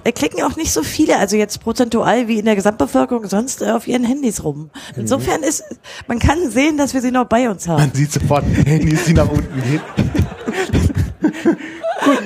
ja. 0.06 0.12
klicken 0.12 0.44
auch 0.44 0.56
nicht 0.56 0.72
so 0.72 0.84
viele, 0.84 1.18
also 1.18 1.36
jetzt 1.36 1.62
prozentual 1.62 2.28
wie 2.28 2.40
in 2.40 2.46
der 2.46 2.56
Gesamtbevölkerung 2.56 3.28
sonst 3.28 3.62
äh, 3.62 3.72
auf 3.72 3.88
ihren 3.88 4.04
Handys 4.04 4.44
rum. 4.44 4.70
Mhm. 4.96 5.02
Insofern 5.02 5.44
ist, 5.44 5.64
man 6.08 6.20
kann 6.20 6.50
sehen, 6.50 6.78
dass 6.78 6.94
wir 6.94 7.02
sie 7.02 7.12
noch 7.12 7.26
bei 7.26 7.50
uns 7.50 7.68
haben. 7.68 7.82
Man 7.82 7.94
sieht 7.94 8.12
sofort 8.12 8.46
Handys, 8.66 9.06
die 9.06 9.14
nach 9.14 9.30
unten 9.30 9.62
gehen. 9.64 9.82
Gut. 12.06 12.24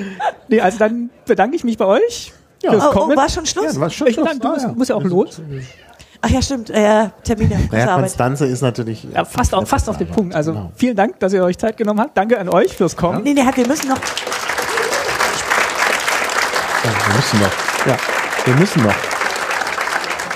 Nee, 0.48 0.60
also 0.60 0.78
dann 0.78 1.10
bedanke 1.26 1.56
ich 1.56 1.64
mich 1.64 1.78
bei 1.78 1.86
euch. 1.86 2.32
Ja. 2.62 2.72
Oh, 2.72 3.08
oh, 3.08 3.16
war 3.16 3.28
schon 3.28 3.46
Schluss? 3.46 3.74
Ja, 3.74 3.80
war 3.80 3.90
schon 3.90 4.12
Schluss. 4.12 4.26
Dank, 4.26 4.42
du 4.42 4.48
musst, 4.48 4.76
muss 4.76 4.88
ja 4.88 4.96
auch 4.96 5.04
los. 5.04 5.40
Ach 6.22 6.28
ja, 6.28 6.42
stimmt. 6.42 6.70
Äh, 6.70 7.08
Termine. 7.24 7.68
Ja, 7.72 7.96
Konstanze 7.96 8.46
ist 8.46 8.60
natürlich. 8.60 9.06
Ja, 9.14 9.24
fast, 9.24 9.54
auf, 9.54 9.68
fast 9.68 9.88
auf 9.88 9.96
den 9.96 10.08
Punkt. 10.08 10.34
Also 10.34 10.52
genau. 10.52 10.72
vielen 10.76 10.96
Dank, 10.96 11.18
dass 11.20 11.32
ihr 11.32 11.42
euch 11.42 11.56
Zeit 11.56 11.76
genommen 11.76 12.00
habt. 12.00 12.16
Danke 12.16 12.38
an 12.38 12.48
euch 12.48 12.76
fürs 12.76 12.96
Kommen. 12.96 13.24
Ja. 13.26 13.32
Nee, 13.32 13.42
nee, 13.42 13.56
wir 13.56 13.66
müssen 13.66 13.88
noch. 13.88 14.00
Ja, 16.84 16.90
wir 17.06 17.14
müssen 17.14 17.40
noch. 17.40 17.86
Ja, 17.86 17.96
wir 18.44 18.54
müssen 18.54 18.82
noch. 18.82 18.94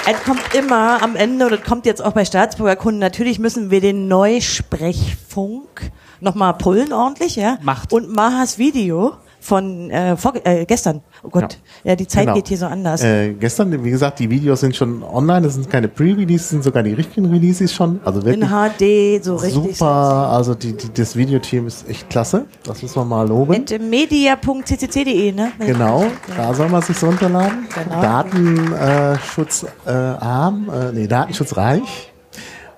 Es 0.06 0.22
kommt 0.24 0.54
immer 0.54 1.02
am 1.02 1.16
Ende, 1.16 1.46
und 1.46 1.52
das 1.52 1.62
kommt 1.62 1.86
jetzt 1.86 2.04
auch 2.04 2.12
bei 2.12 2.26
Staatsbürgerkunden, 2.26 2.98
natürlich 3.00 3.38
müssen 3.38 3.70
wir 3.70 3.80
den 3.80 4.06
Neusprechfunk 4.06 5.90
nochmal 6.20 6.54
pullen 6.54 6.92
ordentlich, 6.92 7.36
ja. 7.36 7.56
Macht. 7.62 7.92
Und 7.92 8.14
Mahas 8.14 8.58
Video 8.58 9.14
von 9.44 9.90
äh, 9.90 10.16
vor, 10.16 10.32
äh, 10.44 10.64
gestern. 10.64 11.02
Oh 11.22 11.28
Gott, 11.28 11.58
ja, 11.84 11.94
die 11.94 12.06
Zeit 12.06 12.22
Genau. 12.24 12.34
geht 12.34 12.48
hier 12.48 12.56
so 12.56 12.64
anders. 12.64 13.02
Äh, 13.02 13.34
gestern, 13.34 13.84
wie 13.84 13.90
gesagt, 13.90 14.18
die 14.18 14.30
Videos 14.30 14.60
sind 14.60 14.74
schon 14.74 15.02
online, 15.02 15.42
das 15.42 15.54
sind 15.54 15.68
keine 15.68 15.88
Pre-Releases, 15.88 16.48
sind 16.48 16.64
sogar 16.64 16.82
die 16.82 16.94
richtigen 16.94 17.26
Releases 17.26 17.70
schon. 17.72 18.00
Also 18.06 18.20
In 18.20 18.40
wirklich 18.40 19.18
HD, 19.18 19.22
so 19.22 19.36
richtig. 19.36 19.76
super. 19.76 20.30
Also 20.30 20.54
die, 20.54 20.72
die, 20.74 20.90
das 20.94 21.14
Videoteam 21.14 21.66
ist 21.66 21.86
echt 21.90 22.08
klasse. 22.08 22.46
Das 22.64 22.82
müssen 22.82 22.96
wir 22.96 23.04
mal 23.04 23.28
loben. 23.28 23.52
At 23.54 23.78
media.ccc.de, 23.78 25.32
ne? 25.32 25.52
Genau, 25.58 26.06
da 26.36 26.54
soll 26.54 26.70
man 26.70 26.80
sich 26.80 27.02
runterladen. 27.02 27.66
Genau. 27.84 28.00
Datenschutz 28.00 29.66
äh, 29.86 29.90
arm, 29.90 30.70
äh, 30.70 30.92
nee, 30.92 31.06
datenschutzreich. 31.06 32.13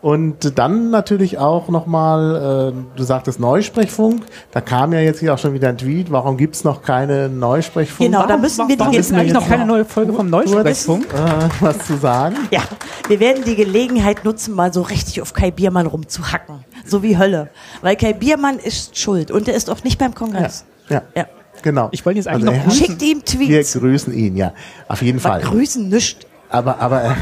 Und 0.07 0.57
dann 0.57 0.91
natürlich 0.91 1.37
auch 1.39 1.69
nochmal, 1.69 2.73
äh, 2.73 2.97
du 2.97 3.03
sagtest 3.03 3.41
Neusprechfunk, 3.41 4.23
da 4.53 4.61
kam 4.61 4.93
ja 4.93 5.01
jetzt 5.01 5.19
hier 5.19 5.35
auch 5.35 5.39
schon 5.39 5.53
wieder 5.53 5.69
ein 5.69 5.79
Tweet, 5.79 6.13
warum 6.13 6.37
gibt's 6.37 6.63
noch 6.63 6.83
keine 6.83 7.29
Neusprechfunk? 7.29 8.09
Genau, 8.13 8.25
da 8.25 8.37
müssen 8.37 8.69
wir 8.69 8.79
Warum 8.79 8.93
die 8.93 9.01
denn 9.01 9.15
eigentlich 9.17 9.33
noch 9.33 9.41
jetzt 9.41 9.51
keine 9.51 9.67
neue 9.67 9.85
Folge 9.85 10.13
vom 10.13 10.31
Neusprechfunk? 10.31 11.07
äh, 11.13 11.49
was 11.59 11.79
zu 11.89 11.97
sagen? 11.97 12.37
Ja, 12.53 12.61
wir 13.09 13.19
werden 13.19 13.43
die 13.45 13.57
Gelegenheit 13.57 14.25
nutzen, 14.25 14.55
mal 14.55 14.73
so 14.73 14.83
richtig 14.83 15.21
auf 15.23 15.33
Kai 15.33 15.51
Biermann 15.51 15.89
rumzuhacken. 15.89 16.61
So 16.85 17.03
wie 17.03 17.19
Hölle. 17.19 17.51
Weil 17.83 17.97
Kai 17.97 18.13
Biermann 18.13 18.61
ist 18.61 18.97
schuld 18.97 19.33
und 19.33 19.49
er 19.49 19.55
ist 19.57 19.69
auch 19.69 19.83
nicht 19.83 19.99
beim 19.99 20.15
Kongress. 20.15 20.67
Ja, 20.89 21.03
Ja. 21.17 21.27
genau. 21.63 21.89
Ich 21.91 22.07
wollte 22.07 22.19
jetzt 22.21 22.29
eigentlich 22.29 22.47
Also 22.47 22.59
noch 22.61 22.65
grüßen. 22.69 22.87
Schickt 22.87 23.03
ihm 23.03 23.23
Wir 23.27 23.49
Tweets. 23.59 23.73
grüßen 23.73 24.15
ihn, 24.15 24.37
ja, 24.37 24.53
auf 24.87 25.03
jeden 25.03 25.19
Fall. 25.19 25.41
Grüßen 25.41 25.89
nicht. 25.89 26.29
Aber, 26.49 26.79
aber, 26.81 27.17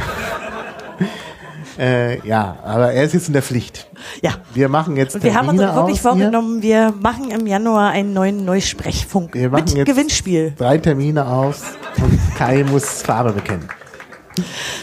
äh, 1.78 2.26
ja, 2.26 2.56
aber 2.64 2.92
er 2.92 3.04
ist 3.04 3.14
jetzt 3.14 3.26
in 3.28 3.32
der 3.32 3.42
Pflicht. 3.42 3.88
Ja. 4.22 4.32
Wir 4.54 4.68
machen 4.68 4.96
jetzt 4.96 5.14
Und 5.16 5.24
wir 5.24 5.34
haben 5.34 5.48
uns 5.48 5.58
Termine 5.58 5.72
auch 5.72 5.86
wirklich 5.86 5.96
aus 5.96 6.02
hier. 6.02 6.10
vorgenommen, 6.10 6.62
wir 6.62 6.92
machen 7.00 7.30
im 7.30 7.46
Januar 7.46 7.90
einen 7.90 8.12
neuen 8.12 8.44
Neusprechfunk 8.44 9.34
Wir 9.34 9.50
machen 9.50 9.64
mit 9.64 9.74
jetzt 9.76 9.86
Gewinnspiel. 9.86 10.52
drei 10.56 10.78
Termine 10.78 11.26
aus 11.26 11.62
und 12.02 12.18
Kai 12.36 12.64
muss 12.64 13.02
Farbe 13.02 13.32
bekennen. 13.32 13.68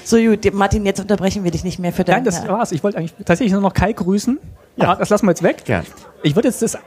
So 0.06 0.18
gut, 0.18 0.54
Martin, 0.54 0.86
jetzt 0.86 1.00
unterbrechen 1.00 1.44
wir 1.44 1.52
dich 1.52 1.64
nicht 1.64 1.78
mehr 1.78 1.92
für 1.92 2.04
Nein, 2.04 2.24
deine... 2.24 2.26
das 2.26 2.48
war's. 2.48 2.72
Ich 2.72 2.84
wollte 2.84 2.98
eigentlich 2.98 3.14
tatsächlich 3.26 3.52
nur 3.52 3.62
noch 3.62 3.74
Kai 3.74 3.92
grüßen. 3.92 4.40
Ja. 4.78 4.90
Aber 4.90 5.00
das 5.00 5.10
lassen 5.10 5.26
wir 5.26 5.32
jetzt 5.32 5.44
weg. 5.44 5.66
Gern. 5.66 5.86
Ich 6.24 6.36
würde 6.36 6.48
jetzt 6.48 6.62
das 6.62 6.78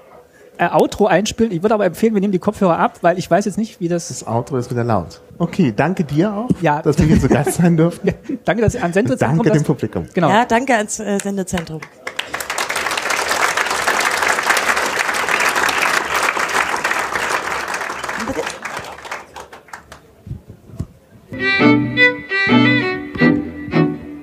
äh, 0.59 0.69
Outro 0.71 1.07
einspielen. 1.07 1.53
Ich 1.53 1.63
würde 1.63 1.75
aber 1.75 1.85
empfehlen, 1.87 2.15
wir 2.15 2.21
nehmen 2.21 2.33
die 2.33 2.39
Kopfhörer 2.39 2.79
ab, 2.79 2.99
weil 3.03 3.19
ich 3.19 3.31
weiß 3.31 3.45
jetzt 3.45 3.59
nicht, 3.59 3.81
wie 3.81 3.89
das. 3.89 4.09
Das 4.09 4.27
Outro 4.27 4.57
ist 4.57 4.71
wieder 4.71 4.85
laut. 4.85 5.21
Okay, 5.39 5.73
danke 5.75 6.05
dir 6.05 6.33
auch, 6.33 6.49
Ja. 6.61 6.81
dass 6.83 6.99
wir 6.99 7.07
hier 7.07 7.21
zu 7.21 7.29
Gast 7.29 7.55
sein 7.55 7.77
durften. 7.77 8.13
Danke, 8.45 8.63
dass 8.63 8.75
ihr 8.75 8.85
an 8.85 8.93
Sendezentrum 8.93 9.39
danke 9.39 9.51
dem 9.51 9.59
das- 9.59 9.67
Publikum. 9.67 10.07
Genau. 10.15 10.29
Ja, 10.29 10.45
danke 10.45 10.75
ans 10.77 11.01
äh, 11.01 11.19
Sendezentrum. 11.21 11.81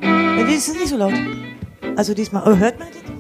Ja, 0.02 0.44
die 0.46 0.54
ist 0.54 0.74
nicht 0.74 0.88
so 0.88 0.98
laut. 0.98 1.14
Also 1.96 2.14
diesmal. 2.14 2.44
Oh, 2.46 2.56
hört 2.58 2.80
man 2.80 2.88
die? 2.94 3.11